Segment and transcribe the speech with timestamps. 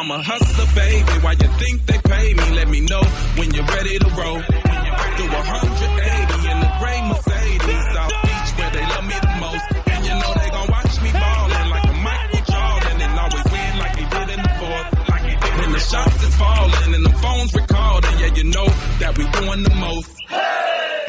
[0.00, 1.12] I'm a hustler, baby.
[1.20, 2.56] Why you think they pay me?
[2.56, 3.04] Let me know
[3.36, 4.40] when you're ready to roll.
[4.40, 9.66] Do 180 in the gray Mercedes, South Beach, where they love me the most.
[9.92, 13.72] And you know they gon' watch me ballin' like a Michael Jordan and always win
[13.76, 14.88] like he did in the fourth.
[15.12, 18.16] Like he did when the shots is falling and the phones recording.
[18.24, 18.68] Yeah, you know
[19.04, 20.16] that we doing the most.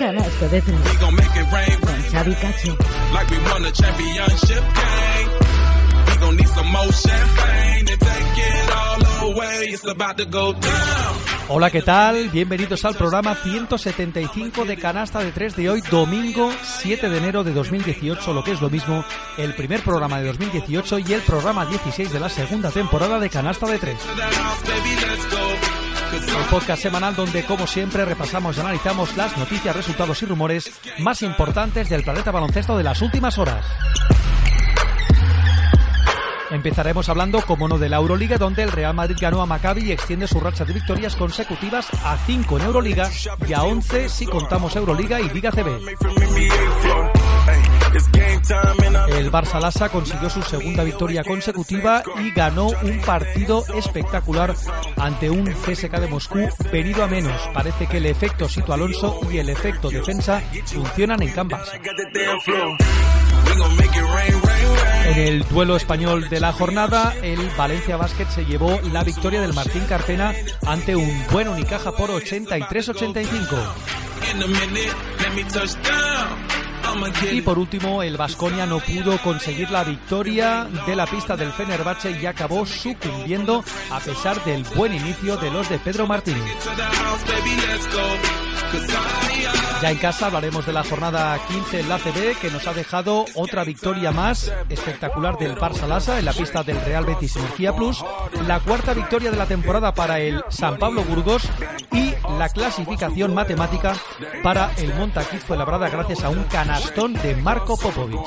[0.03, 2.75] Canasto de We gon' make it rain, rain Xavi Cacho.
[3.15, 5.40] like we won a championship game.
[6.29, 9.65] Need some more champagne to take it all away.
[9.69, 11.15] It's about to go down.
[11.49, 12.29] Hola, ¿qué tal?
[12.29, 17.51] Bienvenidos al programa 175 de Canasta de 3 de hoy, domingo 7 de enero de
[17.51, 19.03] 2018, lo que es lo mismo,
[19.37, 23.67] el primer programa de 2018 y el programa 16 de la segunda temporada de Canasta
[23.67, 23.97] de 3.
[23.97, 25.37] To the house, baby, let's go.
[26.11, 30.71] 'Cause El podcast semanal donde, como siempre, repasamos y analizamos las noticias, resultados y rumores
[30.99, 33.65] más importantes del planeta baloncesto de las últimas horas.
[36.51, 39.91] Empezaremos hablando, como no, de la Euroliga, donde el Real Madrid ganó a Maccabi y
[39.91, 43.09] extiende su racha de victorias consecutivas a 5 en Euroliga
[43.47, 45.67] y a 11 si contamos Euroliga y Liga CB.
[49.09, 54.53] El Barça Lassa consiguió su segunda victoria consecutiva y ganó un partido espectacular
[54.97, 57.39] ante un CSK de Moscú venido a menos.
[57.53, 61.49] Parece que el efecto Sito Alonso y el efecto defensa funcionan en Can
[65.05, 69.53] En el duelo español de la jornada, el Valencia Basket se llevó la victoria del
[69.53, 70.33] Martín Carpena
[70.65, 73.27] ante un buen Unicaja por 83-85.
[77.31, 82.11] Y por último, el Vasconia no pudo conseguir la victoria de la pista del Fenerbahce
[82.19, 86.33] y acabó sucumbiendo a pesar del buen inicio de los de Pedro I
[89.81, 93.25] Ya en casa hablaremos de la jornada 15 en la CB que nos ha dejado
[93.35, 98.03] otra victoria más espectacular del Barça Lassa en la pista del Real Betis Energía Plus,
[98.47, 101.43] la cuarta victoria de la temporada para el San Pablo Burgos
[101.91, 103.95] y la clasificación matemática
[104.43, 108.21] para el Montaquit labrada gracias a un canastón de Marco Popovic.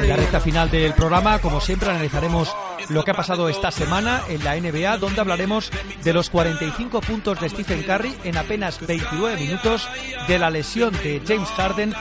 [0.00, 2.54] En la recta final del programa, como siempre, analizaremos
[2.88, 5.70] lo que ha pasado esta semana en la NBA, donde hablaremos
[6.04, 9.88] de los 45 puntos de Stephen Curry en apenas 29 minutos,
[10.28, 11.94] de la lesión de James Harden,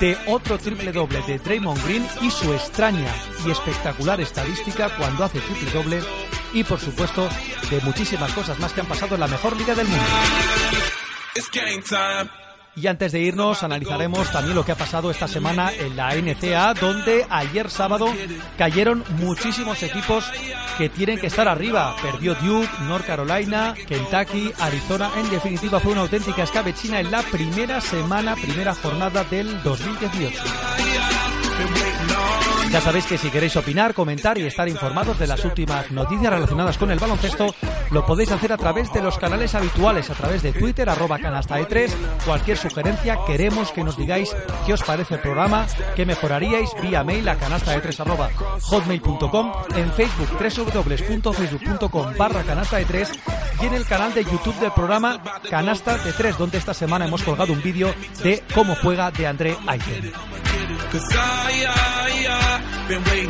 [0.00, 3.14] de otro triple doble de Draymond Green y su extraña
[3.46, 6.02] y espectacular estadística cuando hace triple doble,
[6.52, 7.28] y por supuesto
[7.70, 10.04] de muchísimas cosas más que han pasado en la mejor liga del mundo.
[12.76, 16.74] Y antes de irnos, analizaremos también lo que ha pasado esta semana en la NCA,
[16.74, 18.06] donde ayer sábado
[18.58, 20.30] cayeron muchísimos equipos
[20.76, 21.96] que tienen que estar arriba.
[22.02, 25.10] Perdió Duke, North Carolina, Kentucky, Arizona.
[25.16, 30.42] En definitiva, fue una auténtica escabechina en la primera semana, primera jornada del 2018.
[32.70, 36.76] Ya sabéis que si queréis opinar, comentar y estar informados de las últimas noticias relacionadas
[36.76, 37.54] con el baloncesto,
[37.90, 41.58] lo podéis hacer a través de los canales habituales, a través de Twitter, arroba canasta
[41.60, 41.90] E3.
[42.24, 44.34] Cualquier sugerencia, queremos que nos digáis
[44.66, 48.30] qué os parece el programa, qué mejoraríais vía mail a canastae3 arroba
[48.62, 53.08] hotmail.com, en Facebook www.facebook.com barra canasta E3
[53.62, 57.22] y en el canal de YouTube del programa Canasta de 3, donde esta semana hemos
[57.22, 60.12] colgado un vídeo de cómo juega de André Ayton.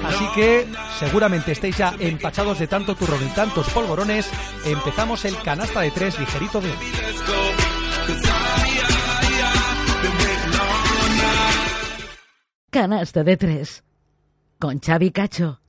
[0.05, 0.67] Así que
[0.99, 4.31] seguramente estéis ya empachados de tanto turrón y tantos polvorones.
[4.65, 6.73] Empezamos el canasta de tres ligerito de.
[12.71, 13.85] Canasta de tres
[14.59, 15.61] con Xavi Cacho.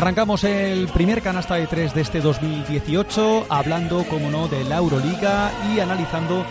[0.00, 5.52] Arrancamos el primer canasta de tres de este 2018, hablando, como no, de la Euroliga
[5.70, 6.42] y analizando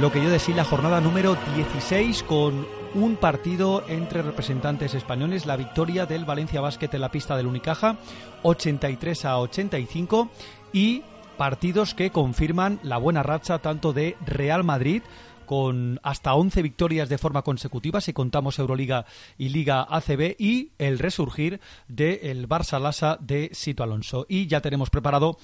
[0.00, 5.54] lo que yo decía la jornada número 16 con un partido entre representantes españoles, la
[5.54, 7.94] victoria del Valencia Basket en la pista del Unicaja,
[8.42, 10.28] 83 a 85,
[10.72, 11.04] y
[11.36, 15.02] partidos que confirman la buena racha tanto de Real Madrid
[15.46, 19.06] con hasta 11 victorias de forma consecutiva si contamos Euroliga
[19.38, 24.26] y Liga ACB y el resurgir del Barça Lasa de Sito Alonso.
[24.28, 25.38] Y ya tenemos preparado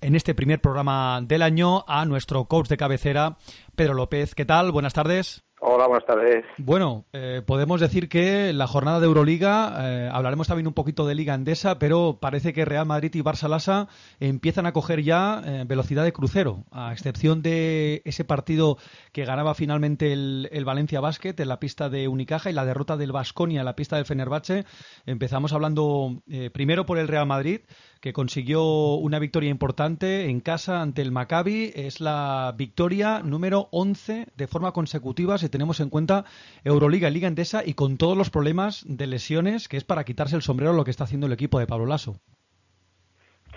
[0.00, 3.38] en este primer programa del año a nuestro coach de cabecera,
[3.76, 4.34] Pedro López.
[4.34, 4.72] ¿Qué tal?
[4.72, 5.43] Buenas tardes.
[5.66, 6.44] Hola, buenas tardes.
[6.58, 11.14] Bueno, eh, podemos decir que la jornada de Euroliga, eh, hablaremos también un poquito de
[11.14, 13.88] Liga Andesa, pero parece que Real Madrid y Barça Lasa
[14.20, 18.76] empiezan a coger ya eh, velocidad de crucero, a excepción de ese partido
[19.12, 23.12] que ganaba finalmente el, Valencia Basket en la pista de Unicaja y la derrota del
[23.12, 24.66] Vasconia en la pista del Fenerbahce.
[25.06, 26.22] Empezamos hablando
[26.52, 27.60] primero por el Real Madrid,
[28.04, 28.62] que consiguió
[28.96, 31.72] una victoria importante en casa ante el Maccabi.
[31.74, 36.26] Es la victoria número 11 de forma consecutiva si tenemos en cuenta
[36.64, 40.36] Euroliga y Liga Endesa y con todos los problemas de lesiones que es para quitarse
[40.36, 42.16] el sombrero lo que está haciendo el equipo de Pablo Lasso.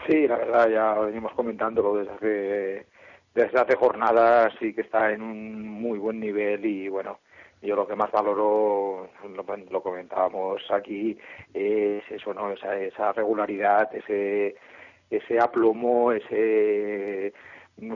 [0.07, 2.87] Sí, la verdad ya venimos comentándolo desde hace,
[3.35, 7.19] desde hace jornadas y que está en un muy buen nivel y bueno,
[7.61, 9.09] yo lo que más valoro,
[9.71, 11.17] lo, comentábamos aquí,
[11.53, 12.51] es eso, ¿no?
[12.51, 14.55] Esa, esa regularidad, ese,
[15.09, 17.33] ese aplomo, ese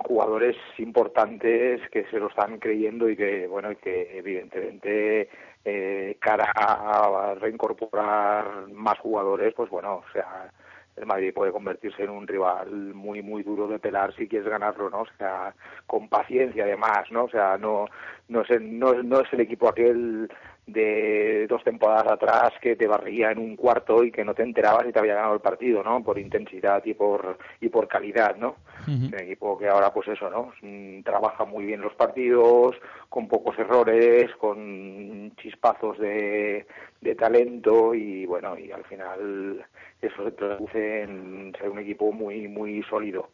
[0.03, 5.27] jugadores importantes que se lo están creyendo y que, bueno, que evidentemente
[5.65, 10.51] eh, cara a reincorporar más jugadores, pues bueno, o sea,
[10.97, 14.89] el Madrid puede convertirse en un rival muy muy duro de pelar si quieres ganarlo,
[14.89, 15.01] ¿no?
[15.01, 15.53] O sea,
[15.87, 17.25] con paciencia además, ¿no?
[17.25, 17.85] O sea, no
[18.29, 20.29] no es no, no es el equipo aquel
[20.67, 24.87] de dos temporadas atrás que te barría en un cuarto y que no te enterabas
[24.87, 26.03] y te había ganado el partido, ¿no?
[26.03, 28.57] Por intensidad y por y por calidad, ¿no?
[28.87, 30.53] Un equipo que ahora, pues eso, ¿no?
[30.61, 32.75] Mm, trabaja muy bien los partidos,
[33.09, 36.65] con pocos errores, con chispazos de,
[36.99, 39.65] de talento y bueno, y al final
[40.01, 43.29] eso se traduce en ser un equipo muy muy sólido.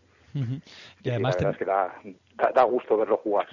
[1.04, 1.96] Y además es que da,
[2.38, 3.48] da, gusto verlo jugar.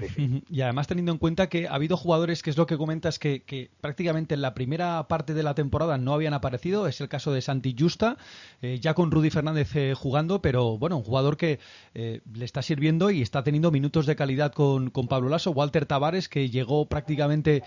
[0.51, 3.43] Y además teniendo en cuenta que ha habido jugadores, que es lo que comentas, que,
[3.43, 6.87] que, prácticamente en la primera parte de la temporada no habían aparecido.
[6.87, 8.17] Es el caso de Santi Justa,
[8.61, 11.59] eh, ya con Rudy Fernández eh, jugando, pero bueno, un jugador que
[11.95, 15.51] eh, le está sirviendo y está teniendo minutos de calidad con, con Pablo Lasso.
[15.51, 17.63] Walter Tavares, que llegó prácticamente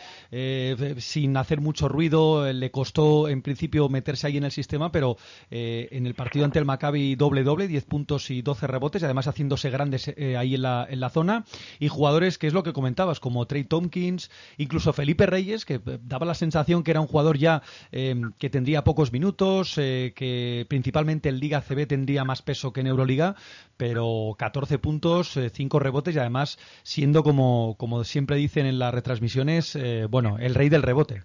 [0.97, 5.17] sin hacer mucho ruido, le costó en principio meterse ahí en el sistema, pero
[5.49, 10.13] en el partido ante el Maccabi doble-doble, 10 puntos y 12 rebotes, además haciéndose grandes
[10.37, 10.61] ahí en
[10.99, 11.45] la zona
[11.79, 15.99] y jugadores que es lo que comentabas, como Trey Tompkins, incluso Felipe Reyes, que eh,
[16.01, 17.61] daba la sensación que era un jugador ya
[17.91, 22.81] eh, que tendría pocos minutos, eh, que principalmente en Liga CB tendría más peso que
[22.81, 23.35] en Euroliga,
[23.77, 29.77] pero 14 puntos, 5 rebotes y además siendo como, como siempre dicen en las retransmisiones,
[30.09, 31.21] bueno, el rey del rebote.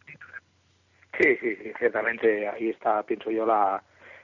[1.19, 3.83] Sí, sí, ciertamente ahí está, pienso yo, la,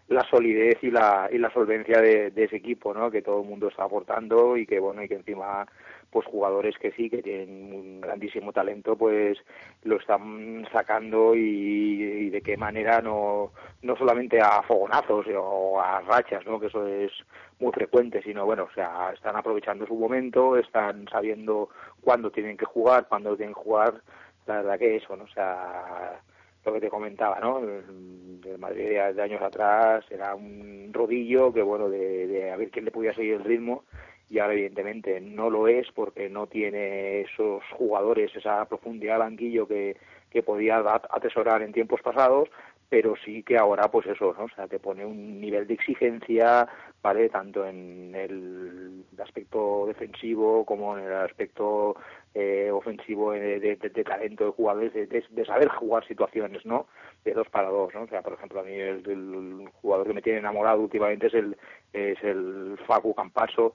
[0.09, 3.11] la solidez y la, y la solvencia de, ese equipo, ¿no?
[3.11, 5.67] Que todo el mundo está aportando y que, bueno, y que encima,
[6.11, 9.39] pues jugadores que sí, que tienen un grandísimo talento, pues
[9.85, 13.53] lo están sacando y, de qué manera no,
[13.83, 16.59] no solamente a fogonazos o a rachas, ¿no?
[16.59, 17.13] Que eso es
[17.61, 21.69] muy frecuente, sino, bueno, o sea, están aprovechando su momento, están sabiendo
[22.01, 24.01] cuándo tienen que jugar, cuándo tienen que jugar,
[24.47, 25.25] la verdad que eso, ¿no?
[25.25, 26.21] O sea,
[26.69, 27.61] lo que te comentaba, ¿no?
[27.61, 32.85] El Madrid de años atrás era un rodillo que, bueno, de, de a ver quién
[32.85, 33.85] le podía seguir el ritmo
[34.31, 39.67] y ahora evidentemente no lo es porque no tiene esos jugadores, esa profundidad de banquillo
[39.67, 39.97] que,
[40.31, 42.49] que podía atesorar en tiempos pasados,
[42.89, 44.45] pero sí que ahora pues eso, ¿no?
[44.45, 46.69] O sea, te pone un nivel de exigencia,
[47.03, 47.29] ¿vale?
[47.29, 51.97] Tanto en el aspecto defensivo como en el aspecto
[52.35, 56.87] eh, ofensivo de, de, talento de jugadores, de, saber jugar situaciones, ¿no?
[57.25, 58.03] De dos para dos, ¿no?
[58.03, 61.57] O sea, por ejemplo, a mí el, jugador que me tiene enamorado últimamente es el
[61.93, 63.73] es el Facu Campaso,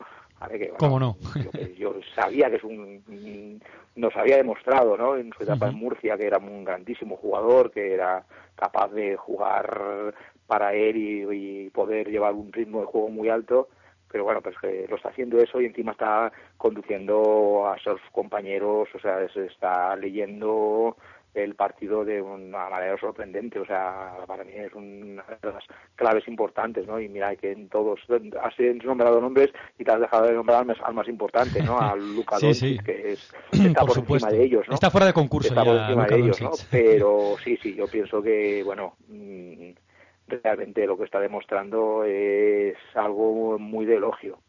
[0.78, 1.16] ¿Cómo no?
[1.78, 3.62] yo, sabía que es un,
[3.96, 5.16] nos había demostrado, ¿no?
[5.16, 8.26] En su etapa en Murcia que era un grandísimo jugador, que era
[8.56, 10.14] capaz de jugar
[10.48, 13.68] para él y, poder llevar un ritmo de juego muy alto
[14.12, 18.88] pero bueno, pues que lo está haciendo eso y encima está conduciendo a sus compañeros,
[18.94, 20.96] o sea, se está leyendo
[21.34, 23.60] el partido de una manera sorprendente.
[23.60, 25.64] O sea, para mí es una de las
[25.96, 27.00] claves importantes, ¿no?
[27.00, 28.00] Y mira que en todos
[28.42, 31.80] has nombrado nombres y te has dejado de nombrar al más, importante, ¿no?
[31.80, 34.76] A Luca Doncic, que es, está por, encima de ellos, ¿no?
[34.76, 36.52] Está fuera de concurso está por encima de ellos, ¿no?
[36.70, 39.72] Pero sí, sí, yo pienso que, bueno, mm,
[40.28, 44.40] realmente lo que está demostrando es algo muy de elogio.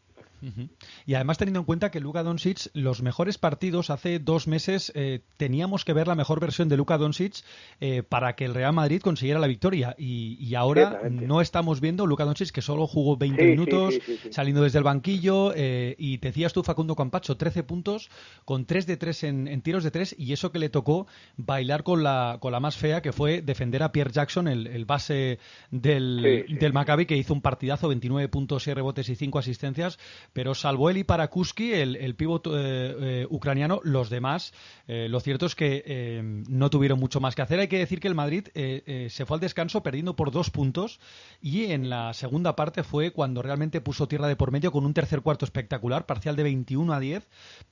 [1.05, 5.21] Y además teniendo en cuenta que Luka Doncic, los mejores partidos hace dos meses eh,
[5.37, 7.43] teníamos que ver la mejor versión de Luka Doncic
[7.79, 9.95] eh, para que el Real Madrid consiguiera la victoria.
[9.97, 13.95] Y, ahora no estamos viendo Luka Doncic que solo jugó 20 minutos
[14.29, 15.51] saliendo desde el banquillo.
[15.53, 18.09] Eh, y te decías tú, Facundo Campacho, 13 puntos
[18.45, 22.03] con 3 de 3 en, tiros de 3 y eso que le tocó bailar con
[22.03, 25.39] la, con la más fea que fue defender a Pierre Jackson, el, base
[25.71, 29.99] del, del Maccabi que hizo un partidazo, 29 puntos, 6 rebotes y 5 asistencias
[30.33, 34.53] pero salvo él y Parakuski, el, el pívot eh, eh, ucraniano, los demás,
[34.87, 37.59] eh, lo cierto es que no tuvieron mucho más que hacer.
[37.59, 40.99] Hay que decir que el Madrid se fue al descanso perdiendo por dos puntos
[41.41, 44.93] y en la segunda parte fue cuando realmente puso tierra de por medio con un
[44.93, 47.27] tercer cuarto espectacular, parcial de 21 a 10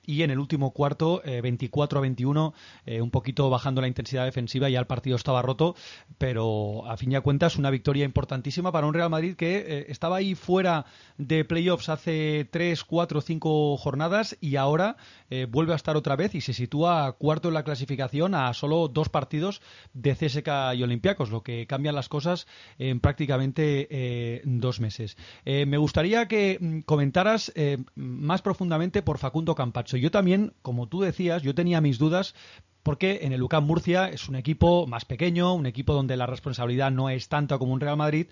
[0.05, 2.53] y en el último cuarto 24 a 21,
[3.01, 5.75] un poquito bajando la intensidad defensiva ya el partido estaba roto,
[6.17, 10.17] pero a fin y a cuentas una victoria importantísima para un Real Madrid que estaba
[10.17, 10.85] ahí fuera
[11.17, 14.97] de playoffs hace tres, cuatro, cinco jornadas y ahora
[15.29, 18.87] eh, vuelve a estar otra vez y se sitúa cuarto en la clasificación a solo
[18.87, 19.61] dos partidos
[19.93, 22.47] de CSK y Olympiacos, lo que cambian las cosas
[22.77, 25.17] en prácticamente eh, dos meses.
[25.45, 27.51] Eh, me gustaría que mm, comentaras
[27.95, 29.97] más profundamente por Facundo Campacho.
[29.97, 32.35] Yo también, como tú decías, yo tenía mis dudas
[32.83, 36.91] porque en el UCAM Murcia es un equipo más pequeño, un equipo donde la responsabilidad
[36.91, 38.27] no es tanta como un Real Madrid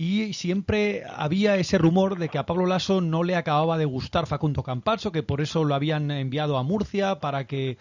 [0.00, 4.28] y siempre había ese rumor de que a Pablo Lasso no le acababa de gustar
[4.28, 7.78] Facundo Campacho, que por eso lo habían enviado a Murcia para que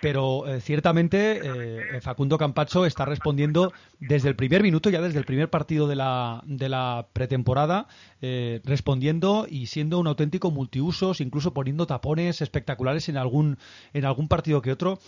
[0.00, 5.24] pero eh, ciertamente eh, Facundo Campacho está respondiendo desde el primer minuto, ya desde el
[5.24, 7.86] primer partido de la, de la pretemporada,
[8.20, 13.58] eh, respondiendo y siendo un auténtico multiusos, incluso poniendo tapones espectaculares en algún,
[13.92, 14.98] en algún partido que otro.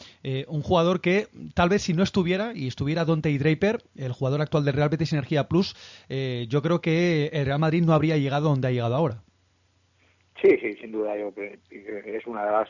[0.46, 4.64] un jugador que tal vez si no estuviera, y estuviera Dante Draper, el jugador actual
[4.64, 5.74] del Real Betis Energía Plus,
[6.48, 9.22] yo creo que el Real Madrid no habría llegado donde ha llegado ahora.
[10.40, 11.16] Sí, sí, sin duda.
[11.16, 11.32] Yo
[11.70, 12.68] es una de las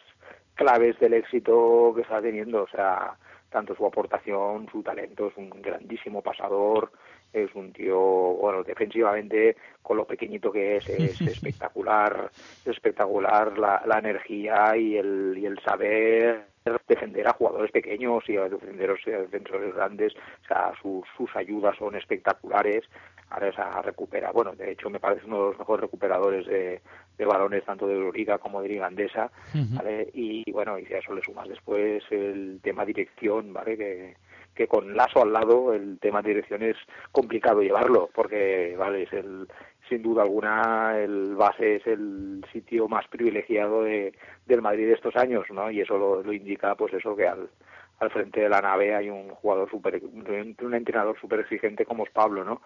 [0.54, 2.62] claves del éxito que está teniendo.
[2.62, 3.16] O sea,
[3.50, 6.92] tanto su aportación, su talento, es un grandísimo pasador,
[7.32, 12.30] es un tío, bueno, defensivamente, con lo pequeñito que es, es espectacular,
[12.64, 16.46] espectacular la, la energía y el, y el saber
[16.88, 21.76] defender a jugadores pequeños y a defensores, a defensores grandes, o sea, sus, sus ayudas
[21.78, 22.84] son espectaculares,
[23.30, 26.80] ahora esa recupera, bueno, de hecho me parece uno de los mejores recuperadores de,
[27.18, 29.30] de balones tanto de Euroliga como de Liga Andesa,
[29.72, 30.10] ¿vale?
[30.14, 33.76] Y bueno, y si a eso le sumas después el tema dirección, ¿vale?
[33.76, 34.16] Que,
[34.54, 36.76] que con Lazo al lado el tema de dirección es
[37.12, 39.46] complicado llevarlo, porque, vale, es el,
[39.88, 44.14] sin duda alguna el base es el sitio más privilegiado de,
[44.46, 45.70] del Madrid de estos años, ¿no?
[45.70, 47.48] Y eso lo, indica, pues eso que al,
[47.98, 52.10] al frente de la nave hay un jugador super, un entrenador súper exigente como es
[52.10, 52.60] Pablo, ¿no?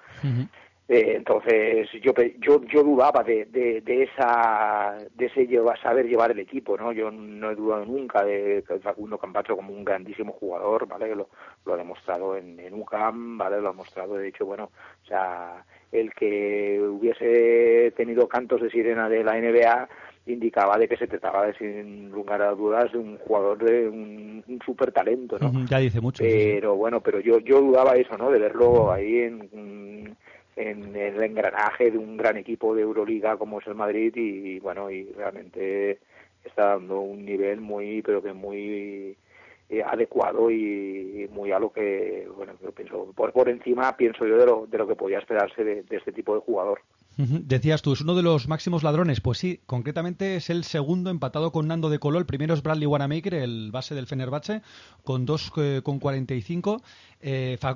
[0.93, 5.47] Eh, entonces yo, yo yo dudaba de, de, esa de ese
[5.81, 9.85] saber llevar el equipo no yo no he dudado nunca de Facundo Campacho como un
[9.85, 11.29] grandísimo jugador vale lo,
[11.65, 14.73] lo ha demostrado en, en UCAM vale lo ha mostrado de hecho bueno
[15.05, 19.89] o sea el que hubiese tenido cantos de sirena de la NBA
[20.27, 24.45] indicaba de que se trataba de, sin lugar a dudas de un jugador de un,
[24.47, 28.31] un super talento no ya dice mucho pero bueno pero yo yo dudaba eso no
[28.31, 30.17] de verlo ahí en,
[30.57, 34.91] en el engranaje de un gran equipo de Euroliga como es el Madrid y bueno
[34.91, 35.99] y realmente
[36.45, 39.17] está dando un nivel muy pero que muy
[39.73, 44.45] eh, adecuado y muy a lo que, bueno, pienso, por, por encima pienso yo de
[44.45, 46.81] lo, de lo que podía esperarse de, de este tipo de jugador.
[47.17, 49.21] Decías tú, es uno de los máximos ladrones.
[49.21, 52.19] Pues sí, concretamente es el segundo empatado con Nando de Colo.
[52.19, 54.63] El primero es Bradley Wanamaker, el base del Fenerbahce,
[55.05, 56.81] con 2,45.
[56.81, 56.83] Eh,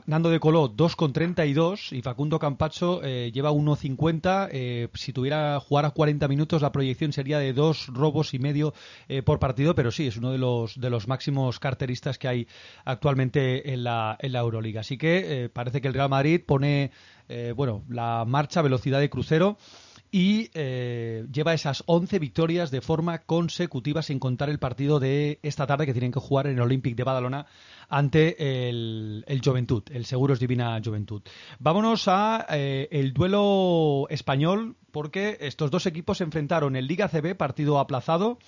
[0.07, 4.49] Nando de Colo 2,32 y Facundo Campacho eh, lleva 1,50.
[4.51, 8.73] Eh, si tuviera jugar a 40 minutos, la proyección sería de dos robos y medio
[9.09, 12.49] eh, por partido, pero sí, es uno de los, de los máximos carteristas que hay
[12.85, 14.81] actualmente en la, en la Euroliga.
[14.81, 16.91] Así que parece que el Real Madrid pone
[17.29, 19.57] eh, bueno, la marcha velocidad de crucero
[20.15, 25.67] y eh, lleva esas 11 victorias de forma consecutiva sin contar el partido de esta
[25.67, 27.47] tarde que tienen que jugar en el Olympic de Badalona
[27.89, 31.23] ante el, el Juventud, el Seguros Divina Juventud.
[31.59, 37.35] Vámonos a eh, el duelo español porque estos dos equipos se enfrentaron en Liga CB,
[37.35, 38.39] partido aplazado,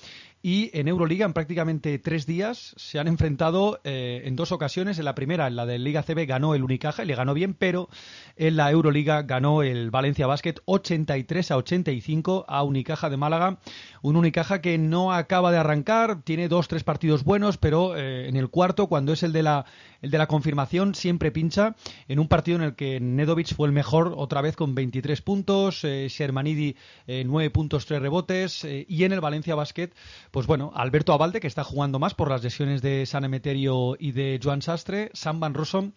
[0.43, 4.99] y en Euroliga en prácticamente tres días se han enfrentado eh, en dos ocasiones.
[4.99, 7.55] En la primera, en la de Liga CB, ganó el Unicaja y le ganó bien,
[7.55, 7.89] pero
[8.37, 13.59] en la Euroliga ganó el Valencia Basket 83 a 85 a Unicaja de Málaga.
[14.03, 18.37] Un Unicaja que no acaba de arrancar, tiene dos, tres partidos buenos, pero eh, en
[18.37, 19.65] el cuarto, cuando es el de la,
[20.01, 21.75] el de la confirmación, siempre pincha
[22.07, 25.83] en un partido en el que Nedovic fue el mejor otra vez con 23 puntos,
[25.83, 26.77] eh, Shermanidi
[27.09, 29.91] 9 puntos, 3 rebotes y en el Valencia Basket,
[30.37, 34.13] pues bueno, Alberto Abalde que está jugando más por las lesiones de San Emeterio y
[34.13, 35.93] de Joan Sastre, Sam Van Rossum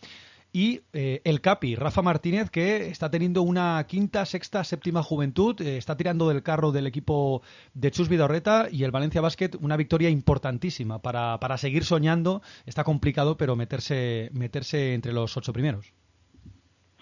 [0.53, 5.75] y eh, el Capi, Rafa Martínez, que está teniendo una quinta, sexta, séptima juventud, eh,
[5.75, 7.41] está tirando del carro del equipo
[7.73, 12.41] de Chus Vidorreta y el Valencia Basket, una victoria importantísima para, para seguir soñando.
[12.65, 15.93] Está complicado, pero meterse, meterse entre los ocho primeros.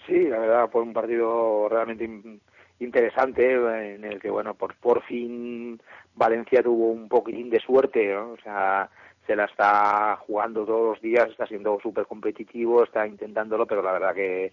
[0.08, 2.40] Sí, la verdad fue un partido realmente
[2.80, 3.52] interesante
[3.94, 5.80] en el que, bueno, por, por fin
[6.18, 8.32] Valencia tuvo un poquitín de suerte, ¿no?
[8.32, 8.90] O sea,
[9.26, 13.92] se la está jugando todos los días, está siendo súper competitivo, está intentándolo, pero la
[13.92, 14.52] verdad que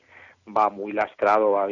[0.55, 1.67] va muy lastrado, va,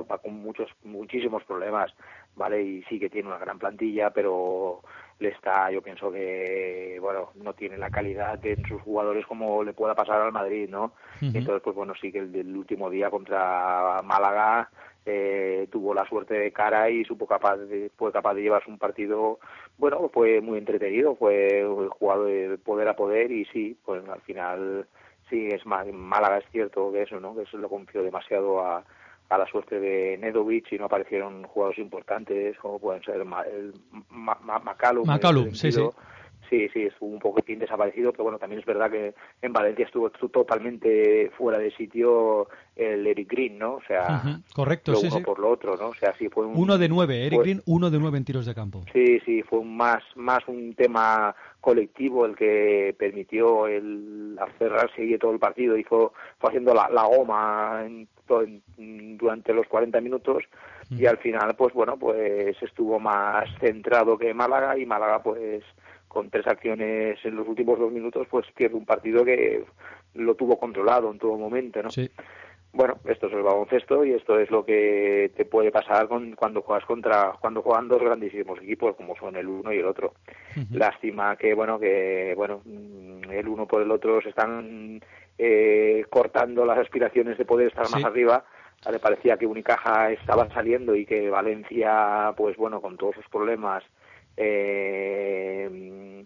[0.00, 1.94] va, con muchos, muchísimos problemas,
[2.34, 2.60] ¿vale?
[2.62, 4.82] Y sí que tiene una gran plantilla, pero
[5.20, 9.72] le está, yo pienso que, bueno, no tiene la calidad en sus jugadores como le
[9.72, 10.94] pueda pasar al Madrid, ¿no?
[11.20, 14.68] Entonces, pues bueno, sí que el, el último día contra Málaga
[15.10, 18.78] eh, tuvo la suerte de cara y supo capaz de, fue capaz de llevarse un
[18.78, 19.38] partido,
[19.78, 24.86] bueno, fue muy entretenido, fue jugado de poder a poder y sí, pues al final
[25.30, 27.34] sí es Málaga es cierto que eso, ¿no?
[27.34, 28.84] Que eso lo confió demasiado a,
[29.28, 33.72] a la suerte de Nedovic y no aparecieron jugadores importantes como pueden ser el,
[35.06, 35.82] Macalum, sí, sí
[36.48, 40.10] Sí, sí, estuvo un poquitín desaparecido, pero bueno, también es verdad que en Valencia estuvo
[40.10, 43.74] totalmente fuera de sitio el Eric Green, ¿no?
[43.74, 45.88] O sea, correcto, lo sí, uno por lo otro, ¿no?
[45.88, 48.46] O sea, sí fue un, uno de nueve, Eric Green, uno de nueve en tiros
[48.46, 48.84] de campo.
[48.92, 55.38] Sí, sí, fue más, más un tema colectivo el que permitió el cerrarse todo el
[55.38, 56.08] partido y fue,
[56.40, 58.08] haciendo la, la goma en,
[59.18, 60.44] durante los 40 minutos
[60.90, 65.62] y al final, pues bueno, pues estuvo más centrado que Málaga y Málaga, pues
[66.08, 69.64] con tres acciones en los últimos dos minutos, pues pierde un partido que
[70.14, 71.90] lo tuvo controlado en todo momento, ¿no?
[71.90, 72.10] Sí.
[72.72, 76.60] Bueno, esto es el baloncesto y esto es lo que te puede pasar con, cuando
[76.60, 80.14] juegas contra, cuando juegan dos grandísimos equipos como son el uno y el otro.
[80.72, 85.00] Lástima que, bueno, que, bueno, el uno por el otro se están
[85.38, 88.44] eh, cortando las aspiraciones de poder estar más arriba.
[88.90, 93.82] Le parecía que Unicaja estaba saliendo y que Valencia, pues bueno, con todos sus problemas,
[94.38, 96.24] eh,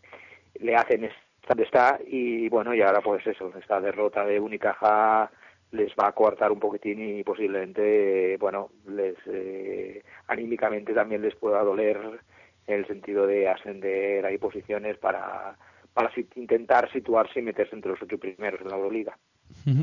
[0.61, 1.09] le hacen
[1.48, 5.31] donde está y bueno y ahora pues eso esta derrota de Unicaja
[5.72, 11.62] les va a coartar un poquitín y posiblemente bueno les eh, anímicamente también les pueda
[11.62, 11.98] doler
[12.66, 15.57] en el sentido de ascender ahí posiciones para
[15.94, 19.18] para intentar situarse y meterse entre los ocho primeros en la Euroliga.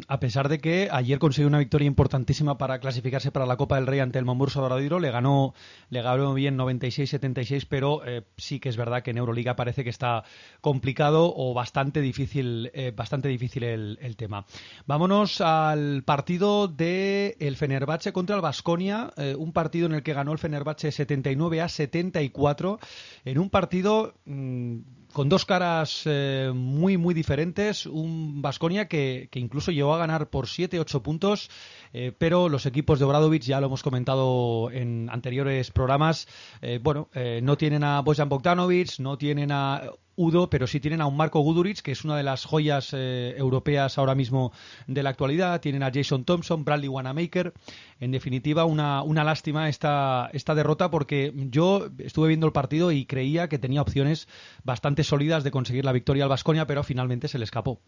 [0.08, 3.88] A pesar de que ayer consiguió una victoria importantísima para clasificarse para la Copa del
[3.88, 5.54] Rey ante el Momburso Doradiro, le ganó,
[5.90, 9.90] le ganó bien 96-76, pero eh, sí que es verdad que en Euroliga parece que
[9.90, 10.24] está
[10.62, 14.46] complicado o bastante difícil, eh, bastante difícil el, tema.
[14.86, 20.14] Vámonos al partido de el Fenerbahce contra el Vasconia, eh, un partido en el que
[20.14, 22.80] ganó el Fenerbahce 79 a 74,
[23.24, 24.80] en un partido mm,
[25.14, 27.86] con dos caras eh, muy, muy diferentes.
[27.86, 31.50] Un Vasconia que, incluso llegó a ganar por 7-8 puntos,
[31.94, 36.28] eh, pero los equipos de Obradovic, ya lo hemos comentado en anteriores programas,
[36.62, 37.10] eh, bueno,
[37.42, 39.84] no tienen a Bojan Bogdanovic, no tienen a
[40.22, 43.36] Udo, pero sí tienen a un Marco Guduric, que es una de las joyas eh,
[43.38, 44.52] europeas ahora mismo
[44.86, 45.62] de la actualidad.
[45.62, 47.54] Tienen a Jason Thompson, Bradley Wanamaker.
[48.02, 53.06] En definitiva, una, una lástima esta, esta derrota porque yo estuve viendo el partido y
[53.06, 54.28] creía que tenía opciones
[54.66, 57.80] bastante sólidas de conseguir la victoria al Vasconia, pero finalmente se le escapó.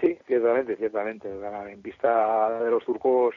[0.00, 1.28] Sí, ciertamente, ciertamente.
[1.70, 3.34] En pista de los turcos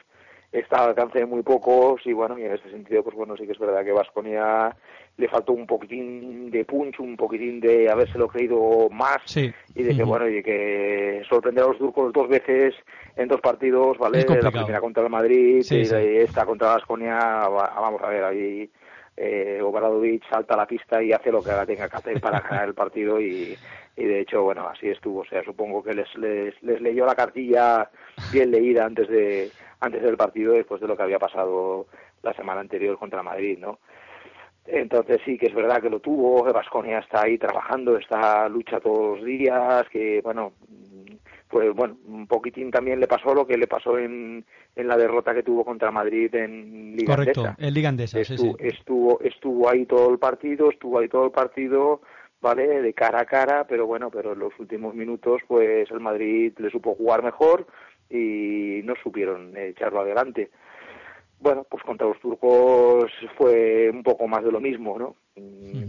[0.52, 3.46] está al alcance de muy pocos y bueno, y en ese sentido, pues bueno, sí
[3.46, 4.74] que es verdad que Vasconia
[5.16, 10.02] le faltó un poquitín de punch, un poquitín de habérselo creído más y de que,
[10.02, 12.74] bueno, y de que sorprender a los turcos dos veces
[13.16, 14.24] en dos partidos, ¿vale?
[14.42, 17.16] La primera contra el Madrid y esta contra Vasconia,
[17.48, 18.70] vamos a ver, ahí
[19.16, 22.68] eh, Obradovic salta a la pista y hace lo que tenga que hacer para ganar
[22.68, 23.56] el partido y,
[24.00, 25.20] y de hecho, bueno, así estuvo.
[25.20, 27.90] O sea, supongo que les, les, les leyó la cartilla
[28.32, 31.86] bien leída antes de antes del partido después de lo que había pasado
[32.22, 33.78] la semana anterior contra Madrid, ¿no?
[34.66, 38.80] Entonces sí que es verdad que lo tuvo, que Vasconia está ahí trabajando, está lucha
[38.80, 40.52] todos los días, que bueno,
[41.48, 44.44] pues bueno, un poquitín también le pasó lo que le pasó en,
[44.76, 49.20] en la derrota que tuvo contra Madrid en Liga Correcto, en Liga Andesa, estuvo, Estuvo,
[49.20, 52.02] estuvo ahí todo el partido, estuvo ahí todo el partido,
[52.40, 52.82] ¿vale?
[52.82, 56.70] De cara a cara, pero bueno, pero en los últimos minutos pues el Madrid le
[56.70, 57.66] supo jugar mejor
[58.08, 60.50] y no supieron echarlo adelante.
[61.38, 65.16] Bueno, pues contra los turcos fue un poco más de lo mismo, ¿no?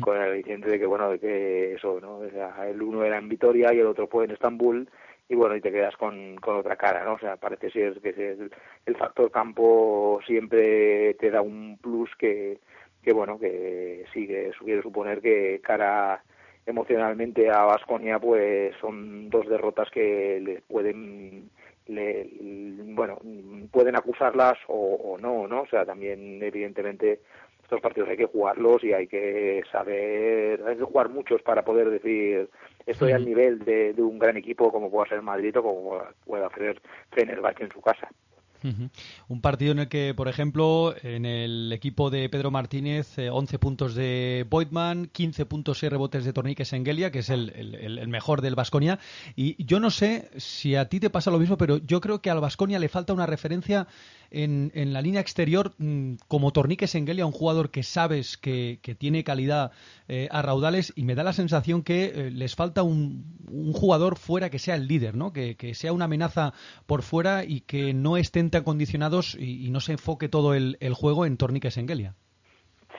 [0.02, 2.24] Con el aliciente de que, bueno, de que eso, ¿no?
[2.24, 4.88] el uno era en Vitoria y el otro fue en Estambul
[5.28, 7.14] y bueno, y te quedas con, con otra cara, ¿no?
[7.14, 8.52] O sea, parece ser que el,
[8.86, 12.60] el factor campo siempre te da un plus que,
[13.02, 16.24] que bueno, que sí que quiere suponer que cara
[16.72, 21.50] emocionalmente a Vasconia pues son dos derrotas que le pueden
[21.88, 22.28] le,
[22.96, 23.20] bueno
[23.72, 27.22] pueden acusarlas o, no no o sea también evidentemente
[27.64, 31.90] estos partidos hay que jugarlos y hay que saber hay que jugar muchos para poder
[31.90, 32.50] decir
[32.86, 36.48] estoy al nivel de, de un gran equipo como pueda ser Madrid o como pueda
[36.48, 36.82] hacer
[37.12, 38.10] Fenerbahce en su casa
[39.28, 43.60] un partido en el que, por ejemplo, en el equipo de Pedro Martínez, 11 eh,
[43.60, 48.42] puntos de Boydman, 15 puntos y rebotes de Tornique Sengelia, que es el, el, mejor
[48.42, 49.00] del Vasconia.
[49.36, 52.30] Y yo no sé si a ti te pasa lo mismo, pero yo creo que
[52.30, 53.88] al Vasconia le falta una referencia
[54.32, 59.24] en, en la línea exterior mm, como Tornique Sengelia, un jugador que sabes que, tiene
[59.24, 59.72] calidad
[60.08, 64.18] eh, a raudales y me da la sensación que eh, les falta un, un, jugador
[64.18, 65.32] fuera que sea el líder, ¿no?
[65.32, 66.54] Que, que, sea una amenaza
[66.86, 70.94] por fuera y que no estén tan condicionados y, no se enfoque todo el, el
[70.94, 72.14] juego en Tornique Sengelia.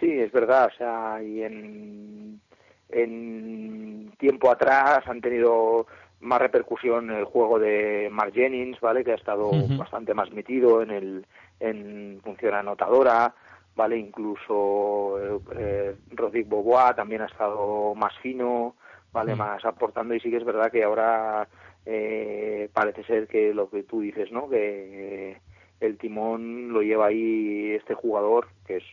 [0.01, 2.41] Sí, es verdad, o sea, y en,
[2.89, 5.87] en tiempo atrás han tenido
[6.23, 9.05] más repercusión el juego de Mark Jennings, ¿vale?
[9.05, 11.27] Que ha estado bastante más metido en el
[11.61, 13.35] en función anotadora,
[13.77, 13.99] ¿vale?
[13.99, 18.77] Incluso eh, eh Rodrigo Bobois también ha estado más fino,
[19.13, 19.35] ¿vale?
[19.35, 21.49] Más aportando y sí que es verdad que ahora
[21.85, 24.49] eh, parece ser que lo que tú dices, ¿no?
[24.49, 25.39] Que
[25.81, 28.85] el timón lo lleva ahí este jugador, que es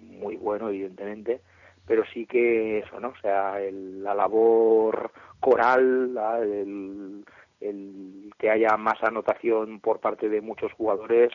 [0.00, 1.40] muy bueno, evidentemente,
[1.86, 3.08] pero sí que eso, ¿no?
[3.08, 6.18] O sea, la labor coral,
[7.60, 11.30] el, que haya más anotación por parte de muchos jugadores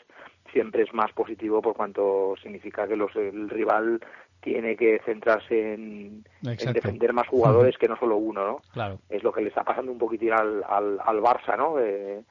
[0.52, 4.00] siempre es más positivo por cuanto significa que los, el rival
[4.42, 8.62] tiene que centrarse en, defender más jugadores que no solo uno, ¿no?
[8.74, 9.00] Claro.
[9.10, 11.80] Es lo que le está pasando un poquitín al, al, al Barça, ¿no?
[11.80, 12.22] Eh,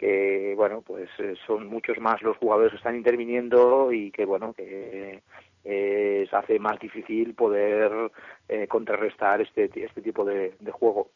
[0.00, 4.54] que bueno pues eh, son muchos más los jugadores que están interviniendo y que bueno
[4.54, 5.22] que
[5.64, 8.10] eh, hace más difícil poder
[8.48, 11.10] eh, contrarrestar este este tipo de juego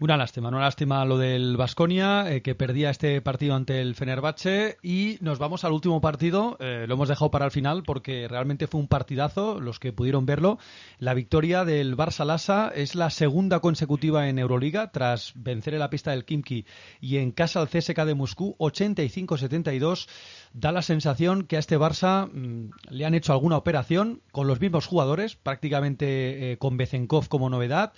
[0.00, 4.78] una lástima, una lástima lo del Vasconia, eh, que perdía este partido ante el Fenerbahce.
[4.82, 6.56] Y nos vamos al último partido.
[6.60, 10.26] Eh, lo hemos dejado para el final porque realmente fue un partidazo, los que pudieron
[10.26, 10.58] verlo.
[10.98, 15.90] La victoria del Barça Lassa es la segunda consecutiva en Euroliga, tras vencer en la
[15.90, 16.66] pista del Kimki
[17.00, 20.08] y en casa al CSK de Moscú, 85-72.
[20.52, 24.60] Da la sensación que a este Barça mm, le han hecho alguna operación con los
[24.60, 27.92] mismos jugadores, prácticamente eh, con Bezenkov como novedad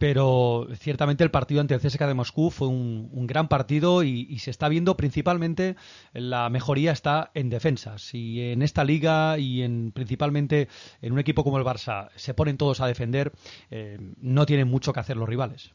[0.00, 4.50] pero ciertamente el partido ante el CSKA de Moscú fue un, gran partido y, se
[4.50, 5.76] está viendo principalmente
[6.14, 7.98] la mejoría está en defensa.
[7.98, 10.68] Si en esta liga y en principalmente
[11.02, 13.32] en un equipo como el Barça se ponen todos a defender,
[13.70, 15.74] eh, no tienen mucho que hacer los rivales.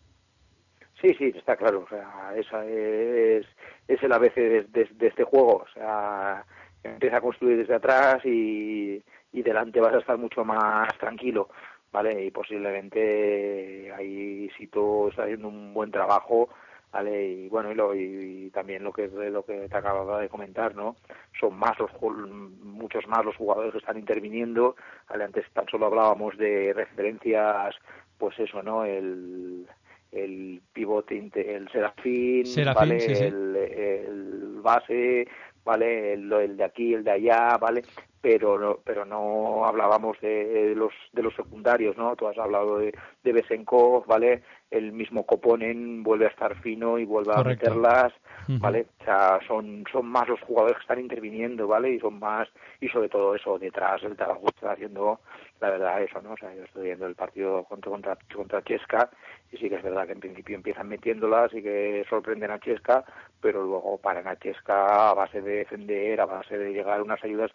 [0.99, 1.83] Sí, sí, está claro.
[1.85, 3.45] O sea, esa es,
[3.87, 4.35] es el ABC
[4.71, 5.57] de, este juego.
[5.57, 6.43] O sea,
[6.83, 11.47] empieza a construir desde atrás y, y delante vas a estar mucho más tranquilo.
[11.95, 12.25] ¿Vale?
[12.25, 16.49] Y posiblemente ahí Sito está haciendo un buen trabajo,
[16.91, 17.25] ¿vale?
[17.25, 20.97] Y bueno, y, lo, y, también lo que lo que te acababa de comentar, ¿no?
[21.39, 24.75] Son más los muchos más los jugadores que están interviniendo,
[25.09, 25.23] ¿vale?
[25.23, 27.75] Antes tan solo hablábamos de referencias,
[28.17, 28.83] pues eso, ¿no?
[28.83, 29.65] El
[30.11, 32.43] el pivote, el serafín,
[32.75, 33.05] ¿vale?
[33.05, 35.29] El, el, base,
[35.63, 36.11] ¿vale?
[36.11, 37.83] El, el, de aquí, el de allá, ¿vale?
[38.25, 42.15] Pero no, pero no hablábamos de, los de los secundarios, ¿no?
[42.15, 42.91] Tú has hablado de,
[43.23, 44.41] de Besenkov, ¿vale?
[44.71, 48.11] El mismo Koponen vuelve a estar fino y vuelve a meterlas,
[48.47, 48.87] ¿vale?
[48.99, 51.91] O sea, son, son más los jugadores que están interviniendo, ¿vale?
[51.91, 52.49] Y son más,
[52.81, 55.19] y sobre todo eso, detrás el trabajo está haciendo,
[55.61, 56.33] la verdad, eso, ¿no?
[56.33, 59.09] O sea, yo estoy viendo el partido contra, contra, contra Chesca
[59.51, 63.05] y sí que es verdad que en principio empiezan metiéndolas y que sorprenden a Chesca,
[63.39, 67.23] pero luego paran a Chesca a base de defender, a base de llegar a unas
[67.23, 67.51] ayudas,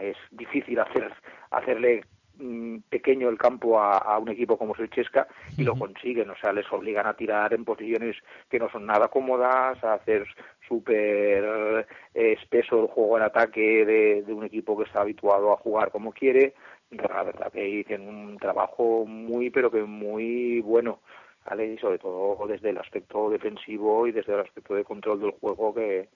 [0.00, 1.12] es difícil hacer
[1.50, 2.04] hacerle
[2.38, 6.36] mm, pequeño el campo a, un equipo como es el Chesca y lo consiguen, o
[6.36, 8.16] sea, les obligan a tirar en posiciones
[8.50, 10.26] que no son nada cómodas, a hacer
[10.68, 15.56] súper eh, espeso el juego en ataque de, de, un equipo que está habituado a
[15.56, 16.54] jugar como quiere.
[16.90, 21.00] La verdad que hacen un trabajo muy, pero que muy bueno,
[21.44, 21.66] ¿vale?
[21.72, 25.74] Y sobre todo desde el aspecto defensivo y desde el aspecto de control del juego
[25.74, 26.08] que,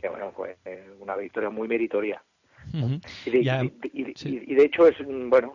[0.00, 0.56] que bueno, fue
[1.00, 2.22] una victoria muy meritoria
[2.72, 4.96] y, de, hecho es
[5.28, 5.54] bueno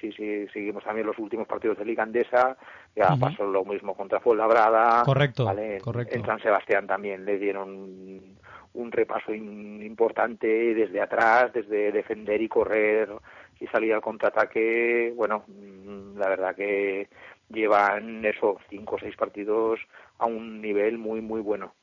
[0.00, 2.56] si, si seguimos también los últimos partidos de Liga Andesa
[2.94, 5.46] ya pasó lo mismo contra Fuenlabrada correcto,
[5.82, 6.14] correcto.
[6.14, 8.36] en San Sebastián también le dieron
[8.74, 13.08] un repaso importante desde atrás desde defender y correr
[13.60, 15.12] y salir al contraataque.
[15.16, 17.08] Bueno mm, la verdad que
[17.48, 19.80] llevan eso, cinco o seis partidos
[20.18, 21.74] a un nivel muy, muy bueno.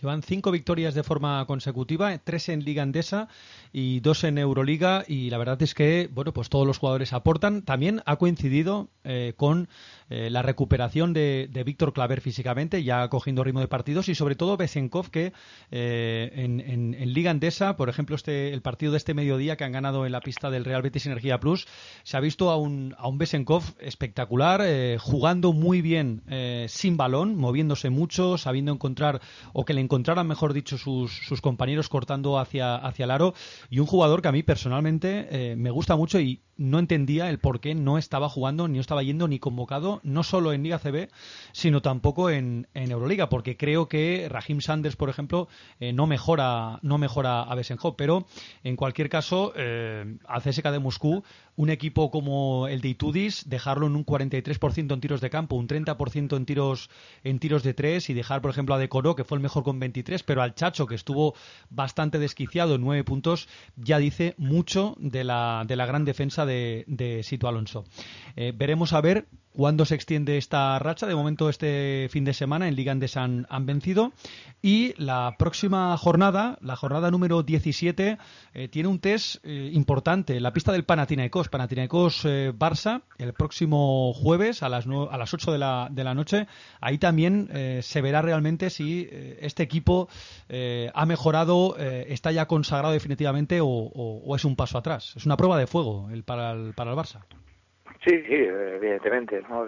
[0.00, 3.28] Llevan cinco victorias de forma consecutiva, tres en Liga Andesa
[3.72, 7.62] y dos en Euroliga y la verdad es que bueno pues todos los jugadores aportan.
[7.62, 9.68] También ha coincidido eh, con
[10.10, 14.56] eh, la recuperación de, Víctor Claver físicamente, ya cogiendo ritmo de partidos y sobre todo
[14.56, 15.32] Besenkov que
[15.70, 20.04] eh, en, Liga Andesa, por ejemplo este el partido de este mediodía que han ganado
[20.04, 21.66] en la pista del Real Betis Energía Plus,
[22.02, 24.62] se ha visto a un a un Besenkov espectacular,
[24.98, 26.22] jugando muy bien
[26.68, 29.20] sin balón, moviéndose mucho, sabiendo encontrar
[29.52, 33.34] o que le encontraran, mejor dicho, sus, sus compañeros cortando hacia, hacia el aro.
[33.70, 37.38] Y un jugador que a mí personalmente eh, me gusta mucho y no entendía el
[37.38, 41.08] por qué no estaba jugando, ni estaba yendo ni convocado, no solo en Liga CB,
[41.52, 45.48] sino tampoco en, en Euroliga, porque creo que Rahim Sanders, por ejemplo,
[45.80, 48.26] eh, no mejora no mejora a Besenjo, pero
[48.62, 51.24] en cualquier caso, eh, al CSK de Moscú,
[51.56, 55.68] un equipo como el de Itudis, dejarlo en un 43% en tiros de campo, un
[55.68, 56.90] 30% en tiros
[57.22, 59.78] en tiros de tres y dejar, por ejemplo, a Decoro, que fue el mejor con
[59.78, 61.34] 23, pero al Chacho, que estuvo
[61.70, 66.84] bastante desquiciado en nueve puntos, ya dice mucho de la, de la gran defensa de,
[66.86, 67.84] de Sito Alonso.
[68.36, 71.06] Eh, veremos a ver cuándo se extiende esta racha.
[71.06, 74.12] De momento, este fin de semana en Liga Andes han, vencido.
[74.60, 78.18] Y la próxima jornada, la jornada número 17,
[78.54, 80.40] eh, tiene un test eh, importante.
[80.40, 81.48] La pista del Panathinaikos.
[81.48, 86.46] Panathinaikos Barça, el próximo jueves a las, a las 8 de la, de la noche.
[86.80, 87.48] Ahí también
[87.82, 90.08] se verá realmente si este equipo
[90.94, 95.14] ha mejorado, está ya consagrado definitivamente o, es un paso atrás.
[95.16, 97.20] Es una prueba de fuego el, para, el, para el Barça.
[98.04, 99.66] Sí, sí, evidentemente, ¿no?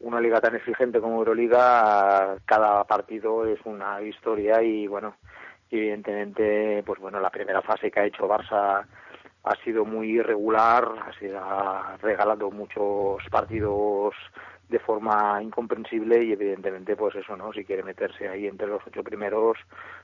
[0.00, 5.16] una liga tan exigente como Euroliga, cada partido es una historia y bueno,
[5.70, 8.84] evidentemente, pues bueno, la primera fase que ha hecho Barça
[9.44, 14.14] ha sido muy irregular, ha sido ha regalado muchos partidos
[14.68, 19.04] de forma incomprensible y evidentemente pues eso no si quiere meterse ahí entre los ocho
[19.04, 19.56] primeros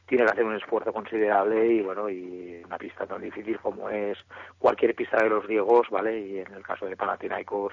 [0.06, 4.18] tiene que hacer un esfuerzo considerable y bueno y una pista tan difícil como es
[4.58, 7.72] cualquier pista de los griegos vale y en el caso de Panathinaikos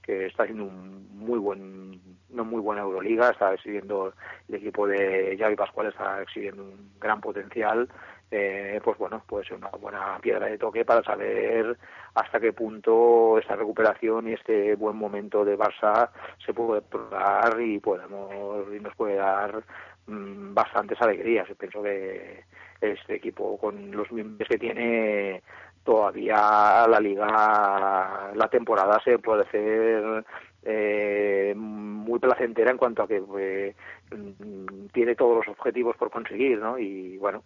[0.00, 4.12] que está haciendo un muy buen no muy buena Euroliga está exhibiendo
[4.48, 7.88] el equipo de Javi Pascual está exhibiendo un gran potencial
[8.30, 11.76] eh, pues bueno, puede ser una buena piedra de toque para saber
[12.14, 16.10] hasta qué punto esta recuperación y este buen momento de Barça
[16.44, 19.62] se puede probar y podemos y nos puede dar
[20.06, 21.48] mm, bastantes alegrías.
[21.58, 22.44] Pienso que
[22.80, 25.42] este equipo con los miembros que tiene
[25.82, 30.24] todavía la liga, la temporada se puede hacer
[30.64, 33.74] eh, muy placentera en cuanto a que eh,
[34.14, 36.78] mm, tiene todos los objetivos por conseguir, ¿no?
[36.78, 37.42] Y bueno,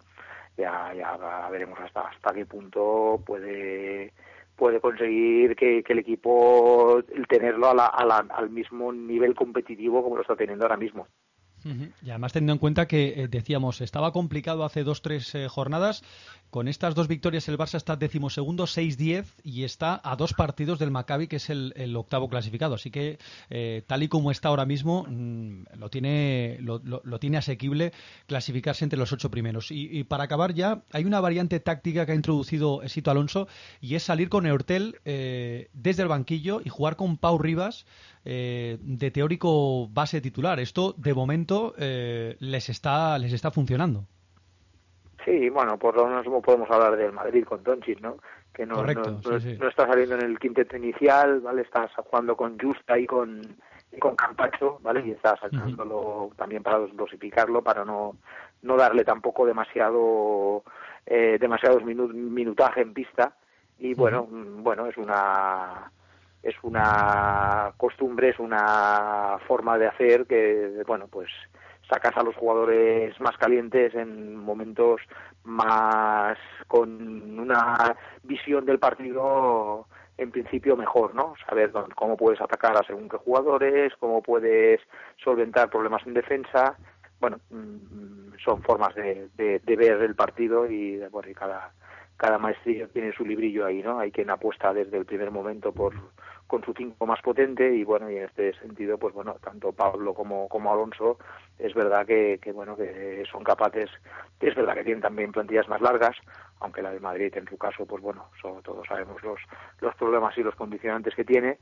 [0.57, 1.17] ya, ya
[1.49, 4.13] veremos hasta, hasta qué punto puede
[4.55, 10.65] puede conseguir que, el equipo tenerlo a al mismo nivel competitivo como lo está teniendo
[10.65, 11.07] ahora mismo.
[11.65, 16.03] Y además teniendo en cuenta que, eh, decíamos, estaba complicado hace dos, tres eh, jornadas.
[16.49, 20.91] Con estas dos victorias el Barça está decimosegundo, 6-10 y está a dos partidos del
[20.91, 22.75] Maccabi, que es el, octavo clasificado.
[22.75, 23.17] Así que,
[23.49, 27.91] eh, tal y como está ahora mismo, mm, lo, tiene, lo, tiene asequible
[28.27, 29.71] clasificarse entre los ocho primeros.
[29.71, 33.47] Y, para acabar ya, hay una variante táctica que ha introducido Esito Alonso
[33.81, 37.85] y es salir con Eurtel desde el banquillo y jugar con Pau Rivas
[38.23, 40.59] de teórico base titular.
[40.59, 44.05] Esto, de momento, eh, les, está, les está funcionando.
[45.25, 48.17] Sí, bueno, por lo menos podemos hablar del Madrid con Doncic, ¿no?
[48.53, 51.61] Que no, no, está saliendo en el quinteto inicial, ¿vale?
[51.61, 53.41] Está jugando con Justa y con,
[53.91, 55.01] y con Campacho, ¿vale?
[55.05, 58.17] Y está sacándolo también para dosificarlo, para no,
[58.61, 60.63] no darle tampoco demasiado
[61.05, 63.35] eh, demasiados minutaje en pista.
[63.79, 65.91] Y bueno, mm, bueno, es una
[66.43, 71.29] es una costumbre, es una forma de hacer que, bueno, pues
[71.89, 75.01] sacas a los jugadores más calientes en momentos
[75.43, 81.33] más con una visión del partido en principio mejor, ¿no?
[81.47, 84.81] Saber cómo puedes atacar a según qué jugadores, cómo puedes
[85.23, 86.77] solventar problemas en defensa.
[87.19, 91.73] Bueno, mm, son formas de, de, ver el partido y, bueno, y cada,
[92.17, 93.99] cada maestrillo tiene su librillo ahí, ¿no?
[93.99, 95.93] Hay quien apuesta desde el primer momento por
[96.47, 100.13] con su cinco más potente y bueno y en este sentido pues bueno tanto Pablo
[100.13, 101.17] como, como Alonso
[101.57, 103.89] es verdad que, que bueno que son capaces
[104.39, 106.15] es verdad que tienen también plantillas más largas
[106.59, 108.29] aunque la de Madrid en su caso pues bueno
[108.63, 109.39] todos sabemos los
[109.79, 111.57] los problemas y los condicionantes que tiene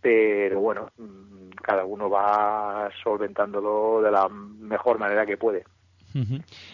[0.00, 5.64] pero bueno mm, cada uno va solventándolo de la mejor manera que puede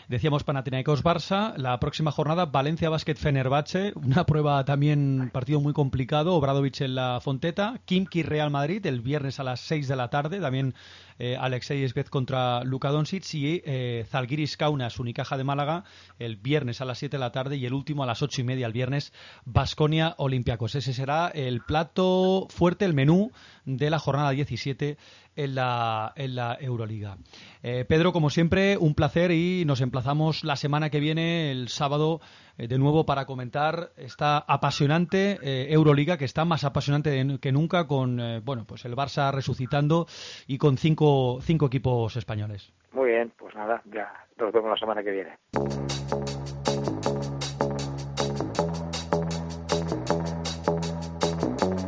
[0.09, 6.35] Decíamos Panathinaikos Barça, la próxima jornada Valencia Basket Fenerbahce, una prueba también partido muy complicado,
[6.35, 10.41] Obradovic en la Fonteta, Kimki Real Madrid el viernes a las 6 de la tarde,
[10.41, 10.75] también
[11.19, 15.85] eh, Alexei Esvez contra Luka Doncic y eh, Zalgiris Kaunas Unicaja de Málaga
[16.19, 18.45] el viernes a las 7 de la tarde y el último a las 8 y
[18.45, 19.13] media el viernes
[19.45, 20.75] Basconia Olympiacos.
[20.75, 23.31] Ese será el plato fuerte, el menú
[23.65, 24.97] de la jornada 17
[25.37, 27.17] en la, en la Euroliga.
[27.63, 32.21] Eh, Pedro, como siempre, un placer y nos emplazamos la semana que viene, el sábado,
[32.59, 37.87] eh, de nuevo para comentar esta apasionante eh, Euroliga que está más apasionante que nunca
[37.87, 40.07] con bueno pues el Barça resucitando
[40.47, 42.73] y con cinco, cinco equipos españoles.
[42.93, 45.39] Muy bien, pues nada, ya nos vemos la semana que viene.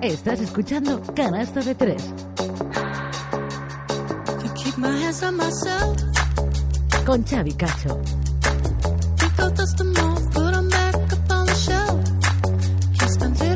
[0.04, 2.33] Estás escuchando Canasta de Tres.
[7.06, 8.00] Con Xavi Cacho.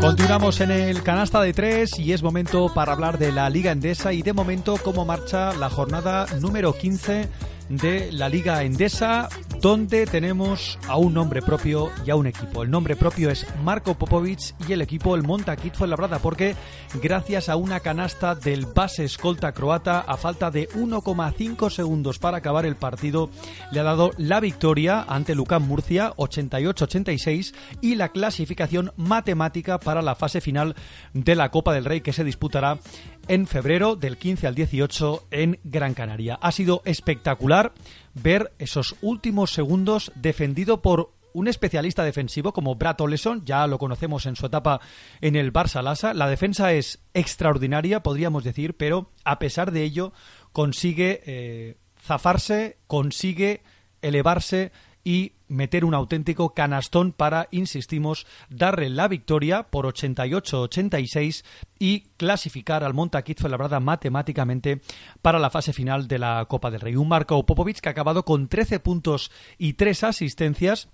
[0.00, 4.12] Continuamos en el canasta de tres y es momento para hablar de la Liga Endesa
[4.12, 7.28] y de momento cómo marcha la jornada número 15
[7.68, 9.28] de la Liga Endesa,
[9.60, 12.62] donde tenemos a un nombre propio y a un equipo.
[12.62, 16.54] El nombre propio es Marco Popovic y el equipo el Montaquit fue labrada porque
[17.02, 22.66] gracias a una canasta del base escolta croata a falta de 1,5 segundos para acabar
[22.66, 23.30] el partido
[23.72, 30.14] le ha dado la victoria ante Lucán Murcia 88-86 y la clasificación matemática para la
[30.14, 30.76] fase final
[31.14, 32.78] de la Copa del Rey que se disputará
[33.26, 36.38] en febrero del 15 al 18 en Gran Canaria.
[36.40, 37.72] Ha sido espectacular
[38.14, 44.26] ver esos últimos segundos defendido por un especialista defensivo como Brad Oleson, ya lo conocemos
[44.26, 44.80] en su etapa
[45.20, 46.14] en el Barça Lasa.
[46.14, 50.12] La defensa es extraordinaria, podríamos decir, pero a pesar de ello
[50.52, 53.62] consigue eh, zafarse, consigue
[54.02, 54.72] elevarse
[55.04, 61.44] y meter un auténtico canastón para, insistimos, darle la victoria por 88-86
[61.78, 64.80] y clasificar al Montaquit labrada matemáticamente
[65.22, 66.96] para la fase final de la Copa del Rey.
[66.96, 70.88] Un Marco Popovic que ha acabado con 13 puntos y 3 asistencias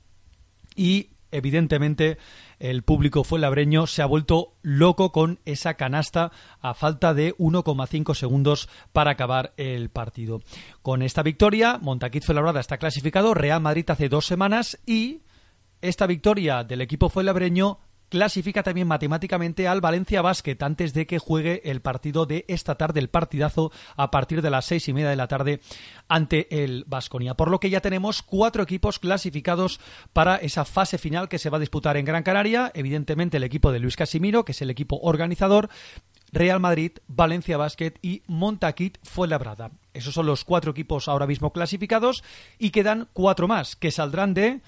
[0.77, 2.19] y evidentemente
[2.59, 8.15] el público fue labreño se ha vuelto loco con esa canasta a falta de 1,5
[8.15, 10.41] segundos para acabar el partido.
[10.83, 15.23] Con esta victoria, Montaquit Fuenlabrada está clasificado, Real Madrid hace dos semanas y
[15.81, 17.79] esta victoria del equipo fue labreño
[18.15, 23.01] clasifica también matemáticamente al Valencia Basket antes de que juegue el partido de esta tarde,
[23.01, 25.59] el partidazo a partir de las seis y media de la tarde
[26.07, 27.35] ante el Vasconia.
[27.35, 29.81] Por lo que ya tenemos cuatro equipos clasificados
[30.13, 32.71] para esa fase final que se va a disputar en Gran Canaria.
[32.77, 35.69] Evidentemente el equipo de Luis Casimiro, que es el equipo organizador,
[36.31, 39.73] Real Madrid, Valencia Basket y Montaquit Fuenlabrada.
[39.93, 42.23] Esos son los cuatro equipos ahora mismo clasificados
[42.61, 44.61] y quedan cuatro más que saldrán de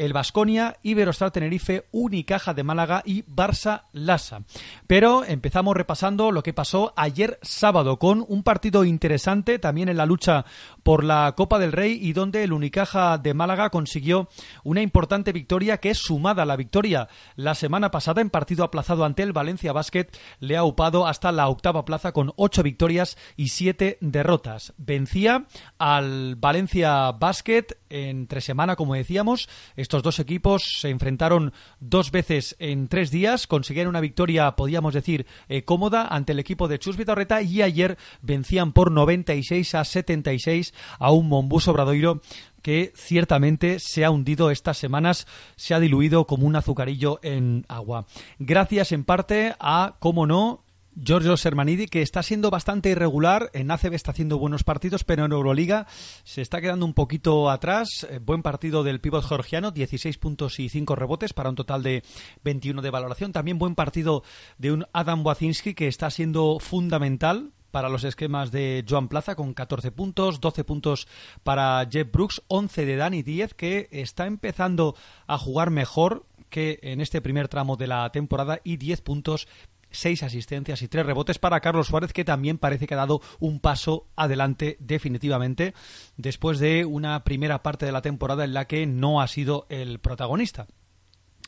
[0.00, 4.42] el Basconia, Iberostar Tenerife, Unicaja de Málaga y Barça Lassa.
[4.86, 10.06] Pero empezamos repasando lo que pasó ayer sábado con un partido interesante también en la
[10.06, 10.46] lucha
[10.82, 14.28] por la Copa del Rey y donde el Unicaja de Málaga consiguió
[14.64, 19.04] una importante victoria que es sumada a la victoria la semana pasada en partido aplazado
[19.04, 20.06] ante el Valencia Basket
[20.38, 24.72] le ha upado hasta la octava plaza con ocho victorias y siete derrotas.
[24.78, 25.44] Vencía
[25.76, 29.48] al Valencia Basket entre semana, como decíamos.
[29.90, 35.26] Estos dos equipos se enfrentaron dos veces en tres días, consiguieron una victoria, podríamos decir,
[35.48, 40.74] eh, cómoda ante el equipo de Chus Vitorreta y ayer vencían por 96 a 76
[41.00, 42.20] a un Mombus Obradoiro
[42.62, 45.26] que ciertamente se ha hundido estas semanas,
[45.56, 48.06] se ha diluido como un azucarillo en agua.
[48.38, 50.62] Gracias en parte a, cómo no,
[51.02, 53.50] Giorgio Sermanidi, que está siendo bastante irregular.
[53.54, 55.86] En ACB está haciendo buenos partidos, pero en Euroliga
[56.24, 58.06] se está quedando un poquito atrás.
[58.10, 62.02] Eh, buen partido del pívot georgiano, 16 puntos y 5 rebotes para un total de
[62.44, 63.32] 21 de valoración.
[63.32, 64.22] También buen partido
[64.58, 69.54] de un Adam Wazinski, que está siendo fundamental para los esquemas de Joan Plaza con
[69.54, 71.08] 14 puntos, 12 puntos
[71.42, 74.96] para Jeff Brooks, 11 de Dani 10 que está empezando
[75.28, 79.46] a jugar mejor que en este primer tramo de la temporada y 10 puntos
[79.90, 83.60] seis asistencias y tres rebotes para Carlos Suárez, que también parece que ha dado un
[83.60, 85.74] paso adelante definitivamente
[86.16, 89.98] después de una primera parte de la temporada en la que no ha sido el
[89.98, 90.66] protagonista.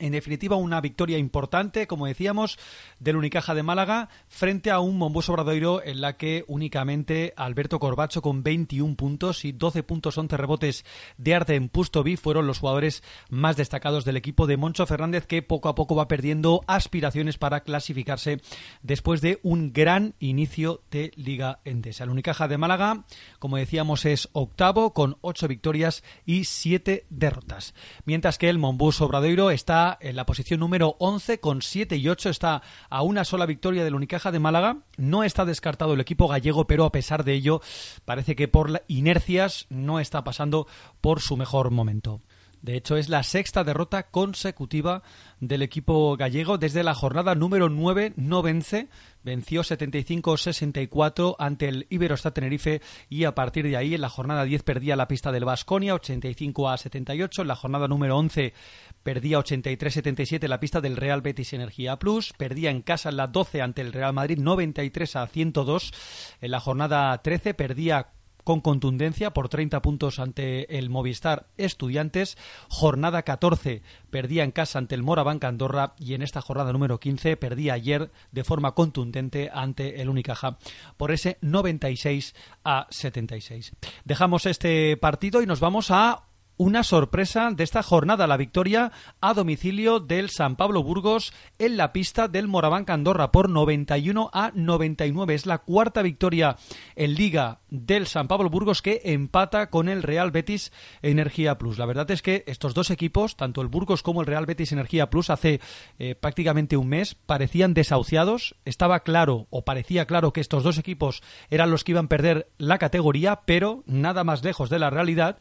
[0.01, 2.59] En definitiva, una victoria importante, como decíamos,
[2.99, 8.23] del Unicaja de Málaga frente a un Mombuso Obradoiro en la que únicamente Alberto Corbacho
[8.23, 10.85] con 21 puntos y 12 puntos 11 rebotes
[11.19, 15.43] de arte en Pustovi fueron los jugadores más destacados del equipo de Moncho Fernández que
[15.43, 18.41] poco a poco va perdiendo aspiraciones para clasificarse
[18.83, 22.05] después de un gran inicio de Liga Endesa.
[22.05, 23.05] El Unicaja de Málaga,
[23.39, 27.75] como decíamos, es octavo con 8 victorias y 7 derrotas.
[28.05, 32.31] Mientras que el Mombus Obradoiro está en la posición número 11 con 7 y 8.
[32.31, 34.79] Está a una sola victoria del Unicaja de Málaga.
[34.97, 37.61] No está descartado el equipo gallego, pero a pesar de ello
[38.05, 40.67] parece que por inercias no está pasando
[41.01, 42.21] por su mejor momento.
[42.63, 45.03] De hecho, es la sexta derrota consecutiva
[45.43, 46.57] del equipo gallego.
[46.57, 48.89] Desde la jornada número 9 no vence.
[49.25, 54.63] Venció 75-64 ante el Iberostar Tenerife y a partir de ahí en la jornada 10
[54.63, 57.43] perdía la pista del Vasconia 85 78.
[57.43, 58.55] En la jornada número 11
[59.03, 62.33] perdía 83-77 la pista del Real Betis Energía Plus.
[62.39, 65.93] Perdía en casa en la 12 ante el Real Madrid 93 a 102.
[66.41, 68.13] En la jornada 13 perdía
[68.45, 72.37] con contundencia por 30 puntos ante el Movistar Estudiantes.
[72.69, 77.37] Jornada 14 perdía en casa ante el Morabanca Andorra y en esta jornada número 15
[77.37, 80.59] perdía ayer de forma contundente ante el Unicaja
[80.97, 82.35] por ese 96
[82.65, 83.73] a 76.
[84.05, 86.25] Dejamos este partido y nos vamos a
[86.63, 91.93] una sorpresa de esta jornada, la victoria a domicilio del San Pablo Burgos en la
[91.93, 95.35] pista del Moraván Andorra por 91 a 99.
[95.35, 96.57] Es la cuarta victoria
[96.95, 101.79] en liga del San Pablo Burgos que empata con el Real Betis Energía Plus.
[101.79, 105.11] La verdad es que estos dos equipos, tanto el Burgos como el Real Betis Energía
[105.11, 105.61] Plus, hace
[105.99, 108.55] eh, prácticamente un mes parecían desahuciados.
[108.65, 112.53] Estaba claro o parecía claro que estos dos equipos eran los que iban a perder
[112.57, 115.39] la categoría, pero nada más lejos de la realidad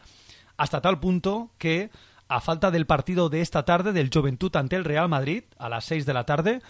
[0.61, 1.89] hasta tal punto que,
[2.27, 5.85] a falta del partido de esta tarde del Juventud ante el Real Madrid, a las
[5.85, 6.61] 6 de la tarde,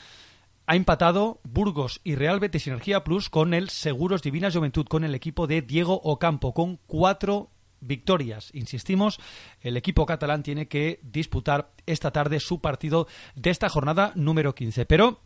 [0.65, 5.13] ha empatado Burgos y Real Betis Energía Plus con el Seguros Divina Juventud, con el
[5.13, 7.49] equipo de Diego Ocampo, con cuatro
[7.81, 8.49] victorias.
[8.53, 9.19] Insistimos,
[9.59, 14.85] el equipo catalán tiene que disputar esta tarde su partido de esta jornada número 15.
[14.85, 15.19] Pero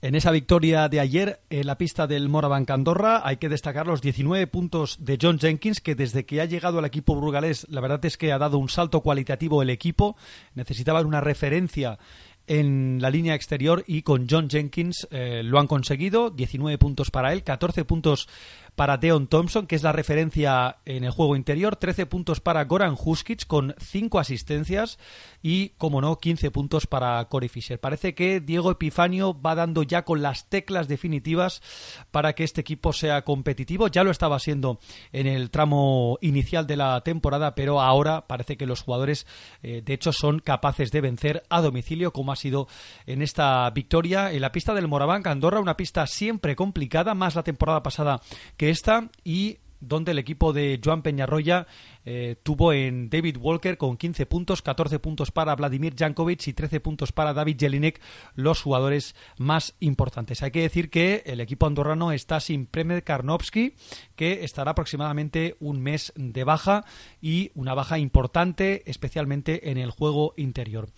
[0.00, 4.00] en esa victoria de ayer en la pista del Morabanc Andorra hay que destacar los
[4.00, 8.04] 19 puntos de John Jenkins que desde que ha llegado al equipo burgalés la verdad
[8.04, 10.16] es que ha dado un salto cualitativo el equipo.
[10.54, 11.98] Necesitaban una referencia
[12.46, 16.30] en la línea exterior y con John Jenkins eh, lo han conseguido.
[16.30, 18.28] 19 puntos para él, 14 puntos
[18.78, 22.94] para Deon Thompson, que es la referencia en el juego interior, 13 puntos para Goran
[22.96, 25.00] Huskic con 5 asistencias
[25.42, 27.80] y, como no, 15 puntos para Corey Fisher.
[27.80, 31.60] Parece que Diego Epifanio va dando ya con las teclas definitivas
[32.12, 33.88] para que este equipo sea competitivo.
[33.88, 34.78] Ya lo estaba siendo
[35.10, 39.26] en el tramo inicial de la temporada, pero ahora parece que los jugadores,
[39.64, 42.68] eh, de hecho, son capaces de vencer a domicilio, como ha sido
[43.06, 47.42] en esta victoria en la pista del Moraván Andorra, una pista siempre complicada, más la
[47.42, 48.20] temporada pasada
[48.56, 51.66] que esta y donde el equipo de Joan Peñarroya
[52.04, 56.80] eh, tuvo en David Walker con 15 puntos, 14 puntos para Vladimir Jankovic y 13
[56.80, 58.00] puntos para David Jelinek,
[58.34, 60.42] los jugadores más importantes.
[60.42, 63.74] Hay que decir que el equipo andorrano está sin Premed Karnovsky,
[64.16, 66.84] que estará aproximadamente un mes de baja
[67.20, 70.88] y una baja importante, especialmente en el juego interior.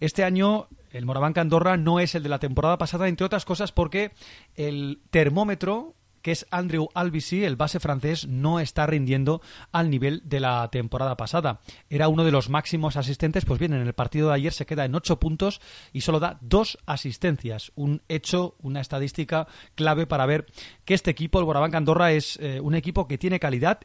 [0.00, 3.72] Este año el Morabanca Andorra no es el de la temporada pasada, entre otras cosas
[3.72, 4.12] porque
[4.54, 5.94] el termómetro
[6.28, 9.40] que es Andrew Albisi, el base francés, no está rindiendo
[9.72, 11.60] al nivel de la temporada pasada.
[11.88, 14.84] Era uno de los máximos asistentes, pues bien, en el partido de ayer se queda
[14.84, 17.72] en ocho puntos y solo da dos asistencias.
[17.76, 20.44] Un hecho, una estadística clave para ver
[20.84, 23.80] que este equipo, el Borabanca Andorra, es eh, un equipo que tiene calidad,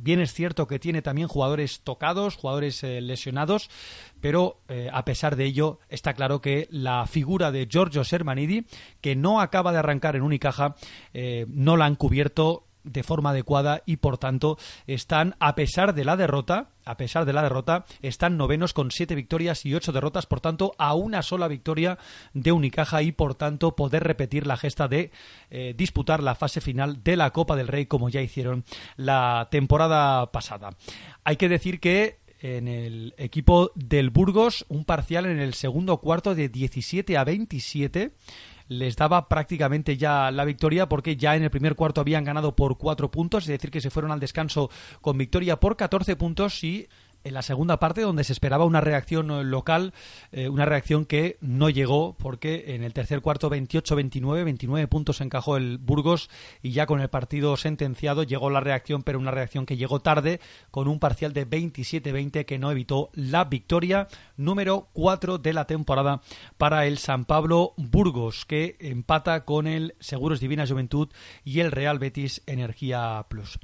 [0.00, 3.68] Bien es cierto que tiene también jugadores tocados, jugadores eh, lesionados,
[4.20, 8.66] pero eh, a pesar de ello está claro que la figura de Giorgio Sermanidi,
[9.00, 10.76] que no acaba de arrancar en Unicaja,
[11.14, 16.04] eh, no la han cubierto de forma adecuada y por tanto están a pesar de
[16.04, 20.26] la derrota a pesar de la derrota están novenos con siete victorias y ocho derrotas
[20.26, 21.98] por tanto a una sola victoria
[22.32, 25.10] de Unicaja y por tanto poder repetir la gesta de
[25.50, 28.64] eh, disputar la fase final de la Copa del Rey como ya hicieron
[28.96, 30.70] la temporada pasada.
[31.24, 36.34] Hay que decir que en el equipo del Burgos un parcial en el segundo cuarto
[36.34, 38.12] de 17 a 27
[38.68, 42.78] les daba prácticamente ya la victoria porque ya en el primer cuarto habían ganado por
[42.78, 46.88] cuatro puntos, es decir, que se fueron al descanso con victoria por 14 puntos y
[47.24, 49.92] en la segunda parte donde se esperaba una reacción eh, local,
[50.32, 55.56] eh, una reacción que no llegó porque en el tercer cuarto 28-29, 29 puntos encajó
[55.56, 56.30] el Burgos
[56.62, 60.40] y ya con el partido sentenciado llegó la reacción, pero una reacción que llegó tarde
[60.70, 66.22] con un parcial de 27-20 que no evitó la victoria número 4 de la temporada
[66.56, 71.08] para el San Pablo Burgos que empata con el Seguros Divina Juventud
[71.44, 73.58] y el Real Betis Energía Plus.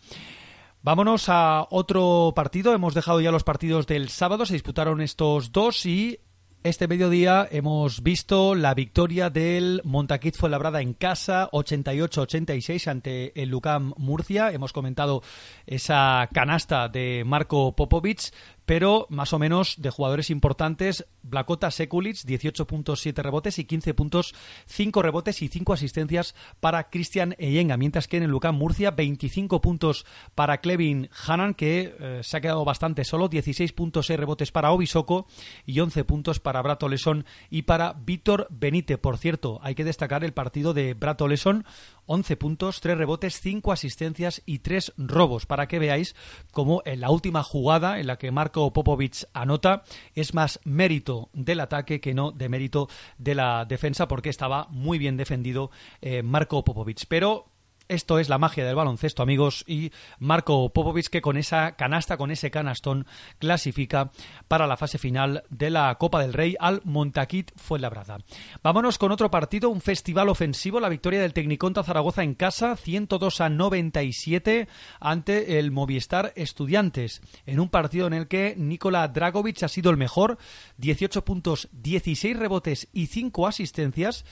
[0.84, 2.74] Vámonos a otro partido.
[2.74, 4.44] Hemos dejado ya los partidos del sábado.
[4.44, 6.20] Se disputaron estos dos y
[6.62, 13.94] este mediodía hemos visto la victoria del Montaquit Fuenlabrada en casa, 88-86 ante el Lucam
[13.96, 14.50] Murcia.
[14.50, 15.22] Hemos comentado
[15.66, 18.32] esa canasta de Marco Popovic,
[18.66, 24.34] pero más o menos de jugadores importantes, Blacota Sekulic, 18.7 rebotes y 15 puntos,
[24.66, 29.60] 5 rebotes y 5 asistencias para Cristian Eyenga, mientras que en el Lucán Murcia, 25
[29.60, 35.26] puntos para Clevin Hanan, que eh, se ha quedado bastante solo, 16.6 rebotes para Obisoko
[35.66, 38.98] y 11 puntos para Brato Leson y para Víctor Benite.
[38.98, 41.64] Por cierto, hay que destacar el partido de Brato Leson,
[42.06, 46.14] 11 puntos, 3 rebotes, 5 asistencias y 3 robos, para que veáis
[46.52, 49.84] cómo en la última jugada en la que Marco Popovic anota
[50.14, 52.88] es más mérito del ataque que no de mérito
[53.18, 57.06] de la defensa, porque estaba muy bien defendido eh, Marco Popovic.
[57.08, 57.53] Pero
[57.88, 62.30] esto es la magia del baloncesto, amigos, y Marco Popovic que con esa canasta, con
[62.30, 63.06] ese canastón,
[63.38, 64.10] clasifica
[64.48, 68.18] para la fase final de la Copa del Rey al Montaquit Fuenlabrada.
[68.62, 73.40] Vámonos con otro partido, un festival ofensivo, la victoria del Tecniconta Zaragoza en casa, 102
[73.40, 74.68] a 97
[75.00, 79.96] ante el Movistar Estudiantes, en un partido en el que Nikola Dragovic ha sido el
[79.96, 80.38] mejor,
[80.78, 84.24] 18 puntos, 16 rebotes y 5 asistencias,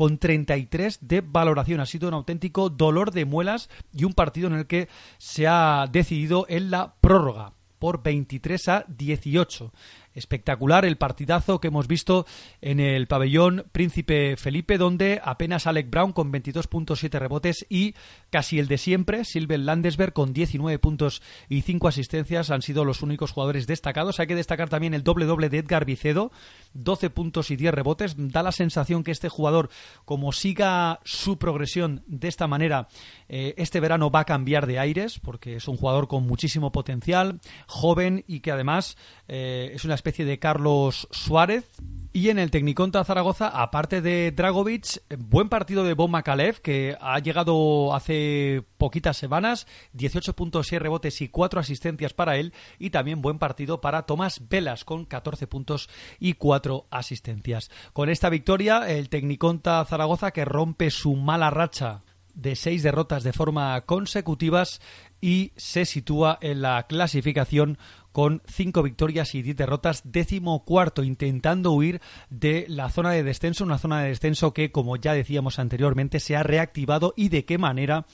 [0.00, 1.78] con 33 de valoración.
[1.80, 4.88] Ha sido un auténtico dolor de muelas y un partido en el que
[5.18, 9.70] se ha decidido en la prórroga por 23 a 18
[10.14, 12.26] espectacular el partidazo que hemos visto
[12.60, 17.94] en el pabellón Príncipe Felipe, donde apenas Alec Brown con 22.7 rebotes y
[18.30, 23.02] casi el de siempre, Silver Landesberg con 19 puntos y 5 asistencias han sido los
[23.02, 24.20] únicos jugadores destacados.
[24.20, 26.32] Hay que destacar también el doble doble de Edgar Vicedo,
[26.74, 28.14] 12 puntos y 10 rebotes.
[28.16, 29.70] Da la sensación que este jugador,
[30.04, 32.88] como siga su progresión de esta manera,
[33.28, 37.40] eh, este verano va a cambiar de aires, porque es un jugador con muchísimo potencial,
[37.66, 38.96] joven y que además
[39.28, 41.68] eh, es una especie de Carlos Suárez.
[42.12, 47.20] Y en el Tecniconta Zaragoza, aparte de Dragovic, buen partido de Bon Makalev, que ha
[47.20, 53.80] llegado hace poquitas semanas, 18.6 rebotes y 4 asistencias para él, y también buen partido
[53.80, 55.88] para Tomás Velas, con 14 puntos
[56.18, 57.70] y 4 asistencias.
[57.92, 62.02] Con esta victoria, el Tecniconta Zaragoza, que rompe su mala racha
[62.34, 64.80] de seis derrotas de forma consecutivas
[65.20, 67.78] y se sitúa en la clasificación
[68.12, 73.64] con cinco victorias y diez derrotas, décimo cuarto, intentando huir de la zona de descenso,
[73.64, 77.58] una zona de descenso que, como ya decíamos anteriormente, se ha reactivado y de qué
[77.58, 78.06] manera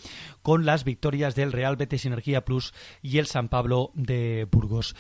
[0.43, 4.95] con las victorias del Real Betis Energía Plus y el San Pablo de Burgos.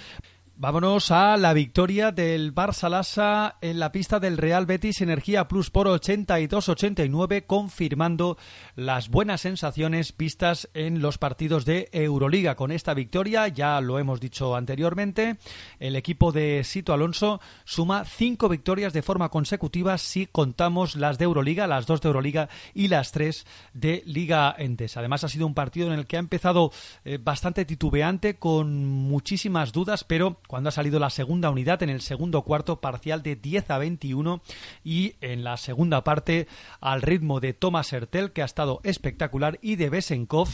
[0.58, 5.68] Vámonos a la victoria del Barça Lassa en la pista del Real Betis Energía Plus
[5.68, 8.38] por 82-89, confirmando
[8.74, 12.56] las buenas sensaciones vistas en los partidos de Euroliga.
[12.56, 15.36] Con esta victoria, ya lo hemos dicho anteriormente,
[15.78, 21.26] el equipo de Sito Alonso suma cinco victorias de forma consecutiva si contamos las de
[21.26, 24.96] Euroliga, las dos de Euroliga y las tres de Liga Entes.
[24.96, 26.72] Además, ha sido un partido en el que ha empezado
[27.04, 32.00] eh, bastante titubeante, con muchísimas dudas, pero cuando ha salido la segunda unidad en el
[32.00, 34.42] segundo cuarto parcial de 10 a 21
[34.84, 36.46] y en la segunda parte
[36.80, 40.48] al ritmo de Thomas Hertel que ha estado espectacular y de Besenkov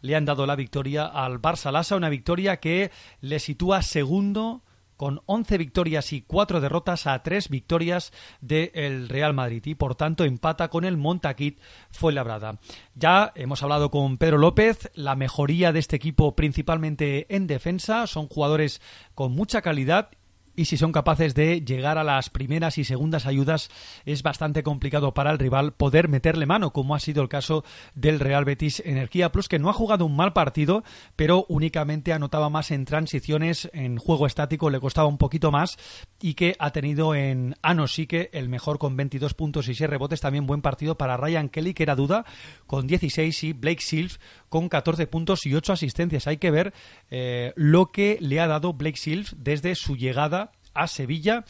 [0.00, 2.90] le han dado la victoria al Barça Lassa, una victoria que
[3.20, 4.62] le sitúa segundo
[4.98, 10.24] con 11 victorias y 4 derrotas a 3 victorias del Real Madrid y por tanto
[10.24, 12.58] empata con el Montaquit Fuenlabrada.
[12.96, 18.26] Ya hemos hablado con Pedro López, la mejoría de este equipo principalmente en defensa, son
[18.26, 18.82] jugadores
[19.14, 20.10] con mucha calidad
[20.58, 23.70] y si son capaces de llegar a las primeras y segundas ayudas
[24.04, 28.18] es bastante complicado para el rival poder meterle mano, como ha sido el caso del
[28.18, 30.82] Real Betis Energía Plus, que no ha jugado un mal partido,
[31.14, 35.78] pero únicamente anotaba más en transiciones, en juego estático le costaba un poquito más
[36.20, 40.48] y que ha tenido en Anosique el mejor con 22 puntos y 6 rebotes, también
[40.48, 42.24] buen partido para Ryan Kelly, que era duda,
[42.66, 46.26] con 16 y Blake Silves con 14 puntos y 8 asistencias.
[46.26, 46.74] Hay que ver
[47.10, 50.47] eh, lo que le ha dado Blake Silves desde su llegada
[50.78, 51.44] a Sevilla.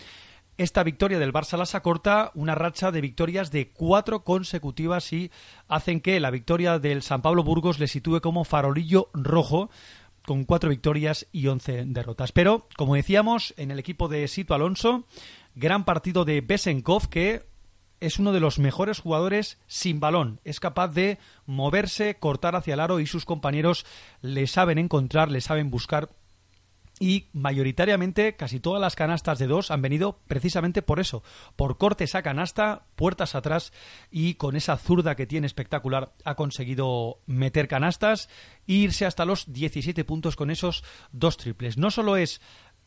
[0.57, 5.31] Esta victoria del Barça Lassa corta una racha de victorias de cuatro consecutivas y
[5.69, 9.71] hacen que la victoria del San Pablo Burgos le sitúe como farolillo rojo
[10.27, 12.33] con cuatro victorias y once derrotas.
[12.33, 15.07] Pero, como decíamos, en el equipo de Sito Alonso,
[15.55, 17.47] gran partido de Besenkov que
[18.01, 20.41] es uno de los mejores jugadores sin balón.
[20.45, 23.87] Es capaz de moverse, cortar hacia el aro y sus compañeros
[24.23, 26.11] le saben encontrar, le saben buscar
[27.01, 31.23] y mayoritariamente casi todas las canastas de dos han venido precisamente por eso,
[31.57, 33.73] por cortes a canasta, puertas atrás
[34.11, 38.29] y con esa zurda que tiene espectacular ha conseguido meter canastas
[38.67, 41.79] e irse hasta los 17 puntos con esos dos triples.
[41.79, 42.41] No solo es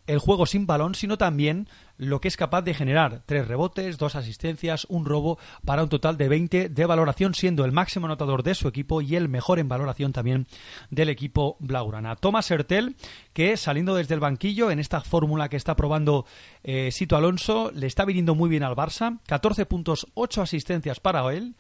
[0.07, 4.15] el juego sin balón, sino también lo que es capaz de generar tres rebotes, dos
[4.15, 8.55] asistencias, un robo, para un total de 20 de valoración, siendo el máximo anotador de
[8.55, 10.47] su equipo y el mejor en valoración también
[10.89, 12.15] del equipo Blaugrana.
[12.15, 12.95] Thomas Hertel,
[13.33, 16.25] que saliendo desde el banquillo en esta fórmula que está probando
[16.63, 21.21] eh, Sito Alonso, le está viniendo muy bien al Barça, 14 puntos, 8 asistencias para
[21.31, 21.55] él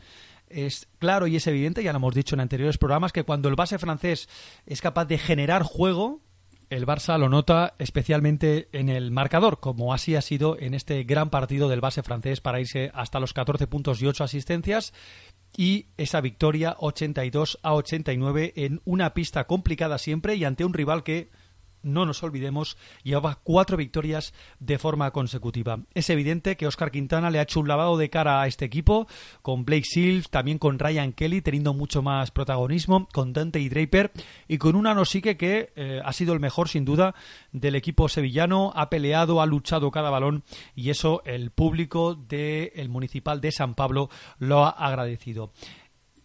[0.53, 3.55] es claro y es evidente, ya lo hemos dicho en anteriores programas, que cuando el
[3.55, 4.27] base francés
[4.65, 6.19] es capaz de generar juego,
[6.71, 11.29] el Barça lo nota especialmente en el marcador, como así ha sido en este gran
[11.29, 14.93] partido del base francés para irse hasta los 14 puntos y 8 asistencias.
[15.55, 21.03] Y esa victoria 82 a 89 en una pista complicada siempre y ante un rival
[21.03, 21.29] que
[21.83, 25.79] no nos olvidemos, llevaba cuatro victorias de forma consecutiva.
[25.93, 29.07] Es evidente que Oscar Quintana le ha hecho un lavado de cara a este equipo,
[29.41, 34.11] con Blake Sills, también con Ryan Kelly, teniendo mucho más protagonismo, con Dante y Draper,
[34.47, 37.15] y con una Nosique que eh, ha sido el mejor, sin duda,
[37.51, 40.43] del equipo sevillano, ha peleado, ha luchado cada balón,
[40.75, 44.09] y eso el público del Municipal de San Pablo
[44.39, 45.51] lo ha agradecido.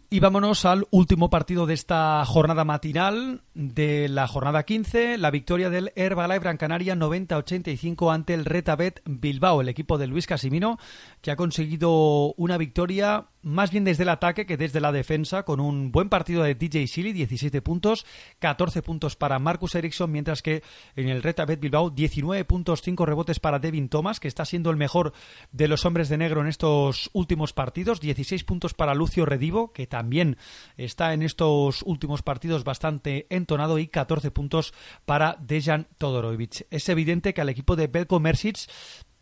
[0.08, 5.68] Y vámonos al último partido de esta jornada matinal, de la jornada 15, la victoria
[5.68, 10.78] del Herbalife Gran Canaria 90-85 ante el Retabet Bilbao, el equipo de Luis Casimino,
[11.22, 15.60] que ha conseguido una victoria más bien desde el ataque que desde la defensa, con
[15.60, 18.04] un buen partido de DJ Silly, 17 puntos,
[18.40, 20.64] 14 puntos para Marcus Ericsson, mientras que
[20.96, 24.76] en el Retabet Bilbao, 19 puntos, 5 rebotes para Devin Thomas, que está siendo el
[24.76, 25.12] mejor
[25.52, 29.86] de los hombres de negro en estos últimos partidos, 16 puntos para Lucio Redivo, que
[29.86, 30.38] también
[30.76, 34.74] está en estos últimos partidos bastante entonado, y 14 puntos
[35.04, 36.66] para Dejan Todorovic.
[36.70, 38.58] Es evidente que al equipo de Belko Mersic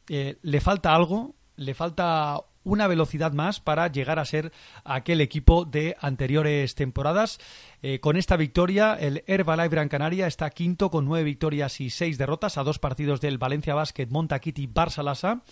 [0.08, 4.52] eh, le falta algo, le falta una velocidad más para llegar a ser
[4.84, 7.38] aquel equipo de anteriores temporadas.
[7.82, 12.18] Eh, con esta victoria, el Herbalife Gran Canaria está quinto con nueve victorias y seis
[12.18, 15.42] derrotas a dos partidos del Valencia Basket Montaquiti Barça Lassa,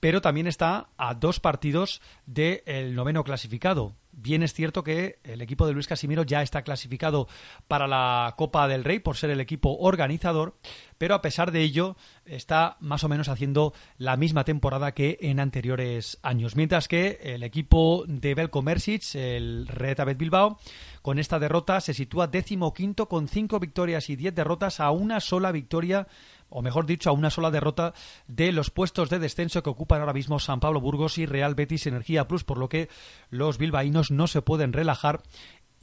[0.00, 5.66] pero también está a dos partidos del noveno clasificado, Bien es cierto que el equipo
[5.66, 7.28] de Luis Casimiro ya está clasificado
[7.66, 10.56] para la Copa del Rey por ser el equipo organizador,
[10.98, 15.40] pero a pesar de ello está más o menos haciendo la misma temporada que en
[15.40, 16.54] anteriores años.
[16.56, 20.58] Mientras que el equipo de Belko Mersic, el Retabet Bilbao,
[21.02, 25.20] con esta derrota se sitúa décimo quinto con cinco victorias y diez derrotas a una
[25.20, 26.06] sola victoria
[26.54, 27.94] o mejor dicho, a una sola derrota
[28.28, 31.88] de los puestos de descenso que ocupan ahora mismo San Pablo Burgos y Real Betis
[31.88, 32.88] Energía Plus, por lo que
[33.28, 35.22] los bilbaínos no se pueden relajar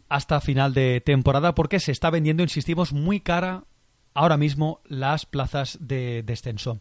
[0.07, 3.65] hasta final de temporada porque se está vendiendo, insistimos, muy cara
[4.13, 6.80] ahora mismo las plazas de descenso.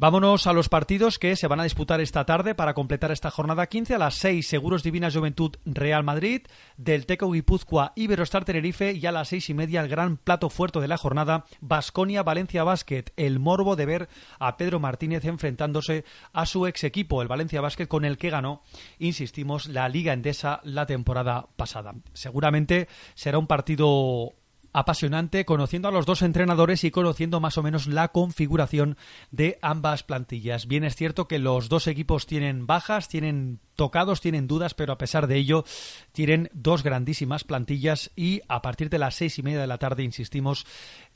[0.00, 3.66] Vámonos a los partidos que se van a disputar esta tarde para completar esta jornada
[3.66, 6.40] 15 a las 6 Seguros Divina Juventud Real Madrid,
[6.78, 10.80] del Teco Guipúzcoa Iberostar Tenerife y a las seis y media el gran plato fuerte
[10.80, 16.46] de la jornada Basconia Valencia Basket, el morbo de ver a Pedro Martínez enfrentándose a
[16.46, 18.62] su ex equipo, el Valencia Basket con el que ganó,
[18.98, 21.92] insistimos, la Liga Endesa la temporada pasada.
[22.14, 24.32] Seguramente será un partido
[24.72, 28.96] apasionante, conociendo a los dos entrenadores y conociendo más o menos la configuración
[29.30, 30.66] de ambas plantillas.
[30.66, 34.98] Bien es cierto que los dos equipos tienen bajas, tienen tocados, tienen dudas, pero a
[34.98, 35.64] pesar de ello
[36.12, 40.02] tienen dos grandísimas plantillas y a partir de las seis y media de la tarde,
[40.02, 40.66] insistimos,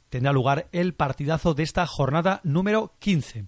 [0.09, 3.47] tendrá lugar el partidazo de esta jornada número 15.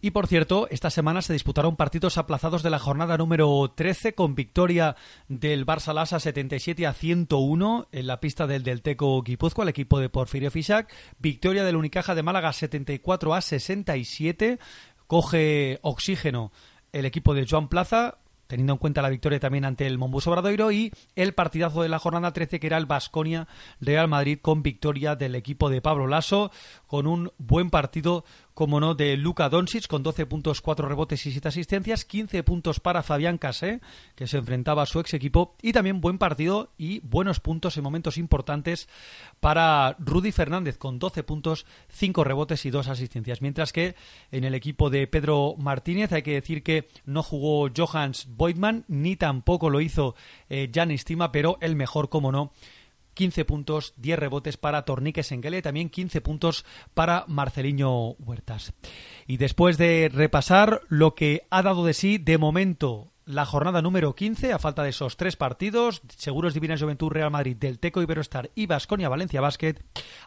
[0.00, 4.36] Y por cierto, esta semana se disputaron partidos aplazados de la jornada número 13 con
[4.36, 4.94] victoria
[5.26, 10.08] del Barça Lasa 77 a 101 en la pista del Delteco Guipúzcoa, el equipo de
[10.08, 10.88] Porfirio Fisac,
[11.18, 14.60] victoria del Unicaja de Málaga 74 a 67,
[15.08, 16.52] coge oxígeno
[16.92, 18.18] el equipo de Joan Plaza,
[18.48, 21.98] teniendo en cuenta la victoria también ante el Mombus Obradoiro y el partidazo de la
[21.98, 23.46] jornada 13 que era el Basconia
[23.80, 26.50] Real Madrid con victoria del equipo de Pablo Lasso
[26.86, 28.24] con un buen partido
[28.58, 32.80] como no, de Luka Doncic con 12 puntos, 4 rebotes y 7 asistencias, 15 puntos
[32.80, 33.80] para Fabián Casé,
[34.16, 37.84] que se enfrentaba a su ex equipo, y también buen partido y buenos puntos en
[37.84, 38.88] momentos importantes
[39.38, 43.42] para Rudy Fernández con 12 puntos, 5 rebotes y 2 asistencias.
[43.42, 43.94] Mientras que
[44.32, 49.14] en el equipo de Pedro Martínez hay que decir que no jugó Johans Boydman, ni
[49.14, 50.16] tampoco lo hizo
[50.48, 52.52] eh, Jan Stima, pero el mejor, como no,
[53.18, 56.64] 15 puntos, 10 rebotes para Tornique Senguele, también 15 puntos
[56.94, 58.74] para Marceliño Huertas.
[59.26, 64.14] Y después de repasar lo que ha dado de sí de momento la jornada número
[64.14, 68.50] 15, a falta de esos tres partidos, Seguros Divinas Juventud Real Madrid, del Teco Iberostar
[68.54, 69.74] y Vasconia Valencia Basket,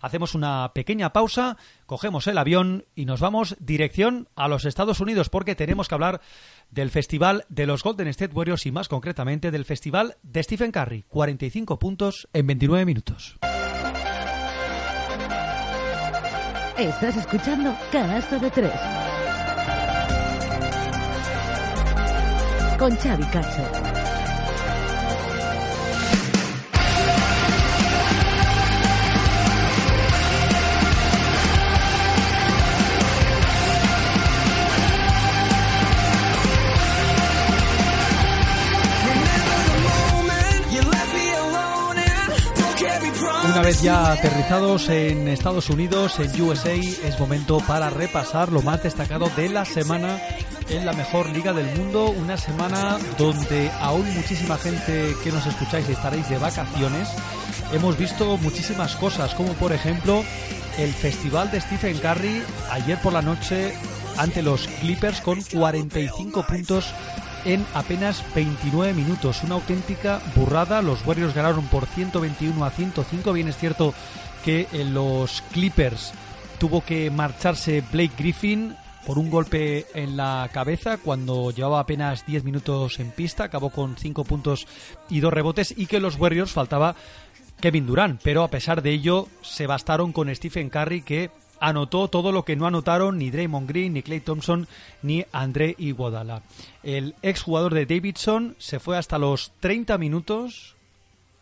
[0.02, 5.30] hacemos una pequeña pausa, cogemos el avión y nos vamos dirección a los Estados Unidos
[5.30, 6.22] porque tenemos que hablar
[6.70, 11.06] del Festival de los Golden State Warriors y más concretamente del Festival de Stephen Curry,
[11.10, 13.40] 45 puntos en 29 minutos.
[16.78, 19.21] Estás escuchando Canasta de Tres.
[22.82, 23.62] Con Xavi Cacho.
[43.46, 48.82] Una vez ya aterrizados en Estados Unidos, en USA, es momento para repasar lo más
[48.82, 50.18] destacado de la semana
[50.72, 52.10] en la mejor liga del mundo.
[52.10, 57.10] Una semana donde aún muchísima gente que nos escucháis estaréis de vacaciones.
[57.74, 60.24] Hemos visto muchísimas cosas, como por ejemplo
[60.78, 62.42] el festival de Stephen Curry
[62.72, 63.74] ayer por la noche
[64.18, 66.94] ante los Clippers con 45 puntos
[67.46, 69.44] en apenas 29 minutos.
[69.44, 70.82] Una auténtica burrada.
[70.82, 73.34] Los Warriors ganaron por 121 a 105.
[73.34, 73.94] Bien es cierto
[74.46, 76.14] que los Clippers
[76.60, 82.44] tuvo que marcharse Blake Griffin por un golpe en la cabeza cuando llevaba apenas 10
[82.44, 83.46] minutos en pista.
[83.46, 84.68] Acabó con 5 puntos
[85.10, 85.74] y 2 rebotes.
[85.78, 86.96] Y que los Warriors faltaba
[87.60, 88.22] Kevin Durant.
[88.24, 92.56] Pero a pesar de ello, se bastaron con Stephen Curry que anotó todo lo que
[92.56, 94.68] no anotaron ni Draymond Green, ni Clay Thompson,
[95.04, 96.42] ni André Iguodala.
[96.84, 100.76] El exjugador de Davidson se fue hasta los 30 minutos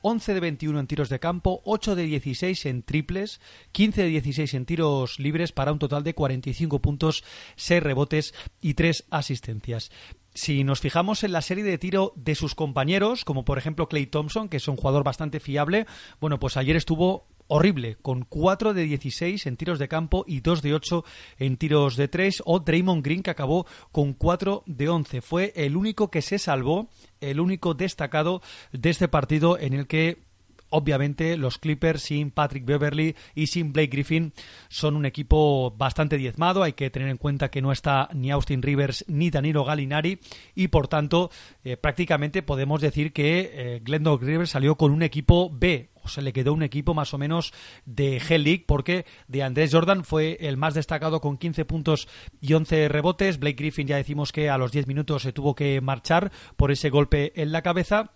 [0.02, 3.40] 11 de 21 en tiros de campo, 8 de 16 en triples,
[3.72, 7.24] 15 de 16 en tiros libres para un total de 45 puntos,
[7.56, 9.92] 6 rebotes y 3 asistencias.
[10.34, 14.06] Si nos fijamos en la serie de tiro de sus compañeros, como por ejemplo Clay
[14.06, 15.86] Thompson, que es un jugador bastante fiable,
[16.20, 20.62] bueno, pues ayer estuvo horrible, con 4 de 16 en tiros de campo y 2
[20.62, 21.04] de 8
[21.40, 25.22] en tiros de 3, o Draymond Green que acabó con 4 de 11.
[25.22, 26.90] Fue el único que se salvó,
[27.20, 28.42] el único destacado
[28.72, 30.30] de este partido en el que
[30.70, 34.34] obviamente los Clippers sin Patrick Beverly y sin Blake Griffin
[34.70, 36.64] son un equipo bastante diezmado.
[36.64, 40.20] Hay que tener en cuenta que no está ni Austin Rivers ni Danilo Gallinari
[40.56, 41.32] y por tanto
[41.64, 45.90] eh, prácticamente podemos decir que eh, Glendon Rivers salió con un equipo B.
[46.14, 47.54] Se le quedó un equipo más o menos
[47.86, 52.08] de G-League porque de Andrés Jordan fue el más destacado con 15 puntos
[52.42, 53.40] y 11 rebotes.
[53.40, 56.90] Blake Griffin ya decimos que a los 10 minutos se tuvo que marchar por ese
[56.90, 58.12] golpe en la cabeza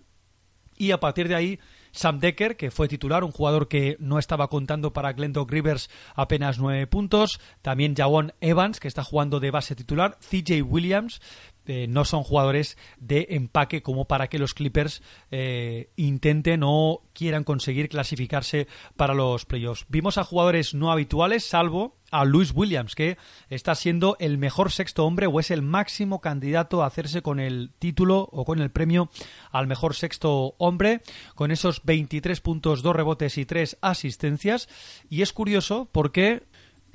[0.77, 1.59] y a partir de ahí
[1.91, 6.57] Sam Decker, que fue titular, un jugador que no estaba contando para Glendon Rivers apenas
[6.57, 7.39] nueve puntos.
[7.61, 10.17] También Jawon Evans, que está jugando de base titular.
[10.19, 11.21] CJ Williams,
[11.66, 15.01] eh, no son jugadores de empaque como para que los Clippers
[15.32, 19.86] eh, intenten o quieran conseguir clasificarse para los playoffs.
[19.88, 23.18] Vimos a jugadores no habituales, salvo a Luis Williams, que
[23.49, 27.72] está siendo el mejor sexto hombre o es el máximo candidato a hacerse con el
[27.80, 29.09] título o con el premio
[29.51, 31.01] al mejor sexto hombre,
[31.34, 34.70] con esos 23 puntos, 2 rebotes y 3 asistencias.
[35.09, 36.43] Y es curioso porque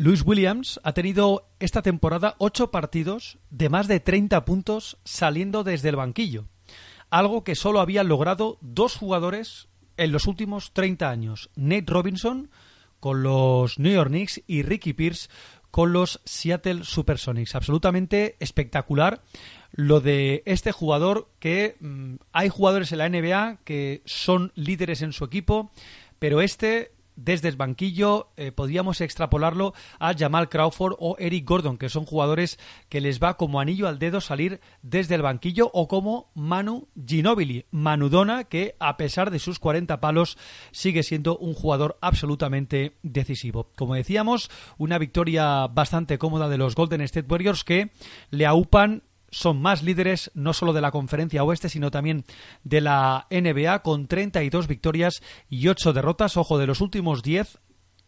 [0.01, 5.89] Luis Williams ha tenido esta temporada ocho partidos de más de 30 puntos saliendo desde
[5.89, 6.47] el banquillo,
[7.11, 12.49] algo que solo habían logrado dos jugadores en los últimos 30 años, Nate Robinson
[13.01, 15.31] con los New York Knicks y Ricky Pierce
[15.73, 17.57] con los Seattle Supersonics.
[17.57, 19.25] Absolutamente espectacular
[19.73, 25.13] lo de este jugador que mm, hay jugadores en la NBA que son líderes en
[25.13, 25.73] su equipo,
[26.21, 31.89] pero este desde el banquillo eh, podríamos extrapolarlo a Jamal Crawford o Eric Gordon, que
[31.89, 32.59] son jugadores
[32.89, 37.67] que les va como anillo al dedo salir desde el banquillo, o como Manu Ginobili,
[37.73, 40.39] Manudona, que a pesar de sus 40 palos
[40.71, 43.73] sigue siendo un jugador absolutamente decisivo.
[43.77, 44.49] Como decíamos,
[44.79, 47.91] una victoria bastante cómoda de los Golden State Warriors que
[48.31, 52.25] le aupan son más líderes no solo de la conferencia oeste, sino también
[52.65, 56.37] de la NBA con 32 victorias y 8 derrotas.
[56.37, 57.59] Ojo, de los últimos 10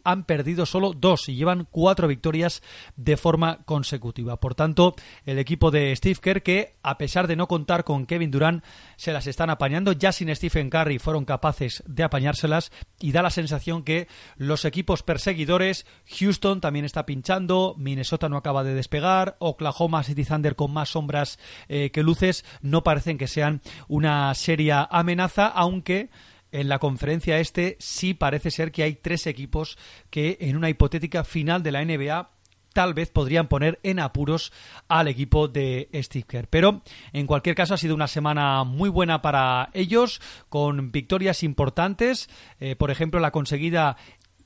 [0.05, 2.63] han perdido solo dos y llevan cuatro victorias
[2.97, 4.39] de forma consecutiva.
[4.39, 4.95] Por tanto,
[5.25, 8.65] el equipo de Steve Kerr, que a pesar de no contar con Kevin Durant,
[8.97, 9.93] se las están apañando.
[9.93, 15.03] Ya sin Stephen Curry fueron capaces de apañárselas y da la sensación que los equipos
[15.03, 15.87] perseguidores,
[16.19, 21.39] Houston también está pinchando, Minnesota no acaba de despegar, Oklahoma City Thunder con más sombras
[21.69, 26.11] eh, que luces, no parecen que sean una seria amenaza, aunque
[26.53, 29.79] en la conferencia este sí parece ser que hay tres equipos
[30.11, 32.31] que en una hipotética final de la NBA
[32.73, 34.53] tal vez podrían poner en apuros
[34.89, 36.49] al equipo de Steve Kerr.
[36.49, 36.83] Pero
[37.13, 42.29] en cualquier caso ha sido una semana muy buena para ellos, con victorias importantes.
[42.61, 43.97] Eh, por ejemplo, la conseguida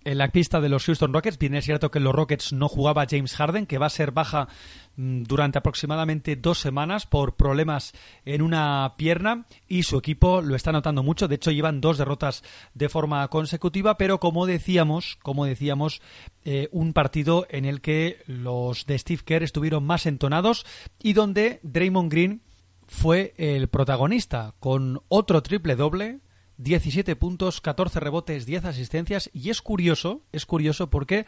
[0.05, 1.39] en la pista de los Houston Rockets.
[1.39, 4.49] Bien es cierto que los Rockets no jugaba James Harden, que va a ser baja
[4.97, 7.93] mm, durante aproximadamente dos semanas por problemas
[8.25, 11.29] en una pierna y su equipo lo está notando mucho.
[11.29, 12.43] De hecho, llevan dos derrotas
[12.75, 16.03] de forma consecutiva, pero como decíamos, como decíamos,
[16.45, 20.67] eh, un partido en el que los de Steve Kerr estuvieron más entonados
[21.03, 22.43] y donde Draymond Green
[22.87, 26.21] fue el protagonista con otro triple doble
[26.59, 31.27] 17 puntos, 14 rebotes, 10 asistencias y es curioso, es curioso porque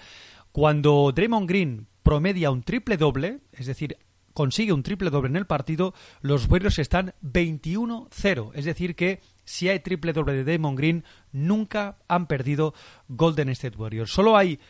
[0.53, 3.99] cuando Draymond Green promedia un triple doble, es decir,
[4.33, 9.68] consigue un triple doble en el partido, los Warriors están 21-0, es decir que si
[9.68, 12.74] hay triple doble de Draymond Green, nunca han perdido
[13.09, 14.12] Golden State Warriors.
[14.12, 14.61] Solo hay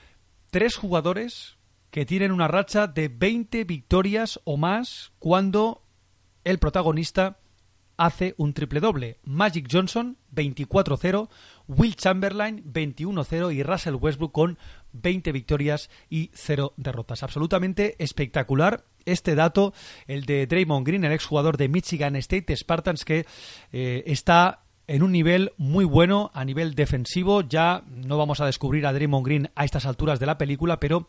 [0.51, 1.57] tres jugadores
[1.91, 5.83] que tienen una racha de 20 victorias o más cuando
[6.45, 7.39] el protagonista
[7.97, 9.19] hace un triple doble.
[9.25, 11.29] Magic Johnson 24-0,
[11.69, 14.59] Will Chamberlain 21-0 y Russell Westbrook con
[14.93, 17.23] 20 victorias y 0 derrotas.
[17.23, 19.73] Absolutamente espectacular este dato,
[20.07, 23.25] el de Draymond Green, el exjugador de Michigan State Spartans que
[23.73, 27.43] eh, está en un nivel muy bueno a nivel defensivo.
[27.43, 31.09] Ya no vamos a descubrir a Draymond Green a estas alturas de la película, pero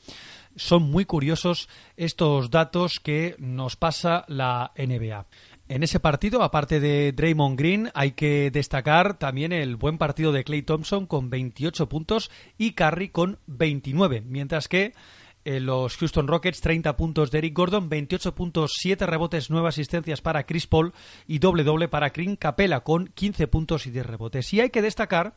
[0.55, 5.25] son muy curiosos estos datos que nos pasa la NBA.
[5.69, 10.45] En ese partido, aparte de Draymond Green, hay que destacar también el buen partido de
[10.45, 14.93] Clay Thompson con 28 puntos y Curry con 29, mientras que
[15.43, 20.21] eh, los Houston Rockets 30 puntos de Eric Gordon, 28 puntos, 7 rebotes, 9 asistencias
[20.21, 20.93] para Chris Paul
[21.25, 24.53] y doble doble para Green Capella con 15 puntos y 10 rebotes.
[24.53, 25.35] Y hay que destacar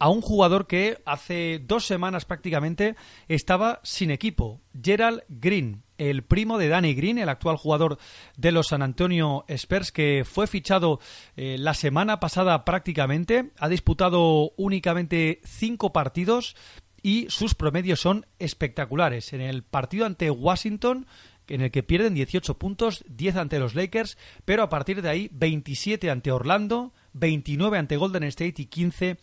[0.00, 2.96] a un jugador que hace dos semanas prácticamente
[3.28, 7.98] estaba sin equipo, Gerald Green el primo de Danny Green, el actual jugador
[8.38, 10.98] de los San Antonio Spurs, que fue fichado
[11.36, 13.50] eh, la semana pasada prácticamente.
[13.58, 16.56] Ha disputado únicamente cinco partidos
[17.02, 19.34] y sus promedios son espectaculares.
[19.34, 21.06] En el partido ante Washington,
[21.48, 25.28] en el que pierden 18 puntos, 10 ante los Lakers, pero a partir de ahí
[25.32, 29.18] 27 ante Orlando, 29 ante Golden State y 15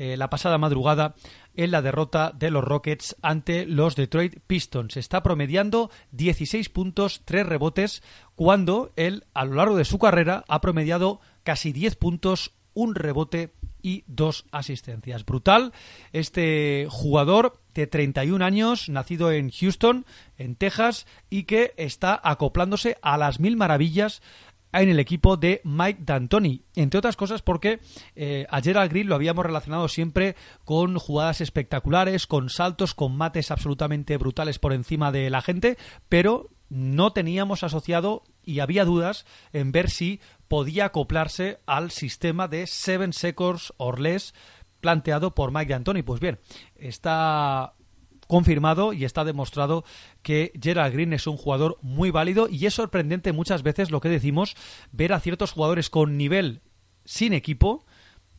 [0.00, 1.14] eh, la pasada madrugada
[1.54, 4.96] en la derrota de los Rockets ante los Detroit Pistons.
[4.96, 8.02] Está promediando 16 puntos, 3 rebotes,
[8.34, 13.52] cuando él a lo largo de su carrera ha promediado casi 10 puntos, un rebote
[13.82, 15.26] y dos asistencias.
[15.26, 15.74] Brutal
[16.14, 20.06] este jugador de 31 años, nacido en Houston,
[20.38, 24.22] en Texas, y que está acoplándose a las mil maravillas
[24.72, 27.80] en el equipo de Mike D'Antoni, entre otras cosas porque
[28.14, 33.50] eh, a Gerald Green lo habíamos relacionado siempre con jugadas espectaculares, con saltos, con mates
[33.50, 35.76] absolutamente brutales por encima de la gente,
[36.08, 42.66] pero no teníamos asociado y había dudas en ver si podía acoplarse al sistema de
[42.66, 44.34] Seven Seconds or Less
[44.80, 46.02] planteado por Mike D'Antoni.
[46.02, 46.38] Pues bien,
[46.76, 47.74] está
[48.30, 49.84] confirmado y está demostrado
[50.22, 54.08] que Gerald Green es un jugador muy válido y es sorprendente muchas veces lo que
[54.08, 54.56] decimos,
[54.92, 56.62] ver a ciertos jugadores con nivel
[57.04, 57.84] sin equipo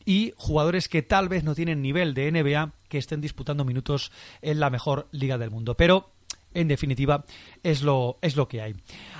[0.04, 4.60] y jugadores que tal vez no tienen nivel de NBA que estén disputando minutos en
[4.60, 5.76] la mejor liga del mundo.
[5.76, 6.11] Pero
[6.54, 7.24] en definitiva,
[7.62, 8.74] es lo, es lo que hay.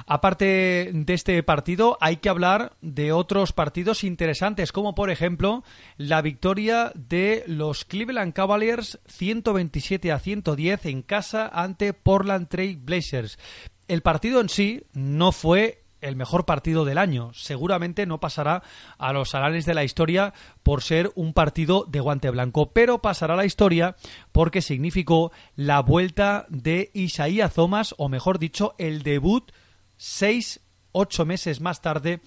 [0.06, 5.64] Aparte de este partido, hay que hablar de otros partidos interesantes, como por ejemplo
[5.96, 13.38] la victoria de los Cleveland Cavaliers 127 a 110 en casa ante Portland Trail Blazers.
[13.88, 17.32] El partido en sí no fue el mejor partido del año.
[17.32, 18.62] Seguramente no pasará
[18.98, 23.34] a los anales de la historia por ser un partido de guante blanco, pero pasará
[23.34, 23.96] a la historia
[24.32, 29.50] porque significó la vuelta de Isaías Thomas, o mejor dicho, el debut
[29.96, 30.60] seis,
[30.92, 32.20] ocho meses más tarde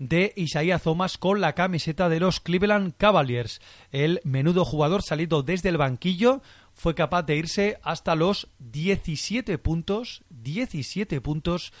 [0.00, 3.60] de Isaías Thomas con la camiseta de los Cleveland Cavaliers.
[3.92, 10.24] El menudo jugador salido desde el banquillo fue capaz de irse hasta los 17 puntos,
[10.30, 11.72] 17 puntos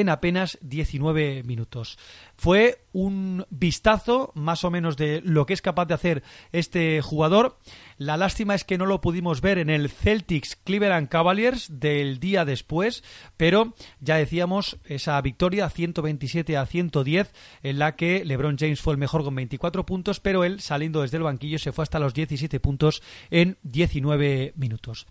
[0.00, 1.98] en apenas 19 minutos.
[2.36, 6.22] Fue un vistazo más o menos de lo que es capaz de hacer
[6.52, 7.58] este jugador.
[7.96, 12.44] La lástima es que no lo pudimos ver en el Celtics Cleveland Cavaliers del día
[12.44, 13.02] después,
[13.36, 17.32] pero ya decíamos esa victoria 127 a 110
[17.62, 21.16] en la que LeBron James fue el mejor con 24 puntos, pero él saliendo desde
[21.16, 25.06] el banquillo se fue hasta los 17 puntos en 19 minutos.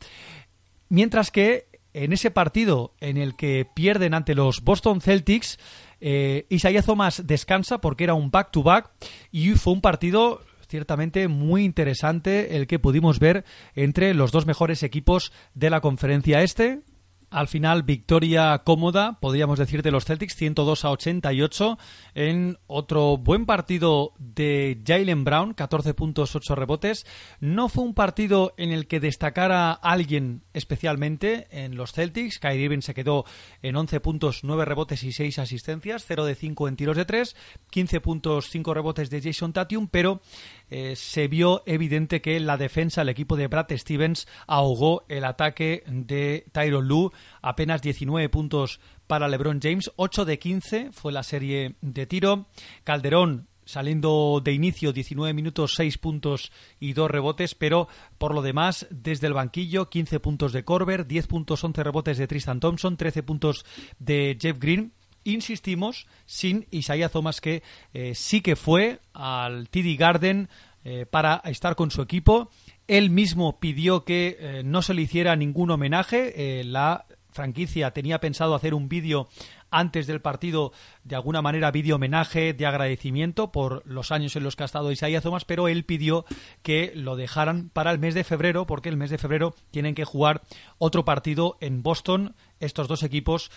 [0.89, 1.67] Mientras que
[2.03, 5.57] en ese partido en el que pierden ante los Boston Celtics,
[5.99, 8.91] eh, Isaiah Thomas descansa porque era un back-to-back
[9.31, 14.83] y fue un partido ciertamente muy interesante el que pudimos ver entre los dos mejores
[14.83, 16.81] equipos de la conferencia este,
[17.29, 21.77] al final, victoria cómoda, podríamos decir, de los Celtics, 102 a 88,
[22.15, 27.05] en otro buen partido de Jalen Brown, 14 puntos, 8 rebotes.
[27.41, 32.39] No fue un partido en el que destacara alguien especialmente en los Celtics.
[32.39, 33.25] Kyrie Irving se quedó
[33.61, 37.35] en 11 puntos, 9 rebotes y 6 asistencias, 0 de 5 en tiros de 3,
[37.69, 40.21] 15 puntos, 5 rebotes de Jason Tatum, pero
[40.69, 45.83] eh, se vio evidente que la defensa, el equipo de Brad Stevens, ahogó el ataque
[45.87, 47.11] de Tyron Lue.
[47.41, 52.47] Apenas 19 puntos para LeBron James, 8 de 15 fue la serie de tiro.
[52.83, 57.87] Calderón saliendo de inicio 19 minutos, 6 puntos y 2 rebotes, pero
[58.17, 62.27] por lo demás, desde el banquillo, 15 puntos de Corber, 10 puntos, 11 rebotes de
[62.27, 63.65] Tristan Thompson, 13 puntos
[63.99, 64.93] de Jeff Green.
[65.27, 67.61] Insistimos, sin Isaiah Thomas, que
[67.93, 70.47] eh, sí que fue al TD Garden
[70.85, 72.49] eh, para estar con su equipo.
[72.87, 76.63] Él mismo pidió que eh, no se le hiciera ningún homenaje.
[76.63, 79.27] la franquicia tenía pensado hacer un vídeo
[79.69, 80.71] antes del partido,
[81.03, 84.91] de alguna manera, vídeo homenaje de agradecimiento por los años en los que ha estado
[84.91, 86.25] Isaiah Thomas, pero él pidió
[86.63, 90.05] que lo dejaran para el mes de febrero, porque el mes de febrero tienen que
[90.05, 90.41] jugar
[90.77, 93.51] otro partido en Boston, estos dos equipos,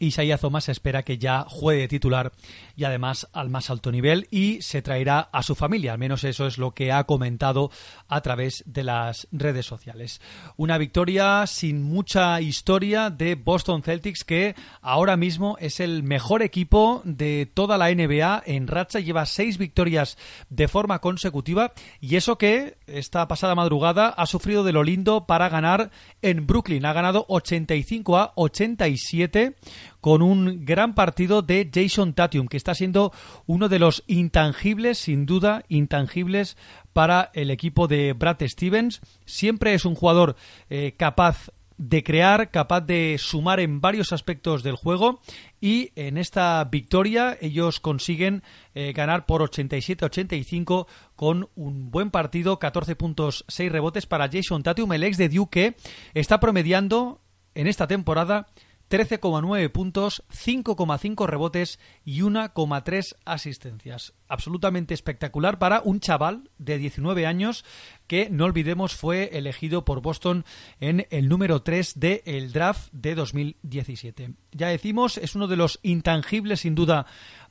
[0.00, 2.32] Isaiah Thomas espera que ya juegue titular
[2.76, 6.46] y además al más alto nivel y se traerá a su familia, al menos eso
[6.46, 7.70] es lo que ha comentado
[8.08, 10.20] a través de las redes sociales.
[10.56, 17.02] Una victoria sin mucha historia de Boston Celtics que ahora mismo es el mejor equipo
[17.04, 20.16] de toda la NBA en racha, lleva seis victorias
[20.48, 25.48] de forma consecutiva y eso que esta pasada madrugada ha sufrido de lo lindo para
[25.48, 25.90] ganar
[26.22, 29.56] en Brooklyn, ha ganado 85 a 87
[30.00, 33.12] con un gran partido de Jason Tatum, que está siendo
[33.46, 36.56] uno de los intangibles, sin duda, intangibles
[36.92, 39.00] para el equipo de Brad Stevens.
[39.24, 40.36] Siempre es un jugador
[40.68, 45.22] eh, capaz de crear, capaz de sumar en varios aspectos del juego
[45.62, 48.42] y en esta victoria ellos consiguen
[48.74, 50.86] eh, ganar por 87-85
[51.16, 55.74] con un buen partido, 14 puntos, 6 rebotes para Jason Tatum, el ex de Duke,
[56.12, 57.22] está promediando
[57.54, 58.48] en esta temporada
[58.90, 64.14] 13,9 puntos, 5,5 rebotes y 1,3 asistencias.
[64.26, 67.64] Absolutamente espectacular para un chaval de 19 años
[68.08, 70.44] que, no olvidemos, fue elegido por Boston
[70.80, 74.32] en el número 3 del draft de 2017.
[74.50, 77.06] Ya decimos, es uno de los intangibles, sin duda,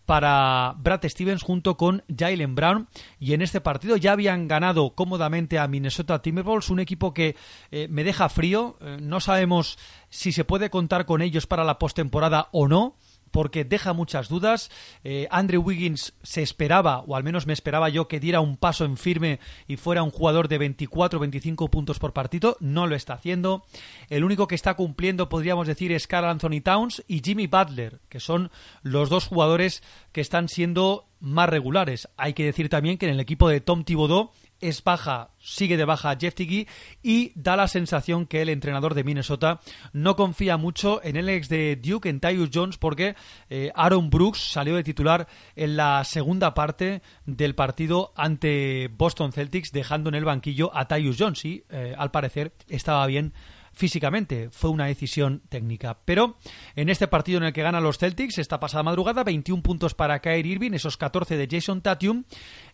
[0.10, 2.88] para Brad Stevens junto con Jalen Brown.
[3.20, 7.36] Y en este partido ya habían ganado cómodamente a Minnesota Timberwolves, un equipo que
[7.70, 9.78] eh, me deja frío, eh, no sabemos
[10.10, 12.96] si se puede contar con ellos para la postemporada o no
[13.32, 14.72] porque deja muchas dudas.
[15.04, 18.86] Eh, Andrew Wiggins se esperaba, o al menos me esperaba yo, que diera un paso
[18.86, 22.58] en firme y fuera un jugador de 24 25 puntos por partido.
[22.60, 23.66] No lo está haciendo.
[24.10, 28.20] El único que está cumpliendo, podríamos decir, es Carl Anthony Towns y Jimmy Butler, que
[28.20, 28.52] son
[28.84, 32.08] los dos jugadores que están siendo más regulares.
[32.18, 34.32] Hay que decir también que en el equipo de Tom Thibodeau
[34.62, 36.68] es baja, sigue de baja Jeff Tiggy
[37.02, 39.60] y da la sensación que el entrenador de Minnesota
[39.94, 43.16] no confía mucho en el ex de Duke, en Tyus Jones, porque
[43.50, 49.72] eh, Aaron Brooks salió de titular en la segunda parte del partido ante Boston Celtics,
[49.72, 53.34] dejando en el banquillo a Tyus Jones y eh, al parecer estaba bien
[53.74, 54.50] físicamente.
[54.52, 56.00] Fue una decisión técnica.
[56.06, 56.38] Pero
[56.76, 60.20] en este partido en el que ganan los Celtics, esta pasada madrugada, 21 puntos para
[60.20, 62.24] Kyrie Irving, esos 14 de Jason Tatum.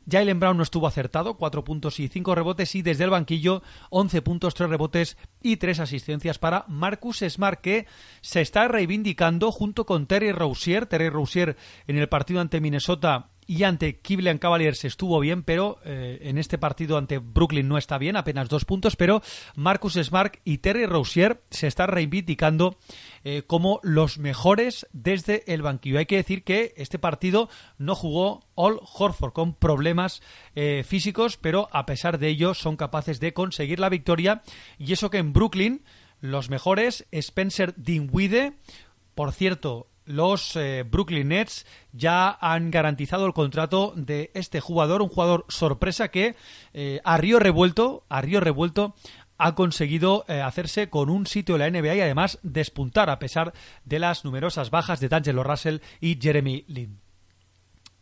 [0.09, 2.75] Jalen Brown no estuvo acertado, 4 puntos y 5 rebotes.
[2.75, 7.87] Y desde el banquillo, 11 puntos, 3 rebotes y 3 asistencias para Marcus Smart, que
[8.21, 10.85] se está reivindicando junto con Terry Rozier.
[10.85, 11.55] Terry Rozier
[11.87, 16.57] en el partido ante Minnesota y ante Cleveland Cavaliers estuvo bien, pero eh, en este
[16.57, 19.21] partido ante Brooklyn no está bien, apenas dos puntos, pero
[19.55, 22.77] Marcus Smart y Terry Rozier se están reivindicando
[23.23, 25.99] eh, como los mejores desde el banquillo.
[25.99, 30.21] Hay que decir que este partido no jugó All Horford con problemas
[30.55, 34.41] eh, físicos, pero a pesar de ello son capaces de conseguir la victoria
[34.77, 35.83] y eso que en Brooklyn
[36.21, 38.53] los mejores Spencer Dinwiddie,
[39.13, 45.09] por cierto, los eh, Brooklyn Nets ya han garantizado el contrato de este jugador, un
[45.09, 46.35] jugador sorpresa que
[46.73, 48.95] eh, a río revuelto, a río revuelto
[49.37, 53.53] ha conseguido eh, hacerse con un sitio en la NBA y además despuntar a pesar
[53.83, 56.99] de las numerosas bajas de D'Angelo Russell y Jeremy Lin.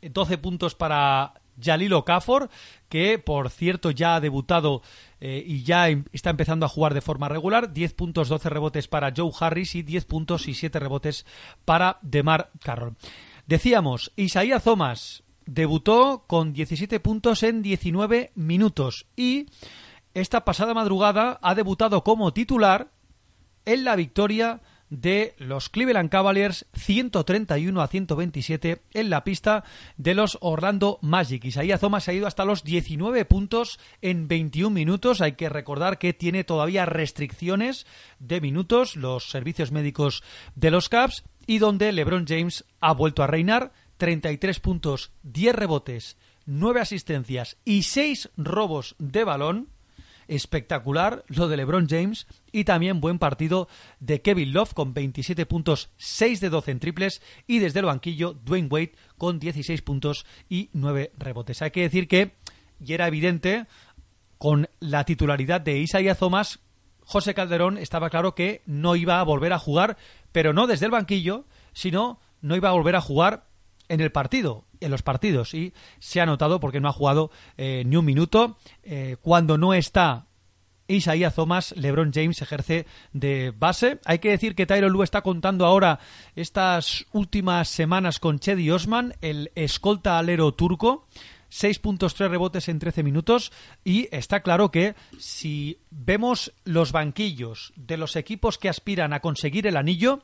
[0.01, 2.49] 12 puntos para Jalil Okafor,
[2.89, 4.81] que por cierto ya ha debutado
[5.25, 7.71] eh, y ya em, está empezando a jugar de forma regular.
[7.71, 11.25] 10 puntos, 12 rebotes para Joe Harris y 10 puntos y 7 rebotes
[11.63, 12.97] para DeMar Carroll.
[13.47, 19.45] Decíamos, Isaiah Thomas debutó con 17 puntos en 19 minutos y
[20.13, 22.91] esta pasada madrugada ha debutado como titular
[23.63, 24.59] en la victoria
[24.89, 29.63] de los Cleveland Cavaliers 131 a 127 en la pista
[29.97, 31.45] de los Orlando Magic.
[31.45, 35.21] Isaías Thomas ha ido hasta los 19 puntos en 21 minutos.
[35.21, 37.85] Hay que recordar que tiene todavía restricciones
[38.19, 40.23] de minutos los servicios médicos
[40.55, 46.17] de los Caps y donde LeBron James ha vuelto a reinar 33 puntos, 10 rebotes,
[46.45, 49.72] 9 asistencias y 6 robos de balón
[50.27, 53.67] espectacular lo de LeBron James y también buen partido
[53.99, 58.33] de Kevin Love con 27 puntos, 6 de 12 en triples y desde el banquillo
[58.33, 61.61] Dwayne Wade con 16 puntos y 9 rebotes.
[61.61, 62.35] Hay que decir que,
[62.83, 63.65] y era evidente,
[64.37, 66.59] con la titularidad de Isaiah Thomas,
[67.01, 69.97] José Calderón estaba claro que no iba a volver a jugar,
[70.31, 73.47] pero no desde el banquillo, sino no iba a volver a jugar
[73.89, 77.83] en el partido, en los partidos, y se ha notado porque no ha jugado eh,
[77.85, 78.57] ni un minuto.
[78.83, 80.27] Eh, cuando no está
[80.87, 83.99] Isaiah Thomas, LeBron James ejerce de base.
[84.05, 85.99] Hay que decir que Tyron Lue está contando ahora
[86.35, 91.07] estas últimas semanas con Chedi Osman, el escolta alero turco.
[91.53, 93.51] 6.3 rebotes en 13 minutos
[93.83, 99.67] y está claro que si vemos los banquillos de los equipos que aspiran a conseguir
[99.67, 100.23] el anillo,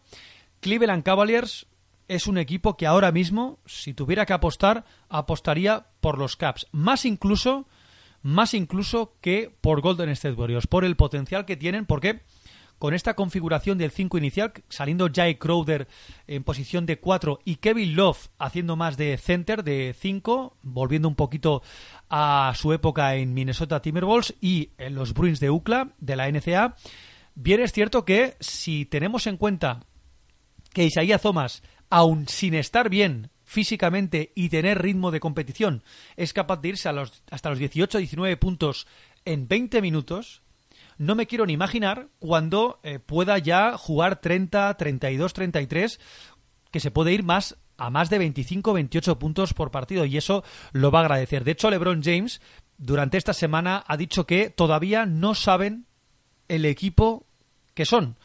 [0.60, 1.68] Cleveland Cavaliers
[2.10, 7.06] es un equipo que ahora mismo, si tuviera que apostar, apostaría por los Caps, más
[7.06, 7.68] incluso,
[8.24, 12.22] más incluso que por Golden State Warriors, por el potencial que tienen, porque
[12.80, 15.88] con esta configuración del 5 inicial, saliendo Jay Crowder
[16.28, 21.16] en posición de 4 y Kevin Love haciendo más de center de 5, volviendo un
[21.16, 21.62] poquito
[22.10, 26.76] a su época en Minnesota Timberwolves y en los Bruins de UCLA de la NCA,
[27.36, 29.82] bien es cierto que si tenemos en cuenta
[30.74, 35.84] que Isaiah Thomas aun sin estar bien físicamente y tener ritmo de competición,
[36.16, 38.88] es capaz de irse a los, hasta los 18-19 puntos
[39.26, 40.44] en 20 minutos,
[41.00, 46.00] no me quiero ni imaginar cuando eh, pueda ya jugar 30, 32, 33,
[46.72, 50.44] que se puede ir más a más de 25, 28 puntos por partido y eso
[50.74, 51.44] lo va a agradecer.
[51.44, 52.42] De hecho, LeBron James
[52.78, 55.86] durante esta semana ha dicho que todavía no saben
[56.50, 57.26] el equipo
[57.74, 58.18] que son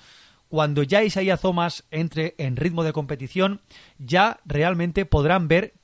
[0.55, 3.61] cuando ya Isaiah Thomas entre en ritmo de competición,
[3.99, 5.75] ya realmente podrán ver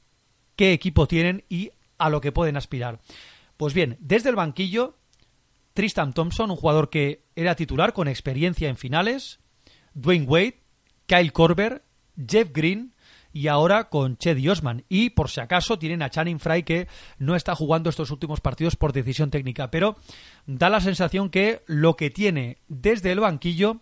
[0.55, 3.01] qué equipo tienen y a lo que pueden aspirar.
[3.57, 4.97] Pues bien, desde el banquillo,
[5.75, 9.41] Tristan Thompson, un jugador que era titular con experiencia en finales,
[9.95, 10.61] Dwayne Wade,
[11.07, 11.83] Kyle Korver,
[12.29, 12.95] Jeff Green
[13.33, 14.85] y ahora con Chedi Osman.
[14.89, 16.87] Y por si acaso tienen a Channing Fry que
[17.19, 19.97] no está jugando estos últimos partidos por decisión técnica, pero
[20.47, 23.81] da la sensación que lo que tiene desde el banquillo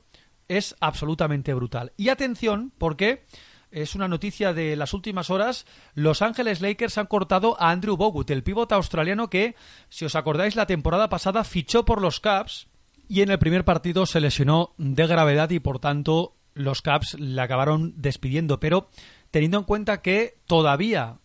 [0.49, 1.92] es absolutamente brutal.
[1.96, 3.24] Y atención, porque
[3.70, 8.30] es una noticia de las últimas horas, Los Ángeles Lakers han cortado a Andrew Bogut,
[8.30, 9.55] el pívot australiano que,
[9.88, 12.68] si os acordáis, la temporada pasada fichó por los Caps
[13.09, 17.40] y en el primer partido se lesionó de gravedad y por tanto los Caps le
[17.40, 18.59] acabaron despidiendo.
[18.61, 18.90] Pero
[19.30, 21.18] teniendo en cuenta que todavía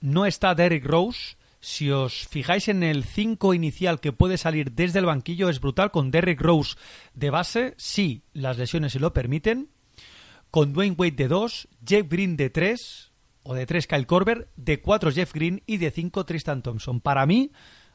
[0.00, 4.98] no está Derrick Rose, si os fijáis en el 5 inicial que puede salir desde
[4.98, 6.74] el banquillo, es brutal, con Derrick Rose
[7.14, 9.70] de base, si las lesiones se lo permiten,
[10.50, 13.12] con Dwayne Wade de 2, Jeff Green de 3,
[13.44, 17.00] o de 3 Kyle Korver, de 4 Jeff Green y de 5 Tristan Thompson.
[17.00, 17.52] Para mí,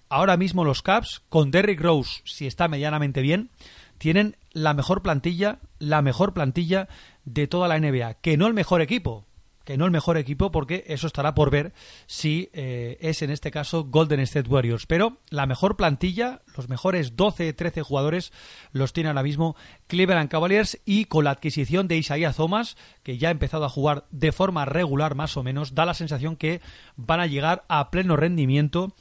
[0.08, 3.52] ahora mismo los Caps, con Derrick Rose, si está medianamente bien,
[3.98, 6.88] tienen la mejor plantilla, la mejor plantilla
[7.26, 8.16] de toda la NBA.
[8.22, 9.27] Que no el mejor equipo,
[9.68, 11.74] que no el mejor equipo, porque eso estará por ver
[12.06, 14.86] si eh, es en este caso Golden State Warriors.
[14.86, 18.32] Pero la mejor plantilla, los mejores 12, 13 jugadores,
[18.72, 19.58] los tiene ahora mismo
[19.88, 24.06] Cleveland Cavaliers y con la adquisición de Isaiah Thomas, que ya ha empezado a jugar
[24.10, 26.62] de forma regular más o menos, da la sensación que
[26.96, 28.96] van a llegar a pleno rendimiento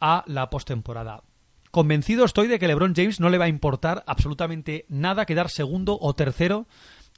[0.00, 1.24] a la postemporada.
[1.72, 5.98] Convencido estoy de que LeBron James no le va a importar absolutamente nada quedar segundo
[6.00, 6.68] o tercero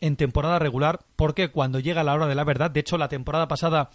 [0.00, 3.48] en temporada regular, porque cuando llega la hora de la verdad, de hecho la temporada
[3.48, 3.90] pasada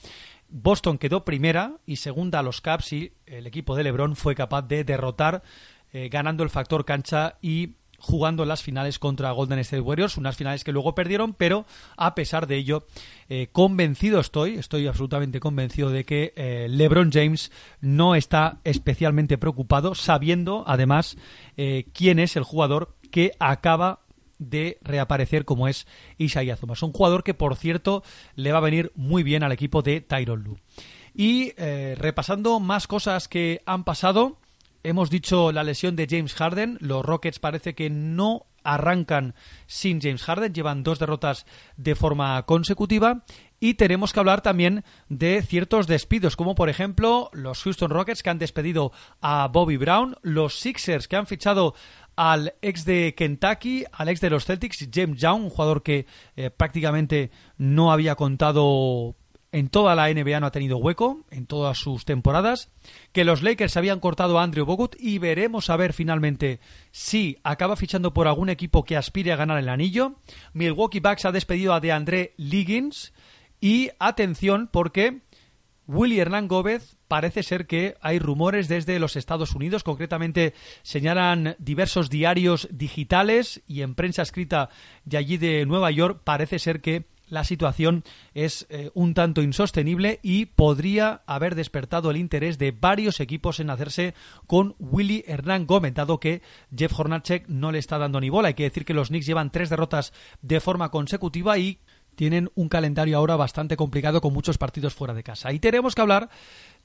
[0.50, 4.64] Boston quedó primera y segunda a los Caps y el equipo de LeBron fue capaz
[4.64, 5.44] de derrotar
[5.92, 10.64] eh, ganando el factor cancha y jugando las finales contra Golden State Warriors, unas finales
[10.64, 11.66] que luego perdieron, pero
[11.98, 12.86] a pesar de ello,
[13.30, 19.96] eh, convencido estoy, estoy absolutamente convencido de que eh, LeBron James no está especialmente preocupado,
[19.96, 21.18] sabiendo además
[21.94, 24.02] quién es el jugador que acaba
[24.40, 26.84] de reaparecer como es Isaiah Thomas.
[26.84, 28.04] Un jugador que, por cierto,
[28.36, 30.58] le va a venir muy bien al equipo de Tyron Lu.
[31.14, 34.38] Y eh, repasando más cosas que han pasado,
[34.84, 36.78] hemos dicho la lesión de James Harden.
[36.82, 39.36] Los Rockets parece que no arrancan
[39.68, 41.46] sin James Harden, llevan dos derrotas
[41.78, 43.24] de forma consecutiva
[43.60, 48.30] Y tenemos que hablar también de ciertos despidos, como por ejemplo los Houston Rockets que
[48.30, 48.92] han despedido
[49.22, 51.76] a Bobby Brown, los Sixers que han fichado
[52.16, 56.06] al ex de Kentucky, al ex de los Celtics, James Young, un jugador que
[56.36, 59.16] eh, prácticamente no había contado
[59.56, 62.72] en toda la NBA, no ha tenido hueco en todas sus temporadas,
[63.14, 66.60] que los Lakers habían cortado a Andrew Bogut y veremos a ver finalmente
[66.92, 70.16] si acaba fichando por algún equipo que aspire a ganar el anillo.
[70.52, 73.14] Milwaukee Bucks ha despedido a DeAndre Liggins
[73.62, 75.22] y atención porque
[75.88, 80.54] Willy Hernán Gómez parece ser que hay rumores desde los Estados Unidos, concretamente
[80.84, 84.70] señalan diversos diarios digitales y en prensa escrita
[85.04, 88.04] de allí de Nueva York, parece ser que la situación
[88.34, 93.70] es eh, un tanto insostenible y podría haber despertado el interés de varios equipos en
[93.70, 94.14] hacerse
[94.48, 96.42] con Willy Hernán Gómez, dado que
[96.76, 98.50] Jeff Hornacek no le está dando ni bola.
[98.50, 101.80] Hay que decir que los Knicks llevan tres derrotas de forma consecutiva y
[102.16, 105.52] tienen un calendario ahora bastante complicado con muchos partidos fuera de casa.
[105.52, 106.30] Y tenemos que hablar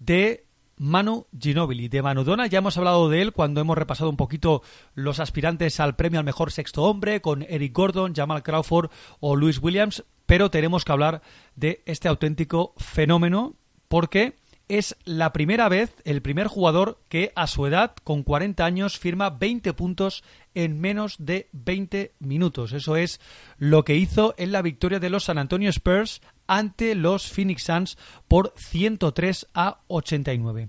[0.00, 0.44] de
[0.76, 2.46] Manu Ginobili, de Manudona.
[2.46, 4.62] Ya hemos hablado de él cuando hemos repasado un poquito
[4.94, 8.90] los aspirantes al premio al mejor sexto hombre con Eric Gordon, Jamal Crawford
[9.20, 11.22] o Luis Williams, pero tenemos que hablar
[11.54, 13.56] de este auténtico fenómeno
[13.88, 14.36] porque
[14.68, 19.28] es la primera vez, el primer jugador que a su edad, con 40 años, firma
[19.28, 20.22] 20 puntos
[20.54, 22.72] en menos de 20 minutos.
[22.72, 23.20] Eso es
[23.58, 27.96] lo que hizo en la victoria de los San Antonio Spurs ante los Phoenix Suns
[28.26, 30.68] por 103 a 89.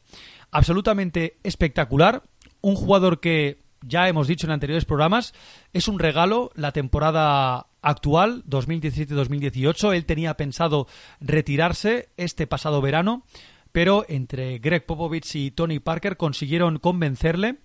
[0.52, 2.22] Absolutamente espectacular.
[2.62, 5.34] Un jugador que ya hemos dicho en anteriores programas,
[5.74, 9.96] es un regalo la temporada actual, 2017-2018.
[9.96, 10.88] Él tenía pensado
[11.20, 13.24] retirarse este pasado verano
[13.72, 17.60] pero entre Greg Popovich y Tony Parker consiguieron convencerle.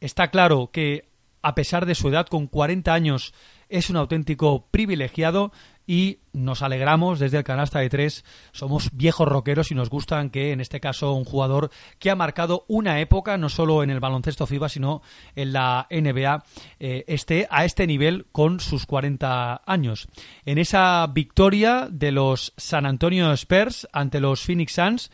[0.00, 1.10] Está claro que,
[1.42, 3.34] a pesar de su edad, con 40 años,
[3.68, 5.52] es un auténtico privilegiado
[5.90, 8.24] y nos alegramos desde el canasta de tres.
[8.52, 12.64] Somos viejos rockeros y nos gustan que, en este caso, un jugador que ha marcado
[12.68, 15.02] una época, no solo en el baloncesto FIBA, sino
[15.34, 16.44] en la NBA,
[16.78, 20.06] eh, esté a este nivel con sus 40 años.
[20.44, 25.10] En esa victoria de los San Antonio Spurs ante los Phoenix Suns,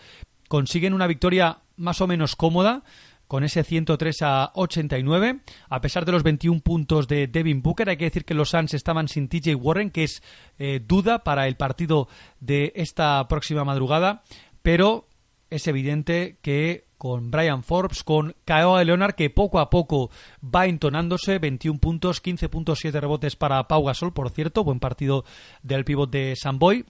[0.47, 2.83] consiguen una victoria más o menos cómoda
[3.29, 5.41] con ese 103 a 89.
[5.69, 8.75] A pesar de los 21 puntos de Devin Booker, hay que decir que los Suns
[8.75, 10.23] estaban sin TJ Warren, que es
[10.59, 12.09] eh, duda para el partido
[12.41, 14.23] de esta próxima madrugada,
[14.63, 15.07] pero
[15.51, 20.11] es evidente que con Brian Forbes, con Kawhi Leonard, que poco a poco
[20.43, 25.25] va entonándose, 21 puntos, 15 puntos, 7 rebotes para Pau Gasol, por cierto, buen partido
[25.63, 26.87] del pívot de Samboy,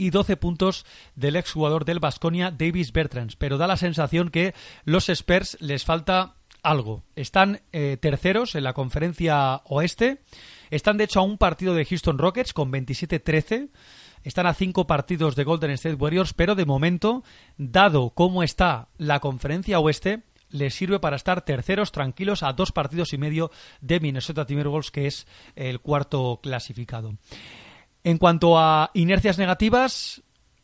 [0.00, 3.36] y 12 puntos del exjugador del Basconia Davis Bertrands.
[3.36, 4.54] Pero da la sensación que
[4.84, 7.04] los Spurs les falta algo.
[7.16, 10.22] Están eh, terceros en la conferencia oeste.
[10.70, 13.68] Están de hecho a un partido de Houston Rockets con 27-13.
[14.24, 17.22] Están a cinco partidos de Golden State Warriors, pero de momento,
[17.58, 23.12] dado cómo está la conferencia oeste, les sirve para estar terceros tranquilos a dos partidos
[23.12, 23.50] y medio
[23.80, 27.14] de Minnesota Timberwolves, que es el cuarto clasificado.
[28.02, 30.22] En cuanto a inercias negativas,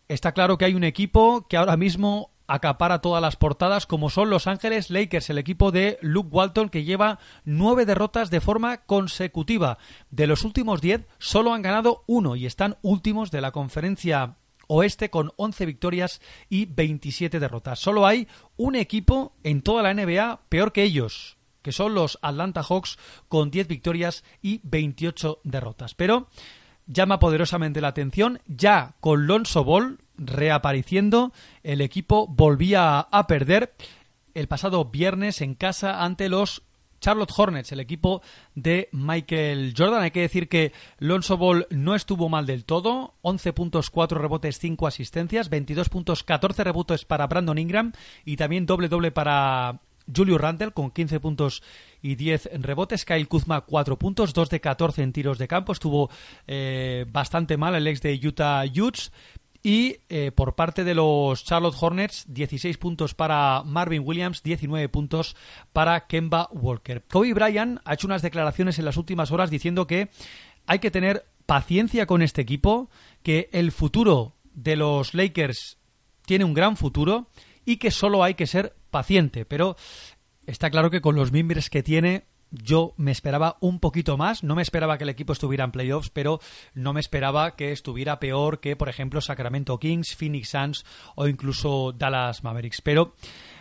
[0.09, 4.31] está claro que hay un equipo que ahora mismo acapara todas las portadas, como son
[4.31, 9.79] Los Ángeles Lakers, el equipo de Luke Walton, que lleva nueve derrotas de forma consecutiva.
[10.11, 14.37] De los últimos diez, solo han ganado uno y están últimos de la conferencia
[14.69, 17.79] oeste con 11 victorias y 27 derrotas.
[17.79, 22.63] Solo hay un equipo en toda la NBA peor que ellos, que son los Atlanta
[22.63, 22.99] Hawks
[23.29, 25.95] con 10 victorias y 28 derrotas.
[25.95, 26.29] Pero
[26.87, 28.41] llama poderosamente la atención.
[28.47, 31.33] Ya con Lonzo Ball reapareciendo,
[31.63, 33.75] el equipo volvía a perder
[34.35, 36.63] el pasado viernes en casa ante los
[37.01, 38.23] Charlotte Hornets, el equipo
[38.55, 40.03] de Michael Jordan.
[40.03, 43.15] Hay que decir que Lonzo Ball no estuvo mal del todo.
[43.23, 45.51] 11 puntos, 4 rebotes, 5 asistencias.
[45.51, 47.93] 22 puntos, 14 rebotes para Brandon Ingram.
[48.25, 49.81] Y también doble doble para
[50.15, 51.63] Julio Randle con 15 puntos
[52.07, 53.05] y 10 rebotes.
[53.05, 55.73] Kyle Kuzma 4 puntos, 2 de 14 en tiros de campo.
[55.73, 56.09] Estuvo
[56.47, 59.11] eh, bastante mal el ex de Utah Utes.
[59.65, 65.35] Y eh, por parte de los Charlotte Hornets, 16 puntos para Marvin Williams, 19 puntos
[65.73, 67.03] para Kemba Walker.
[67.11, 70.11] Kobe Bryant ha hecho unas declaraciones en las últimas horas diciendo que
[70.67, 72.89] hay que tener paciencia con este equipo,
[73.25, 75.79] que el futuro de los Lakers
[76.25, 77.27] tiene un gran futuro
[77.65, 79.77] y que solo hay que ser paciente, pero
[80.47, 84.55] está claro que con los mimbres que tiene yo me esperaba un poquito más, no
[84.55, 86.41] me esperaba que el equipo estuviera en playoffs, pero
[86.75, 90.85] no me esperaba que estuviera peor que, por ejemplo, Sacramento Kings, Phoenix Suns
[91.17, 92.81] o incluso Dallas Mavericks.
[92.81, 93.15] Pero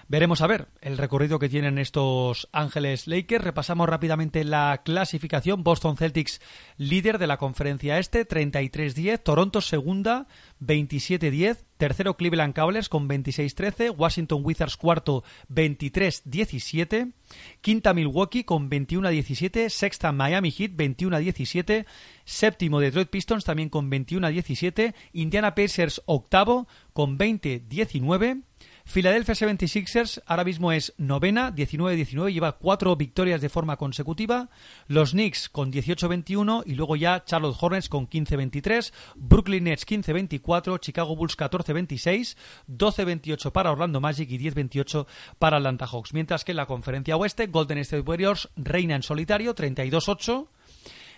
[0.08, 3.44] Veremos a ver el recorrido que tienen estos Ángeles Lakers.
[3.44, 5.64] Repasamos rápidamente la clasificación.
[5.64, 6.42] Boston Celtics
[6.78, 9.24] líder de la conferencia este, 33-10.
[9.24, 10.28] Toronto segunda,
[10.62, 11.58] 27-10.
[11.78, 13.96] Tercero Cleveland Cavaliers con 26-13.
[13.98, 17.14] Washington Wizards cuarto, 23-17.
[17.62, 19.70] Quinta Milwaukee con 21-17.
[19.70, 21.88] Sexta Miami Heat, 21-17.
[22.26, 24.94] Séptimo Detroit Pistons también con 21-17.
[25.14, 28.44] Indiana Pacers octavo con 20-19.
[28.86, 34.50] Philadelphia 76ers ahora mismo es novena, 19-19, lleva cuatro victorias de forma consecutiva.
[34.88, 41.16] Los Knicks con 18-21 y luego ya Charlotte Hornets con 15-23, Brooklyn Nets 15-24, Chicago
[41.16, 42.38] Bulls 14-26,
[42.70, 45.08] 12-28 para Orlando Magic y 10-28
[45.40, 46.14] para Atlanta Hawks.
[46.14, 50.48] Mientras que en la conferencia oeste, Golden State Warriors reina en solitario 32-8.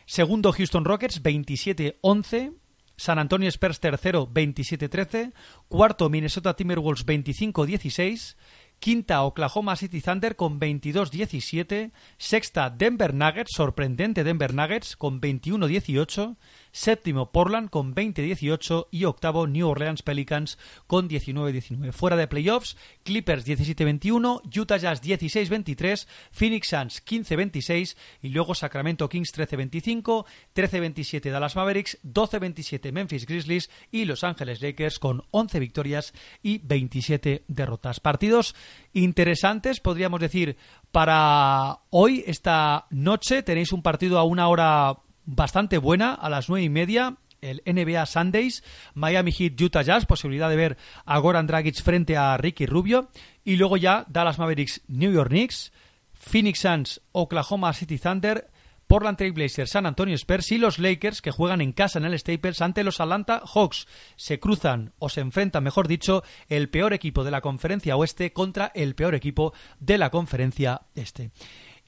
[0.06, 2.54] Segundo Houston Rockets 27-11.
[3.00, 5.32] San Antonio Spurs tercero 27-13,
[5.68, 8.36] cuarto Minnesota Timberwolves 25-16,
[8.80, 16.36] quinta Oklahoma City Thunder con 22-17, sexta Denver Nuggets, sorprendente Denver Nuggets con 21-18,
[16.78, 21.92] séptimo Portland con 20-18 y octavo New Orleans Pelicans con 19-19.
[21.92, 29.34] Fuera de playoffs, Clippers 17-21, Utah Jazz 16-23, Phoenix Suns 15-26 y luego Sacramento Kings
[29.34, 30.26] 13-25,
[30.56, 36.14] 13-27 Dallas Mavericks, 12-27 Memphis Grizzlies y Los Ángeles Lakers con 11 victorias
[36.44, 38.00] y 27 derrotas.
[38.00, 38.56] Partidos
[38.94, 40.58] interesantes, podríamos decir,
[40.92, 46.64] para hoy, esta noche, tenéis un partido a una hora bastante buena a las nueve
[46.66, 48.64] y media el NBA Sundays,
[48.96, 53.10] Miami Heat, Utah Jazz, posibilidad de ver a Goran Dragic frente a Ricky Rubio,
[53.44, 55.72] y luego ya Dallas Mavericks, New York Knicks,
[56.14, 58.50] Phoenix Suns, Oklahoma City Thunder,
[58.88, 62.18] Portland Trail Blazers, San Antonio Spurs y los Lakers que juegan en casa en el
[62.18, 63.86] Staples ante los Atlanta Hawks.
[64.16, 68.72] Se cruzan o se enfrentan, mejor dicho, el peor equipo de la conferencia oeste contra
[68.74, 71.32] el peor equipo de la conferencia este.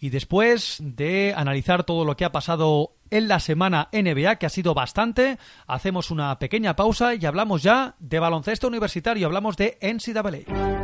[0.02, 4.49] Y después de analizar todo lo que ha pasado en la semana NBA, que ha
[4.49, 5.38] sido bastante,
[5.68, 10.80] hacemos una pequeña pausa y hablamos ya de baloncesto universitario, hablamos de NCAA.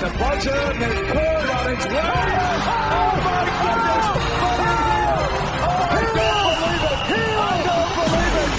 [0.00, 1.94] the buzzer and they pulled on its way.
[1.94, 4.06] Oh, my goodness!
[5.64, 7.00] Oh, I don't believe it!
[7.40, 8.50] I don't believe it!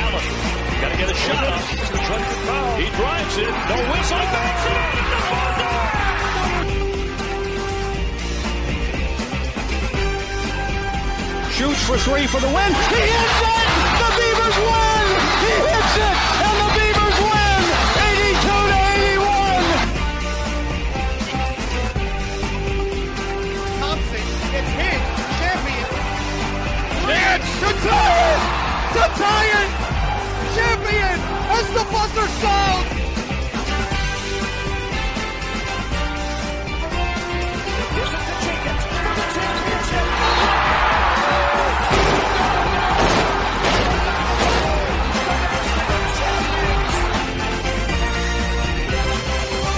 [0.00, 0.24] Allen,
[0.80, 1.83] got to get a shot up.
[2.76, 3.54] He drives it.
[3.70, 4.18] The whistle.
[4.18, 5.06] Banks it in.
[5.06, 5.78] The buzzer!
[11.54, 12.72] Shoots for three for the win.
[12.90, 13.70] He hits it!
[14.02, 15.06] The Beavers win!
[15.38, 16.18] He hits it!
[16.42, 17.62] And the Beavers win!
[18.10, 19.62] 82 to 81!
[23.78, 24.98] Thompson gets his
[25.38, 25.86] champion.
[27.06, 28.42] It's to tie it!
[28.94, 29.93] To tie it!
[30.54, 31.18] Champion
[31.58, 33.04] as the buzzer sounds!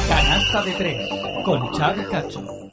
[0.08, 1.08] Canasta de tres
[1.44, 2.65] con Xavi Cacho.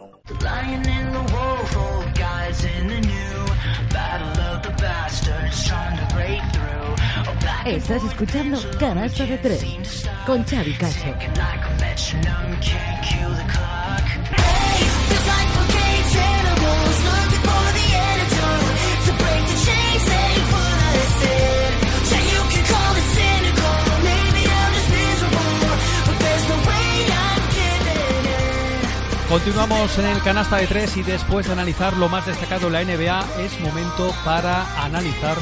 [24.90, 25.68] Miserable,
[26.08, 29.28] but there's no way I'm giving in.
[29.28, 32.84] Continuamos en el canasta de tres y después de analizar lo más destacado de la
[32.86, 35.38] NBA es momento para analizar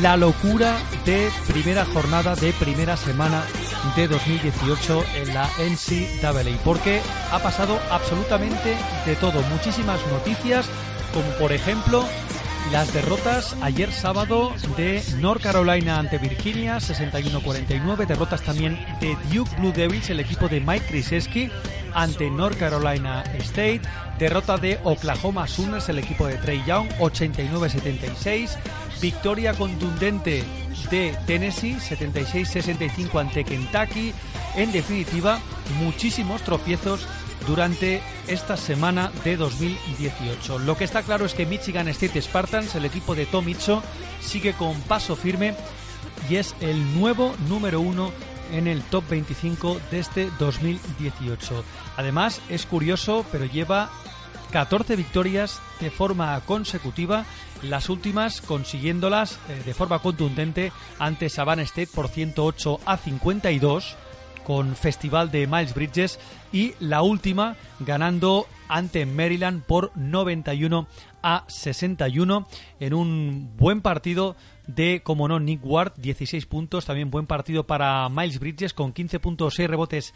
[0.00, 3.44] la locura de primera jornada de primera semana
[3.96, 7.00] de 2018 en la NCAA porque
[7.30, 8.76] ha pasado absolutamente
[9.06, 10.66] de todo, muchísimas noticias
[11.12, 12.04] como por ejemplo
[12.72, 19.72] las derrotas ayer sábado de North Carolina ante Virginia 61-49, derrotas también de Duke Blue
[19.72, 21.50] Devils, el equipo de Mike Krzyzewski
[21.94, 23.82] ante North Carolina State,
[24.18, 28.56] derrota de Oklahoma Sooners, el equipo de Trey Young 89-76,
[29.00, 30.44] victoria contundente
[30.90, 34.12] de Tennessee 76-65 ante Kentucky,
[34.56, 35.38] en definitiva
[35.80, 37.06] muchísimos tropiezos
[37.46, 40.58] durante esta semana de 2018.
[40.60, 43.82] Lo que está claro es que Michigan State Spartans, el equipo de Tom Izzo,
[44.20, 45.54] sigue con paso firme
[46.28, 48.12] y es el nuevo número uno
[48.52, 51.64] en el top 25 de este 2018.
[51.96, 53.90] Además, es curioso, pero lleva
[54.52, 57.24] 14 victorias de forma consecutiva,
[57.62, 63.96] las últimas consiguiéndolas eh, de forma contundente ante Savannah State por 108 a 52
[64.44, 66.20] con Festival de Miles Bridges
[66.52, 70.86] y la última ganando ante Maryland por 91
[71.22, 72.46] a 61
[72.78, 78.08] en un buen partido de, como no, Nick Ward, 16 puntos, también buen partido para
[78.08, 80.14] Miles Bridges con 15 puntos, 6 rebotes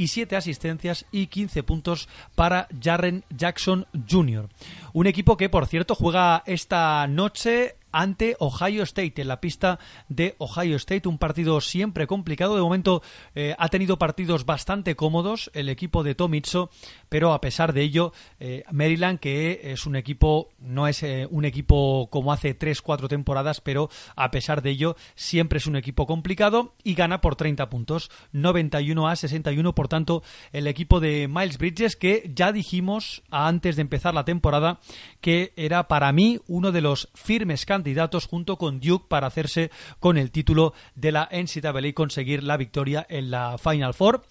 [0.00, 4.48] y 7 asistencias y 15 puntos para Jarren Jackson Jr.
[4.94, 10.34] Un equipo que, por cierto, juega esta noche ante Ohio State en la pista de
[10.38, 12.54] Ohio State, un partido siempre complicado.
[12.54, 13.02] De momento
[13.34, 16.70] eh, ha tenido partidos bastante cómodos el equipo de Tom Izzo,
[17.08, 21.44] pero a pesar de ello, eh, Maryland, que es un equipo, no es eh, un
[21.44, 26.74] equipo como hace 3-4 temporadas, pero a pesar de ello, siempre es un equipo complicado
[26.84, 29.74] y gana por 30 puntos, 91 a 61.
[29.74, 30.22] Por tanto,
[30.52, 34.80] el equipo de Miles Bridges, que ya dijimos antes de empezar la temporada
[35.20, 37.79] que era para mí uno de los firmes candidatos
[38.28, 43.06] junto con Duke para hacerse con el título de la NCAA y conseguir la victoria
[43.08, 44.22] en la Final Four.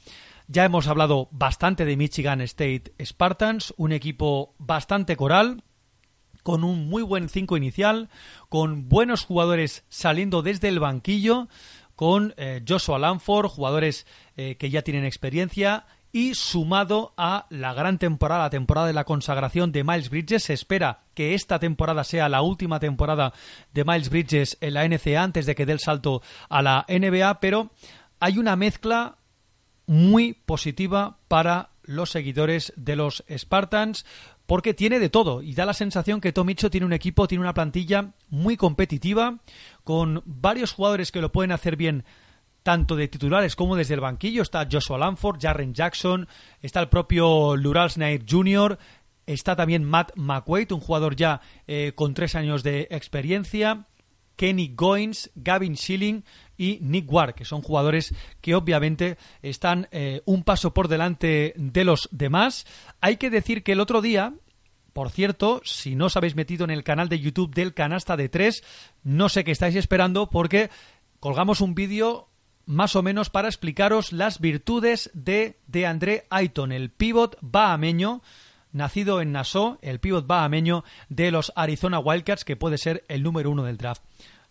[0.48, 5.64] Ya hemos hablado bastante de Michigan State Spartans, un equipo bastante coral,
[6.44, 8.10] con un muy buen 5 inicial,
[8.50, 11.48] con buenos jugadores saliendo desde el banquillo,
[11.96, 14.08] con eh, Joshua Lanford, jugadores
[14.38, 19.04] eh, que ya tienen experiencia, y sumado a la gran temporada, la temporada de la
[19.04, 23.34] consagración de Miles Bridges, se espera que esta temporada sea la última temporada
[23.74, 27.40] de Miles Bridges en la NCA antes de que dé el salto a la NBA,
[27.40, 27.72] pero
[28.20, 29.18] hay una mezcla
[29.86, 34.06] muy positiva para los seguidores de los Spartans
[34.46, 37.54] porque tiene de todo y da la sensación que Tomicho tiene un equipo, tiene una
[37.54, 39.38] plantilla muy competitiva
[39.84, 42.04] con varios jugadores que lo pueden hacer bien
[42.64, 44.42] tanto de titulares como desde el banquillo.
[44.42, 46.28] Está Joshua Lanford, Jarren Jackson,
[46.62, 48.78] está el propio Lural Snair Jr.,
[49.26, 53.86] está también Matt McQuaid, un jugador ya eh, con tres años de experiencia,
[54.36, 56.24] Kenny Goins, Gavin Schilling
[56.58, 61.84] y Nick Ward, que son jugadores que obviamente están eh, un paso por delante de
[61.84, 62.66] los demás.
[63.02, 64.34] Hay que decir que el otro día,
[64.94, 68.30] por cierto, si no os habéis metido en el canal de YouTube del Canasta de
[68.30, 68.64] Tres,
[69.04, 70.70] no sé qué estáis esperando porque
[71.20, 72.29] colgamos un vídeo
[72.70, 78.22] más o menos para explicaros las virtudes de, de André Ayton, el pívot bahameño,
[78.72, 83.50] nacido en Nassau, el pívot bahameño de los Arizona Wildcats, que puede ser el número
[83.50, 84.04] uno del draft.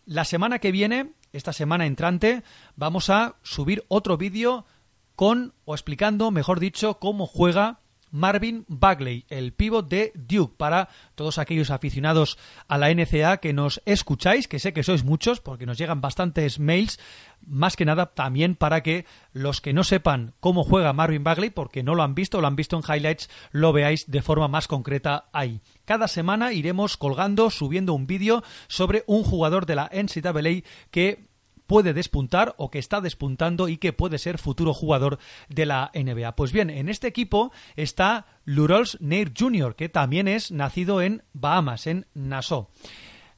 [0.04, 2.42] La semana que viene, esta semana entrante,
[2.74, 4.66] vamos a subir otro vídeo
[5.14, 7.78] con, o explicando, mejor dicho, cómo juega
[8.10, 13.82] Marvin Bagley, el pívot de Duke, para todos aquellos aficionados a la NCA que nos
[13.84, 16.98] escucháis, que sé que sois muchos, porque nos llegan bastantes mails,
[17.46, 21.82] más que nada también para que los que no sepan cómo juega Marvin Bagley, porque
[21.82, 25.26] no lo han visto, lo han visto en highlights, lo veáis de forma más concreta
[25.32, 25.60] ahí.
[25.84, 31.27] Cada semana iremos colgando, subiendo un vídeo sobre un jugador de la NCAA que
[31.68, 35.18] puede despuntar o que está despuntando y que puede ser futuro jugador
[35.48, 36.34] de la NBA.
[36.34, 41.86] Pues bien, en este equipo está Lurols Nair Jr., que también es nacido en Bahamas,
[41.86, 42.68] en Nassau.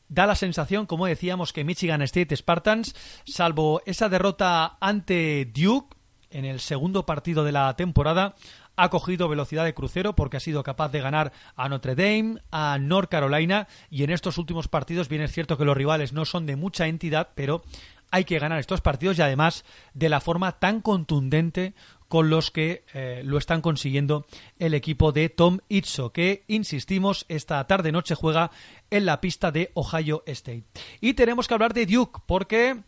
[0.08, 2.94] Da la sensación, como decíamos, que Michigan State Spartans,
[3.26, 5.96] salvo esa derrota ante Duke
[6.30, 8.36] en el segundo partido de la temporada,
[8.76, 12.78] ha cogido velocidad de crucero porque ha sido capaz de ganar a Notre Dame, a
[12.78, 16.46] North Carolina y en estos últimos partidos bien es cierto que los rivales no son
[16.46, 17.62] de mucha entidad, pero
[18.10, 19.64] hay que ganar estos partidos y además
[19.94, 21.74] de la forma tan contundente
[22.08, 24.26] con los que eh, lo están consiguiendo
[24.58, 28.50] el equipo de Tom Izzo, que, insistimos, esta tarde-noche juega
[28.90, 30.64] en la pista de Ohio State.
[31.00, 32.82] Y tenemos que hablar de Duke, porque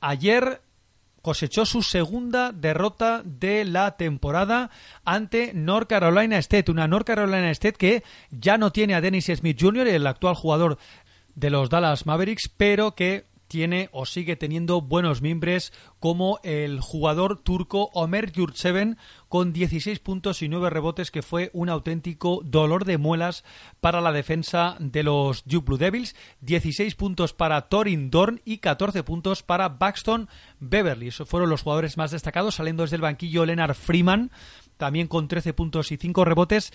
[0.00, 0.62] ayer
[1.22, 4.70] cosechó su segunda derrota de la temporada
[5.04, 9.58] ante North Carolina State, una North Carolina State que ya no tiene a Dennis Smith
[9.60, 10.78] Jr., el actual jugador
[11.34, 17.42] de los Dallas Mavericks, pero que tiene o sigue teniendo buenos mimbres como el jugador
[17.42, 18.98] turco Omer Yurtseven
[19.28, 23.44] con 16 puntos y 9 rebotes que fue un auténtico dolor de muelas
[23.80, 29.02] para la defensa de los Duke Blue Devils, 16 puntos para Torin Dorn y 14
[29.02, 30.28] puntos para Baxton
[30.60, 31.08] Beverly.
[31.08, 34.30] Esos fueron los jugadores más destacados saliendo desde el banquillo Leonard Freeman
[34.78, 36.72] también con 13 puntos y 5 rebotes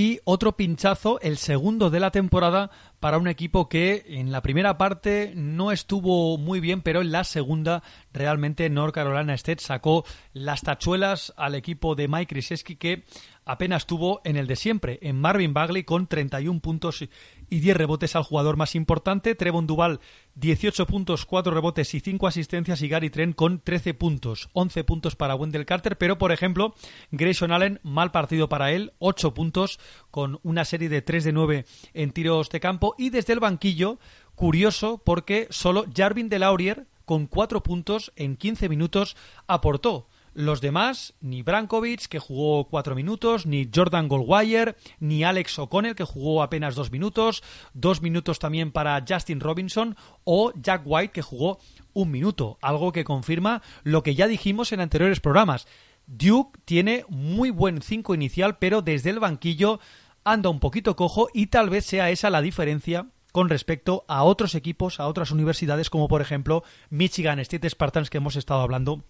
[0.00, 2.70] y otro pinchazo, el segundo de la temporada,
[3.00, 7.22] para un equipo que en la primera parte no estuvo muy bien, pero en la
[7.22, 13.04] segunda realmente North Carolina State sacó las tachuelas al equipo de Mike Krzyzewski que
[13.50, 18.14] apenas tuvo en el de siempre, en Marvin Bagley con 31 puntos y 10 rebotes
[18.14, 19.98] al jugador más importante, Trevon Duval
[20.36, 22.80] 18 puntos, 4 rebotes y 5 asistencias.
[22.82, 26.74] Y Gary Trent con 13 puntos, 11 puntos para Wendell Carter, pero por ejemplo,
[27.10, 29.80] Grayson Allen, mal partido para él, 8 puntos
[30.12, 32.94] con una serie de 3 de 9 en tiros de campo.
[32.98, 33.98] Y desde el banquillo,
[34.36, 39.16] curioso porque solo Jarvin Delaurier con 4 puntos en 15 minutos
[39.48, 40.06] aportó.
[40.32, 46.04] Los demás, ni Brankovic, que jugó cuatro minutos, ni Jordan Goldwire, ni Alex O'Connell, que
[46.04, 47.42] jugó apenas dos minutos,
[47.74, 51.58] dos minutos también para Justin Robinson, o Jack White, que jugó
[51.94, 55.66] un minuto, algo que confirma lo que ya dijimos en anteriores programas.
[56.06, 59.80] Duke tiene muy buen 5 inicial, pero desde el banquillo
[60.22, 64.54] anda un poquito cojo y tal vez sea esa la diferencia con respecto a otros
[64.54, 69.04] equipos, a otras universidades, como por ejemplo Michigan State Spartans que hemos estado hablando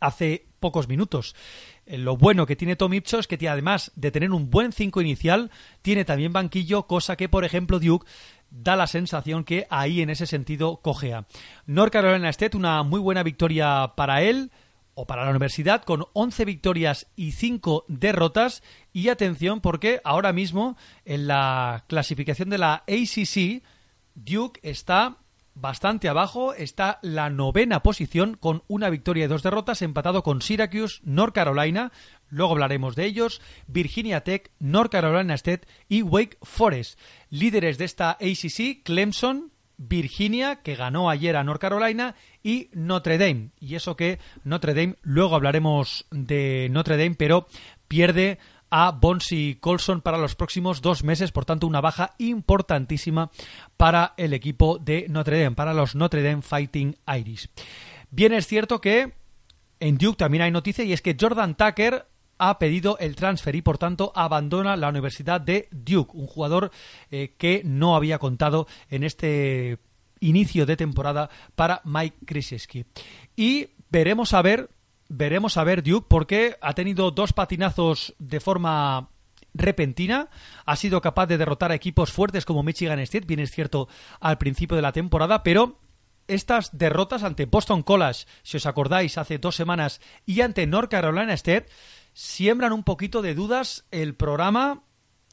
[0.00, 1.34] hace pocos minutos.
[1.86, 4.72] Eh, Lo bueno que tiene Tom Ipsos es que tiene, además de tener un buen
[4.72, 5.50] 5 inicial,
[5.82, 8.06] tiene también banquillo, cosa que, por ejemplo, Duke
[8.50, 11.26] da la sensación que ahí en ese sentido cojea.
[11.66, 14.50] North Carolina State, una muy buena victoria para él
[14.94, 20.76] o para la universidad con 11 victorias y 5 derrotas y atención porque ahora mismo
[21.04, 23.62] en la clasificación de la ACC
[24.16, 25.18] Duke está
[25.60, 31.00] bastante abajo, está la novena posición con una victoria y dos derrotas, empatado con Syracuse,
[31.04, 31.92] North Carolina,
[32.28, 36.98] luego hablaremos de ellos, Virginia Tech, North Carolina State y Wake Forest.
[37.30, 43.50] Líderes de esta ACC, Clemson, Virginia, que ganó ayer a North Carolina, y Notre Dame.
[43.60, 47.46] Y eso que Notre Dame, luego hablaremos de Notre Dame, pero
[47.86, 48.38] pierde
[48.70, 53.30] a Bonsi Colson para los próximos dos meses, por tanto una baja importantísima
[53.76, 57.48] para el equipo de Notre Dame, para los Notre Dame Fighting Irish.
[58.10, 59.12] Bien es cierto que
[59.80, 62.06] en Duke también hay noticia y es que Jordan Tucker
[62.38, 66.70] ha pedido el transfer y por tanto abandona la Universidad de Duke, un jugador
[67.10, 69.78] eh, que no había contado en este
[70.20, 72.84] inicio de temporada para Mike Krzyzewski.
[73.36, 74.70] Y veremos a ver
[75.08, 79.10] veremos a ver Duke porque ha tenido dos patinazos de forma
[79.54, 80.28] repentina,
[80.66, 83.88] ha sido capaz de derrotar a equipos fuertes como Michigan State, bien es cierto
[84.20, 85.80] al principio de la temporada, pero
[86.28, 91.32] estas derrotas ante Boston College, si os acordáis, hace dos semanas, y ante North Carolina
[91.32, 91.66] State,
[92.12, 94.82] siembran un poquito de dudas el programa,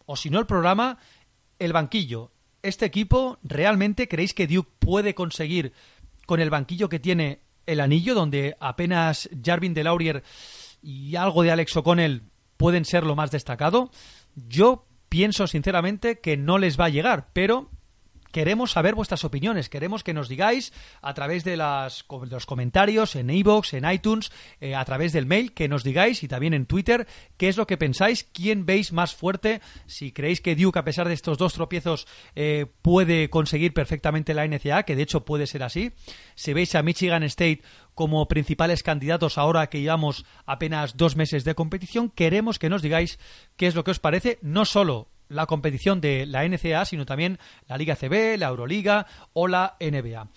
[0.06, 0.98] o si no el programa,
[1.60, 2.32] el banquillo.
[2.64, 5.74] Este equipo, ¿realmente creéis que Duke puede conseguir
[6.26, 10.24] con el banquillo que tiene el anillo, donde apenas Jarvin de Laurier
[10.82, 12.24] y algo de Alex O'Connell
[12.58, 13.92] pueden ser lo más destacado.
[14.36, 17.70] Yo pienso sinceramente que no les va a llegar, pero
[18.36, 23.30] queremos saber vuestras opiniones, queremos que nos digáis a través de, las, los comentarios en
[23.30, 24.30] iVoox, en iTunes,
[24.60, 27.08] eh, a través del mail, que nos digáis y también en Twitter
[27.38, 31.08] qué es lo que pensáis, quién veis más fuerte, si creéis que Duke a pesar
[31.08, 35.64] de estos dos tropiezos eh, puede conseguir perfectamente la NCA, que de hecho puede ser
[35.64, 35.94] así,
[36.36, 37.62] si veis a Michigan State
[37.94, 43.18] como principales candidatos ahora que llevamos apenas dos meses de competición, queremos que nos digáis
[43.56, 47.40] qué es lo que os parece, no solo la competición de la NCAA, sino también
[47.68, 50.28] la Liga CB, la Euroliga o la NBA.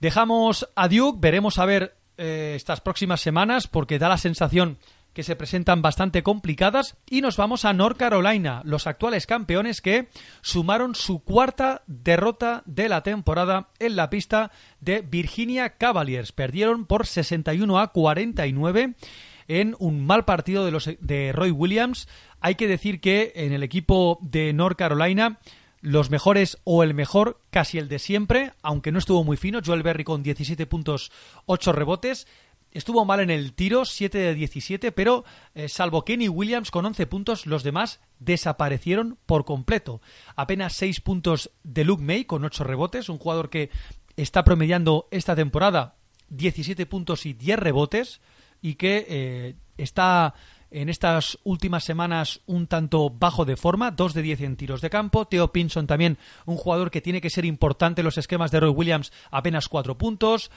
[0.00, 4.78] Dejamos a Duke, veremos a ver eh, estas próximas semanas, porque da la sensación
[5.12, 10.08] que se presentan bastante complicadas y nos vamos a North Carolina, los actuales campeones que
[10.40, 16.32] sumaron su cuarta derrota de la temporada en la pista de Virginia Cavaliers.
[16.32, 18.94] Perdieron por 61 a 49
[19.60, 22.08] en un mal partido de, los, de Roy Williams.
[22.40, 25.40] Hay que decir que en el equipo de North Carolina
[25.80, 29.82] los mejores o el mejor, casi el de siempre, aunque no estuvo muy fino, Joel
[29.82, 31.10] Berry con 17 puntos,
[31.46, 32.26] 8 rebotes.
[32.70, 35.24] Estuvo mal en el tiro, 7 de 17, pero
[35.54, 40.00] eh, salvo Kenny Williams con 11 puntos, los demás desaparecieron por completo.
[40.36, 43.70] Apenas 6 puntos de Luke May con 8 rebotes, un jugador que
[44.16, 45.96] está promediando esta temporada
[46.30, 48.20] 17 puntos y 10 rebotes
[48.62, 50.34] y que eh, está
[50.70, 54.88] en estas últimas semanas un tanto bajo de forma, 2 de 10 en tiros de
[54.88, 55.26] campo.
[55.26, 56.16] Theo Pinson también,
[56.46, 59.98] un jugador que tiene que ser importante en los esquemas de Roy Williams, apenas 4
[59.98, 60.50] puntos.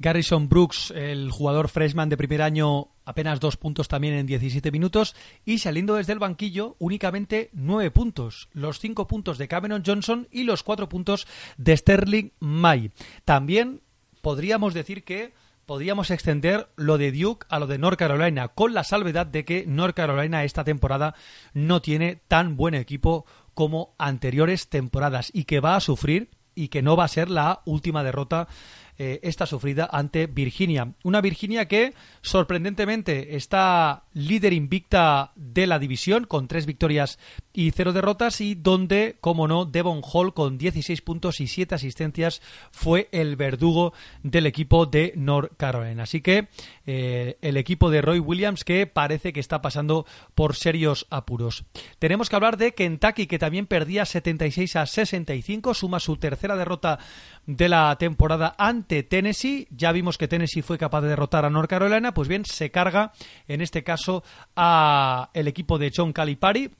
[0.00, 5.16] Garrison Brooks, el jugador freshman de primer año, apenas 2 puntos también en 17 minutos.
[5.44, 8.48] Y saliendo desde el banquillo, únicamente 9 puntos.
[8.52, 11.26] Los 5 puntos de Cameron Johnson y los 4 puntos
[11.56, 12.92] de Sterling May.
[13.24, 13.80] También
[14.22, 15.32] podríamos decir que
[15.68, 19.66] podríamos extender lo de Duke a lo de North Carolina, con la salvedad de que
[19.66, 21.14] North Carolina esta temporada
[21.52, 26.80] no tiene tan buen equipo como anteriores temporadas y que va a sufrir y que
[26.80, 28.48] no va a ser la última derrota
[28.96, 30.94] eh, esta sufrida ante Virginia.
[31.04, 31.92] Una Virginia que
[32.22, 37.18] sorprendentemente está líder invicta de la división con tres victorias
[37.52, 42.42] y cero derrotas y donde, como no, Devon Hall con 16 puntos y 7 asistencias
[42.72, 43.92] fue el verdugo
[44.22, 46.02] del equipo de North Carolina.
[46.02, 46.48] Así que
[46.86, 50.04] eh, el equipo de Roy Williams que parece que está pasando
[50.34, 51.64] por serios apuros.
[51.98, 56.98] Tenemos que hablar de Kentucky que también perdía 76 a 65, suma su tercera derrota
[57.46, 59.68] de la temporada ante Tennessee.
[59.70, 63.12] Ya vimos que Tennessee fue capaz de derrotar a North Carolina, pues bien, se carga
[63.46, 64.07] en este caso
[64.56, 66.70] a el equipo de John Calipari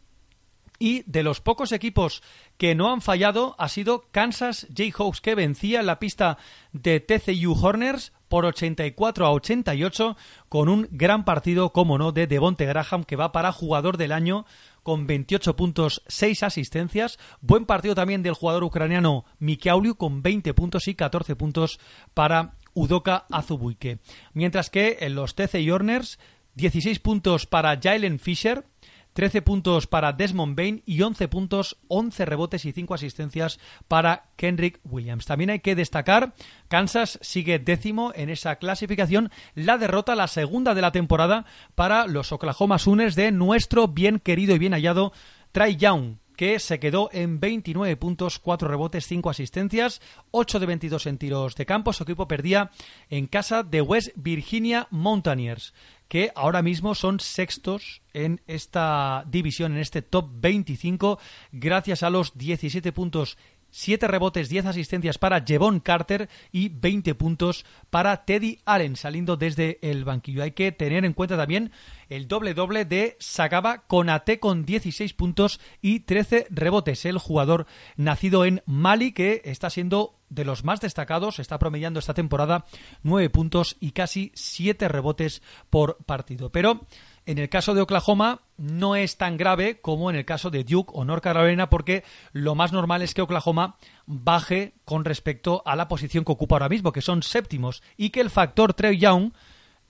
[0.78, 2.22] y de los pocos equipos
[2.56, 6.38] que no han fallado ha sido Kansas Jayhawks que vencía en la pista
[6.72, 10.16] de TCU Horners por 84 a 88
[10.48, 14.44] con un gran partido, como no, de Devonte Graham que va para jugador del año
[14.82, 17.18] con 28 puntos, 6 asistencias.
[17.40, 21.80] Buen partido también del jugador ucraniano Mikauliu con 20 puntos y 14 puntos
[22.14, 23.98] para Udoka Azubuike.
[24.34, 26.18] Mientras que en los TCU Horners
[26.59, 28.64] 16 puntos para Jalen Fisher,
[29.12, 34.80] 13 puntos para Desmond Bain y 11 puntos, 11 rebotes y 5 asistencias para Kendrick
[34.82, 35.24] Williams.
[35.24, 36.35] También hay que destacar,
[36.66, 42.32] Kansas sigue décimo en esa clasificación, la derrota, la segunda de la temporada para los
[42.32, 45.12] Oklahoma Sooners de nuestro bien querido y bien hallado
[45.52, 50.01] Trey Young que se quedó en 29 puntos, 4 rebotes, 5 asistencias,
[50.31, 51.93] 8 de 22 en tiros de campo.
[51.93, 52.70] Su equipo perdía
[53.10, 55.74] en casa de West Virginia Mountaineers
[56.06, 61.19] que ahora mismo son sextos en esta división, en este top 25,
[61.51, 63.36] gracias a los 17 puntos
[63.78, 69.78] 7 rebotes, 10 asistencias para Jevon Carter y 20 puntos para Teddy Allen saliendo desde
[69.82, 70.42] el banquillo.
[70.42, 71.70] Hay que tener en cuenta también
[72.09, 77.05] el doble doble de Sagaba Conate con 16 puntos y 13 rebotes.
[77.05, 82.14] El jugador nacido en Mali que está siendo de los más destacados, está promediando esta
[82.14, 82.66] temporada
[83.05, 85.40] 9 puntos y casi 7 rebotes
[85.70, 86.50] por partido.
[86.50, 86.80] Pero
[87.28, 90.92] en el caso de Oklahoma no es tan grave como en el caso de Duke
[90.94, 92.02] o North Carolina porque
[92.32, 93.76] lo más normal es que Oklahoma
[94.06, 98.22] baje con respecto a la posición que ocupa ahora mismo, que son séptimos, y que
[98.22, 99.32] el factor Trey Young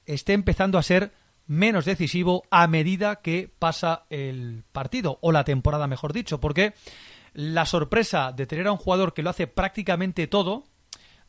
[0.05, 1.13] esté empezando a ser
[1.47, 6.75] menos decisivo a medida que pasa el partido o la temporada, mejor dicho, porque
[7.35, 10.65] la sorpresa de tener a un jugador que lo hace prácticamente todo,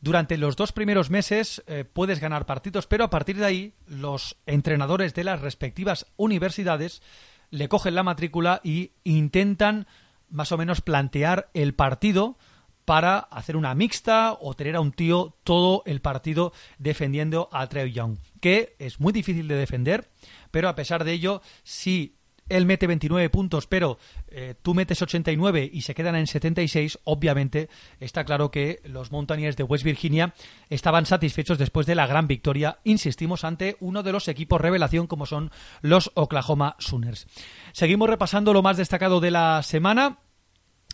[0.00, 4.36] durante los dos primeros meses eh, puedes ganar partidos, pero a partir de ahí los
[4.46, 7.02] entrenadores de las respectivas universidades
[7.50, 9.86] le cogen la matrícula y intentan
[10.28, 12.38] más o menos plantear el partido
[12.84, 17.92] para hacer una mixta o tener a un tío todo el partido defendiendo a Trey
[17.92, 20.10] Young, que es muy difícil de defender,
[20.50, 22.16] pero a pesar de ello, si
[22.50, 23.98] él mete 29 puntos, pero
[24.28, 27.70] eh, tú metes 89 y se quedan en 76, obviamente
[28.00, 30.34] está claro que los Mountaineers de West Virginia
[30.68, 35.26] estaban satisfechos después de la gran victoria, insistimos, ante uno de los equipos revelación como
[35.26, 35.50] son
[35.80, 37.26] los Oklahoma Sooners.
[37.72, 40.18] Seguimos repasando lo más destacado de la semana.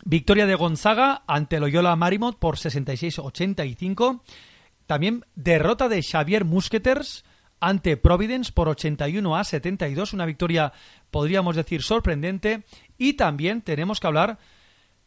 [0.05, 4.21] Victoria de Gonzaga ante Loyola Marymount por 66-85.
[4.85, 7.25] También derrota de Xavier Musqueters
[7.59, 10.73] ante Providence por 81 a 72, una victoria
[11.11, 12.63] podríamos decir sorprendente.
[12.97, 14.39] Y también tenemos que hablar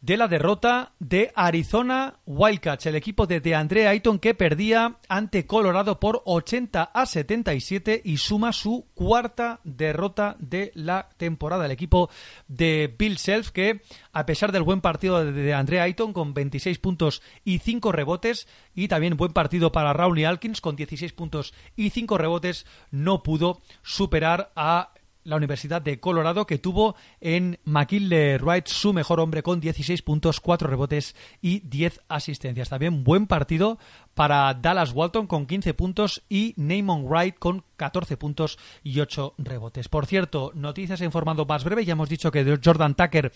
[0.01, 5.99] de la derrota de Arizona Wildcats, el equipo de DeAndre Ayton que perdía ante Colorado
[5.99, 11.65] por 80 a 77 y suma su cuarta derrota de la temporada.
[11.65, 12.09] El equipo
[12.47, 17.21] de Bill Self que a pesar del buen partido de DeAndre Ayton con 26 puntos
[17.45, 22.17] y 5 rebotes y también buen partido para Ronnie Alkins con 16 puntos y 5
[22.17, 28.93] rebotes no pudo superar a la Universidad de Colorado, que tuvo en McKinley Wright su
[28.93, 32.69] mejor hombre con 16 puntos, 4 rebotes y 10 asistencias.
[32.69, 33.77] También buen partido
[34.13, 39.89] para Dallas Walton con 15 puntos y Namon Wright con 14 puntos y 8 rebotes.
[39.89, 43.31] Por cierto, noticias informando más breve, ya hemos dicho que Jordan Tucker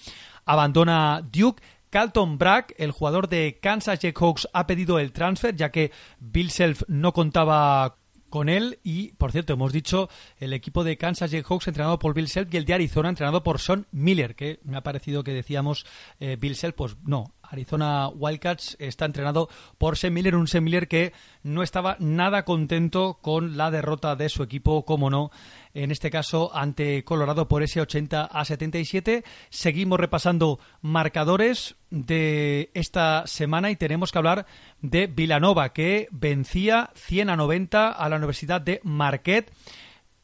[0.46, 1.62] abandona Duke.
[1.92, 6.84] Carlton Bragg, el jugador de Kansas Jayhawks, ha pedido el transfer ya que Bill Self
[6.90, 7.96] no contaba
[8.36, 10.10] con él y, por cierto, hemos dicho
[10.42, 13.62] el equipo de Kansas Jayhawks entrenado por Bill Self y el de Arizona entrenado por
[13.62, 15.86] Sean Miller, que me ha parecido que decíamos
[16.20, 21.14] eh, Bill Self, pues no, Arizona Wildcats está entrenado por Miller, un Miller que
[21.44, 25.32] no estaba nada contento con la derrota de su equipo, como no,
[25.74, 29.24] en este caso ante Colorado por ese 80 a 77.
[29.50, 34.46] Seguimos repasando marcadores de esta semana y tenemos que hablar
[34.82, 39.52] de Villanova que vencía 100 a 90 a la Universidad de Marquette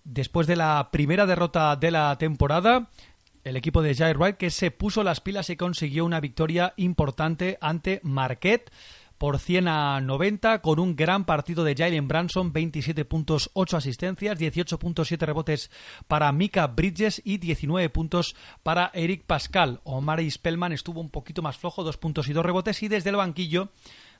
[0.03, 2.89] después de la primera derrota de la temporada.
[3.43, 7.57] El equipo de Jair Wright que se puso las pilas y consiguió una victoria importante
[7.59, 8.71] ante Marquette
[9.17, 14.39] por 100 a 90 con un gran partido de Jalen Branson, 27 puntos, 8 asistencias,
[14.39, 15.71] 18.7 rebotes
[16.07, 19.79] para Mika Bridges y 19 puntos para Eric Pascal.
[19.83, 23.15] Omar Spellman estuvo un poquito más flojo, 2 puntos y 2 rebotes y desde el
[23.15, 23.69] banquillo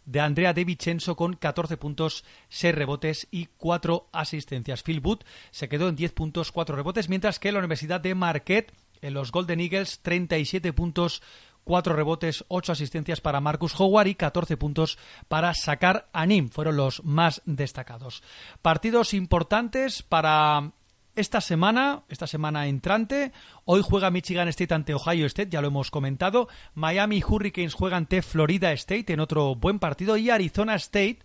[0.06, 4.84] de Andrea De Vincenzo con 14 puntos, 6 rebotes y 4 asistencias.
[4.84, 8.72] Phil Booth se quedó en 10 puntos, 4 rebotes, mientras que la Universidad de Marquette,
[9.02, 11.22] en los Golden Eagles, 37 puntos,
[11.64, 14.98] 4 rebotes, 8 asistencias para Marcus Howard y 14 puntos
[15.28, 16.49] para sacar a Nim.
[16.49, 18.23] Fueron los más destacados.
[18.61, 20.72] Partidos importantes para
[21.15, 23.34] esta semana, esta semana entrante,
[23.65, 26.48] hoy juega Michigan State ante Ohio State, ya lo hemos comentado.
[26.73, 31.19] Miami Hurricanes juega ante Florida State en otro buen partido y Arizona State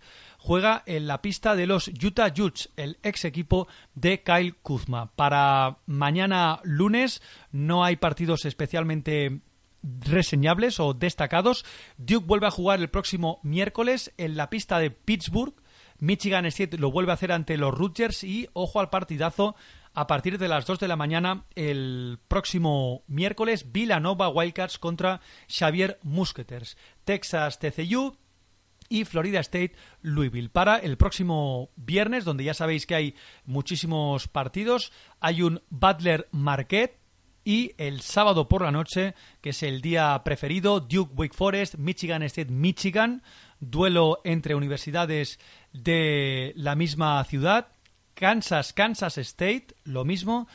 [0.47, 5.11] juega en la pista de los Utah Jutes, el ex equipo de Kyle Kuzma.
[5.13, 7.21] Para mañana lunes
[7.51, 9.41] no hay partidos especialmente
[9.83, 11.65] reseñables o destacados.
[11.97, 15.53] Duke vuelve a jugar el próximo miércoles en la pista de Pittsburgh.
[15.99, 19.53] Michigan State lo vuelve a hacer ante los Rutgers y ojo al partidazo
[19.93, 25.19] a partir de las 2 de la mañana el próximo miércoles Villanova Wildcats contra
[25.49, 26.77] Xavier Musketeers.
[27.03, 28.15] Texas TCU
[28.89, 30.49] y Florida State Louisville.
[30.49, 33.15] Para el próximo viernes, donde ya sabéis que hay
[33.45, 36.97] muchísimos partidos, hay un Butler Marquette
[37.43, 42.21] y el sábado por la noche, que es el día preferido, Duke Wake Forest, Michigan
[42.23, 43.23] State Michigan,
[43.61, 45.39] duelo entre universidades
[45.71, 47.69] de la misma ciudad,
[48.15, 50.47] Kansas Kansas State, lo mismo,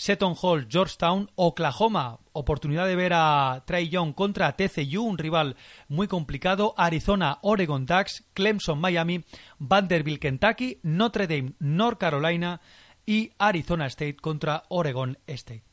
[0.00, 5.56] Seton Hall, Georgetown, Oklahoma, oportunidad de ver a Trey Young contra TCU, un rival
[5.88, 9.22] muy complicado, Arizona, Oregon Ducks, Clemson, Miami,
[9.58, 12.62] Vanderbilt, Kentucky, Notre Dame, North Carolina
[13.04, 15.64] y Arizona State contra Oregon State.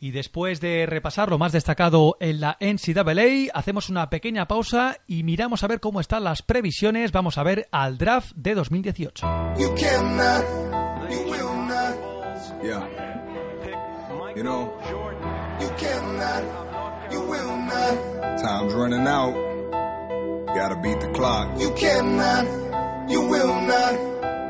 [0.00, 5.22] Y después de repasar lo más destacado en la NCAA, hacemos una pequeña pausa y
[5.22, 7.12] miramos a ver cómo están las previsiones.
[7.12, 9.24] Vamos a ver al draft de 2018.
[9.56, 10.44] You cannot,
[11.08, 11.94] you will not.
[12.60, 13.11] Yeah.
[14.34, 14.72] You know,
[15.60, 18.38] you cannot, you will not.
[18.38, 19.34] Time's running out.
[20.56, 21.60] Gotta beat the clock.
[21.60, 23.92] You cannot, you will not.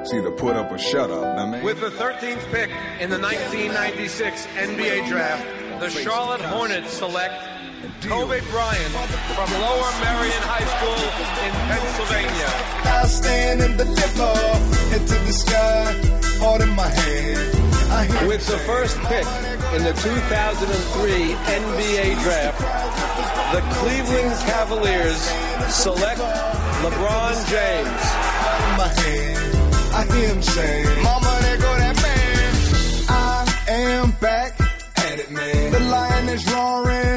[0.03, 1.37] It's either put up or shut up.
[1.37, 1.65] Now, man.
[1.65, 5.45] With the 13th pick in the 1996 NBA Draft,
[5.81, 7.35] the Charlotte Hornets select
[8.03, 8.95] Kobe Bryant
[9.35, 11.03] from Lower Merion High School
[11.43, 12.51] in Pennsylvania.
[12.85, 14.35] I stand and deliver,
[14.91, 17.72] head to the sky, heart in my hand.
[18.27, 19.27] With the first pick
[19.77, 22.59] in the 2003 NBA Draft,
[23.53, 25.21] the Cleveland Cavaliers
[25.69, 26.21] select
[26.83, 28.03] LeBron James.
[29.95, 32.55] I hear him say, Mama, there go that man.
[33.11, 34.59] I am back
[34.97, 35.73] at it, man.
[35.73, 37.13] The lion is roaring.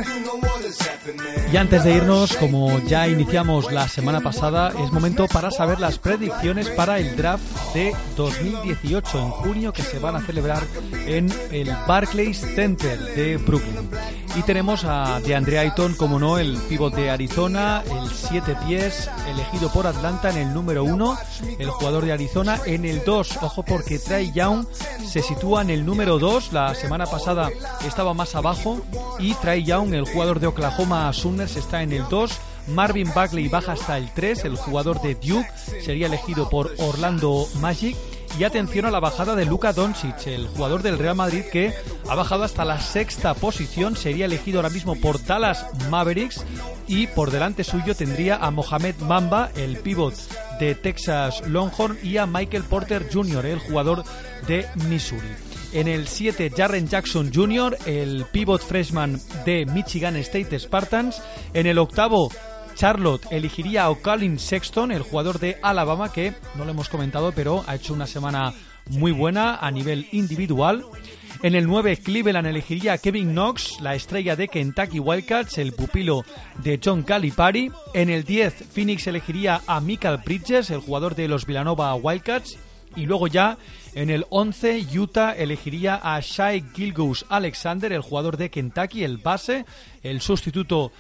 [1.52, 6.00] Y antes de irnos, como ya iniciamos la semana pasada, es momento para saber las
[6.00, 7.44] predicciones para el draft
[7.74, 10.64] de 2018 en junio que se van a celebrar
[11.06, 13.90] en el Barclays Center de Brooklyn.
[14.36, 19.72] Y tenemos a DeAndre Ayton, como no, el pívot de Arizona, el 7 pies, elegido
[19.72, 21.18] por Atlanta en el número 1,
[21.58, 23.38] el jugador de Arizona en el 2.
[23.42, 24.66] Ojo porque Trey Young
[25.08, 27.50] se sitúa en el número 2, la semana pasada
[27.88, 28.82] estaba más abajo,
[29.20, 32.32] y Trey Young, el jugador de Oklahoma Sooners, está en el 2.
[32.68, 35.48] Marvin Bagley baja hasta el 3, el jugador de Duke
[35.82, 37.96] sería elegido por Orlando Magic.
[38.38, 41.74] Y atención a la bajada de Luka Doncic, el jugador del Real Madrid que
[42.10, 46.44] ha bajado hasta la sexta posición, sería elegido ahora mismo por Dallas Mavericks
[46.86, 50.14] y por delante suyo tendría a Mohamed Mamba, el pívot
[50.60, 54.04] de Texas Longhorn, y a Michael Porter Jr., el jugador
[54.48, 55.30] de Missouri.
[55.72, 61.22] En el 7, Jarren Jackson Jr., el pivot freshman de Michigan State Spartans.
[61.54, 62.30] En el octavo,
[62.76, 67.64] Charlotte elegiría a O'Callin Sexton, el jugador de Alabama, que no lo hemos comentado, pero
[67.68, 68.54] ha hecho una semana
[68.90, 70.86] muy buena a nivel individual.
[71.42, 76.24] En el 9, Cleveland elegiría a Kevin Knox, la estrella de Kentucky Wildcats, el pupilo
[76.64, 77.72] de John Calipari.
[77.94, 82.58] En el 10, Phoenix elegiría a Michael Bridges, el jugador de los Villanova Wildcats.
[82.96, 83.58] Y luego ya
[83.94, 89.66] en el 11 Utah elegiría a Shai Gilgous Alexander, el jugador de Kentucky, el base,
[90.02, 90.92] el sustituto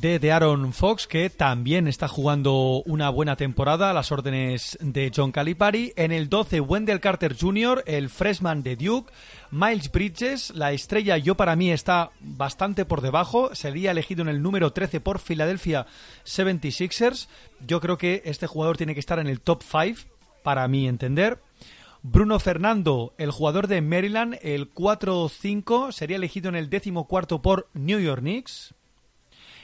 [0.00, 5.32] de, Aaron Fox, que también está jugando una buena temporada a las órdenes de John
[5.32, 5.94] Calipari.
[5.96, 9.12] En el 12 Wendell Carter Jr., el freshman de Duke.
[9.50, 14.42] Miles Bridges, la estrella yo para mí está bastante por debajo, sería elegido en el
[14.42, 15.86] número 13 por Philadelphia
[16.24, 17.28] 76ers.
[17.66, 20.00] Yo creo que este jugador tiene que estar en el top 5
[20.42, 21.40] para mi entender.
[22.02, 27.98] Bruno Fernando, el jugador de Maryland, el 4-5, sería elegido en el 14 por New
[27.98, 28.74] York Knicks.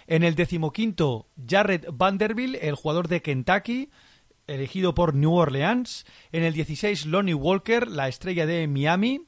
[0.07, 3.91] En el decimoquinto, Jared Vanderbilt, el jugador de Kentucky,
[4.47, 6.05] elegido por New Orleans.
[6.33, 9.23] En el 16, Lonnie Walker, la estrella de Miami.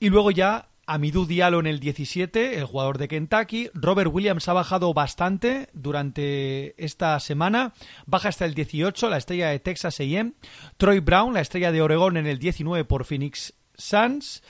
[0.00, 3.70] Y luego ya Amidou Diallo en el 17, el jugador de Kentucky.
[3.74, 7.72] Robert Williams ha bajado bastante durante esta semana.
[8.06, 10.32] Baja hasta el 18, la estrella de Texas A&M.
[10.76, 14.42] Troy Brown, la estrella de Oregón en el 19 por Phoenix Suns.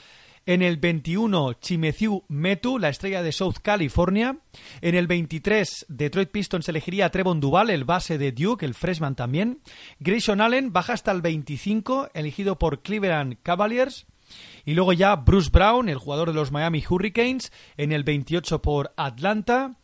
[0.47, 4.37] En el 21, Chimeziu Metu, la estrella de South California.
[4.81, 9.61] En el 23, Detroit Pistons elegiría Trevon Duval, el base de Duke, el freshman también.
[9.99, 14.05] Grayson Allen baja hasta el 25, elegido por Cleveland Cavaliers.
[14.65, 18.93] Y luego ya Bruce Brown, el jugador de los Miami Hurricanes, en el 28 por
[18.97, 19.77] Atlanta.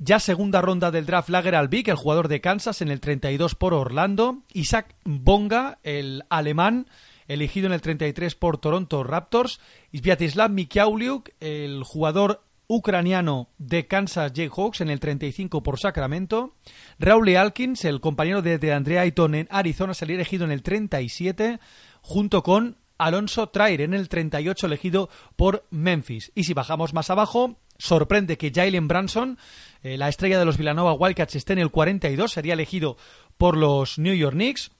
[0.00, 3.74] Ya segunda ronda del draft Lager Albic, el jugador de Kansas, en el 32 por
[3.74, 4.38] Orlando.
[4.52, 6.88] Isaac Bonga, el alemán,
[7.30, 9.60] elegido en el 33 por Toronto Raptors.
[9.92, 16.54] Sviatislav Mikiauliuk, el jugador ucraniano de Kansas Jayhawks en el 35 por Sacramento.
[16.98, 21.60] Raúl Alkins, el compañero de, de Andrea Ayton en Arizona, salió elegido en el 37
[22.02, 26.32] junto con Alonso Trair en el 38 elegido por Memphis.
[26.34, 29.38] Y si bajamos más abajo, sorprende que Jalen Branson,
[29.82, 32.96] eh, la estrella de los Villanova Wildcats, esté en el 42, sería elegido
[33.38, 34.72] por los New York Knicks.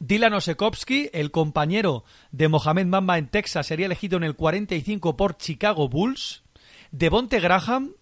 [0.00, 5.36] Dylan Osekovsky, el compañero de Mohamed Mamba en Texas, sería elegido en el 45 por
[5.36, 6.44] Chicago Bulls.
[6.92, 7.94] Devonte Graham,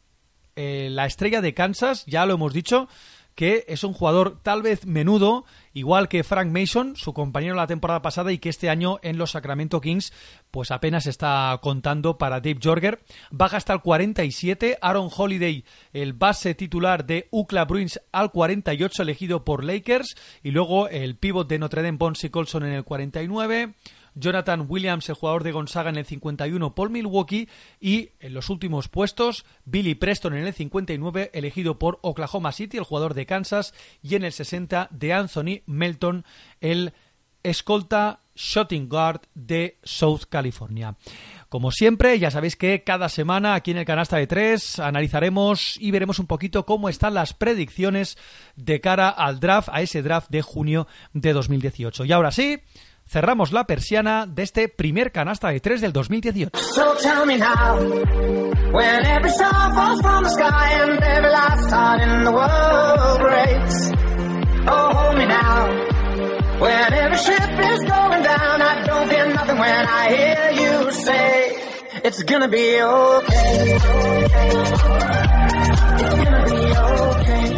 [0.57, 2.89] eh, la estrella de Kansas, ya lo hemos dicho,
[3.37, 5.45] que es un jugador tal vez menudo,
[5.75, 9.33] igual que Frank Mason, su compañero la temporada pasada y que este año en los
[9.33, 10.13] Sacramento Kings
[10.51, 12.99] pues apenas está contando para Dave Jorger.
[13.31, 19.45] Baja hasta el 47, Aaron Holiday, el base titular de UCLA Bruins al 48 elegido
[19.45, 23.75] por Lakers y luego el pívot de Notre Dame Bonsi Colson en el 49.
[24.17, 27.49] Jonathan Williams, el jugador de Gonzaga en el 51 por Milwaukee
[27.81, 32.85] y en los últimos puestos Billy Preston en el 59 elegido por Oklahoma City, el
[32.85, 36.25] jugador de Kansas y en el 60 de Anthony Melton,
[36.61, 36.93] el
[37.43, 40.97] escolta shooting guard de South California.
[41.49, 45.91] Como siempre, ya sabéis que cada semana aquí en el Canasta de Tres analizaremos y
[45.91, 48.19] veremos un poquito cómo están las predicciones
[48.57, 52.05] de cara al draft, a ese draft de junio de 2018.
[52.05, 52.61] Y ahora sí,
[53.07, 56.51] cerramos la persiana de este primer canasta de tres del 2018.
[56.59, 57.79] So tell me now,
[58.73, 63.91] when every star falls from the sky and every last heart in the world breaks.
[64.69, 65.69] Oh, hold me now,
[66.61, 71.57] when every ship is going down, I don't fear nothing when I hear you say,
[72.05, 73.79] it's gonna be okay.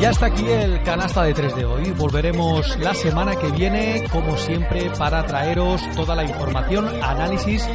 [0.01, 1.91] Ya está aquí el canasta de 3 de hoy.
[1.91, 7.69] Volveremos la semana que viene, como siempre, para traeros toda la información, análisis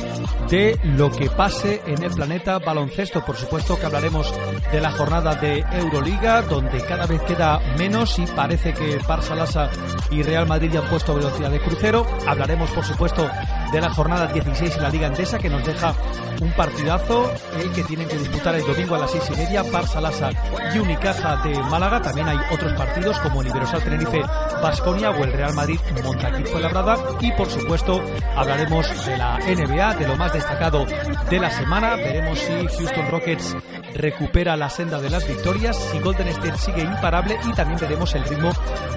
[0.50, 3.26] de lo que pase en el planeta baloncesto.
[3.26, 4.34] Por supuesto que hablaremos
[4.72, 9.70] de la jornada de Euroliga, donde cada vez queda menos y parece que Barça Lassa
[10.10, 12.06] y Real Madrid han puesto velocidad de crucero.
[12.26, 13.30] Hablaremos, por supuesto,
[13.74, 15.94] de la jornada 16 en la Liga Endesa, que nos deja
[16.40, 20.00] un partidazo, el que tienen que disputar el domingo a las 6 y media, Barça
[20.00, 20.30] Lassa
[20.74, 22.13] y Unicaja de Málaga.
[22.14, 24.22] También hay otros partidos como el Iberosal Tenerife
[24.62, 28.04] Basconia o el Real Madrid Montaquit Fuenlabrada y por supuesto
[28.36, 31.96] hablaremos de la NBA, de lo más destacado de la semana.
[31.96, 33.58] Veremos si Houston Rockets
[33.96, 38.26] recupera la senda de las victorias, si Golden State sigue imparable y también veremos el
[38.26, 38.52] ritmo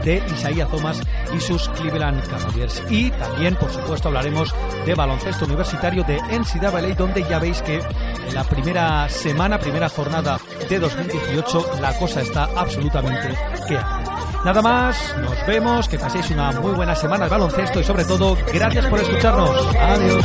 [0.05, 1.01] de Isaiah Thomas
[1.35, 2.83] y sus Cleveland Cavaliers.
[2.91, 8.35] Y también, por supuesto, hablaremos de baloncesto universitario de NCAA, donde ya veis que en
[8.35, 10.39] la primera semana, primera jornada
[10.69, 13.06] de 2018, la cosa está absolutamente
[14.45, 18.37] Nada más, nos vemos, que paséis una muy buena semana de baloncesto y sobre todo,
[18.53, 19.77] gracias por escucharnos.
[19.77, 20.25] Adiós.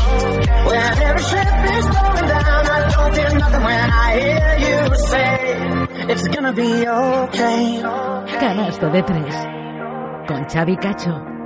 [8.39, 9.35] Canasta de tres.
[10.27, 11.40] Con Xavi Cacho.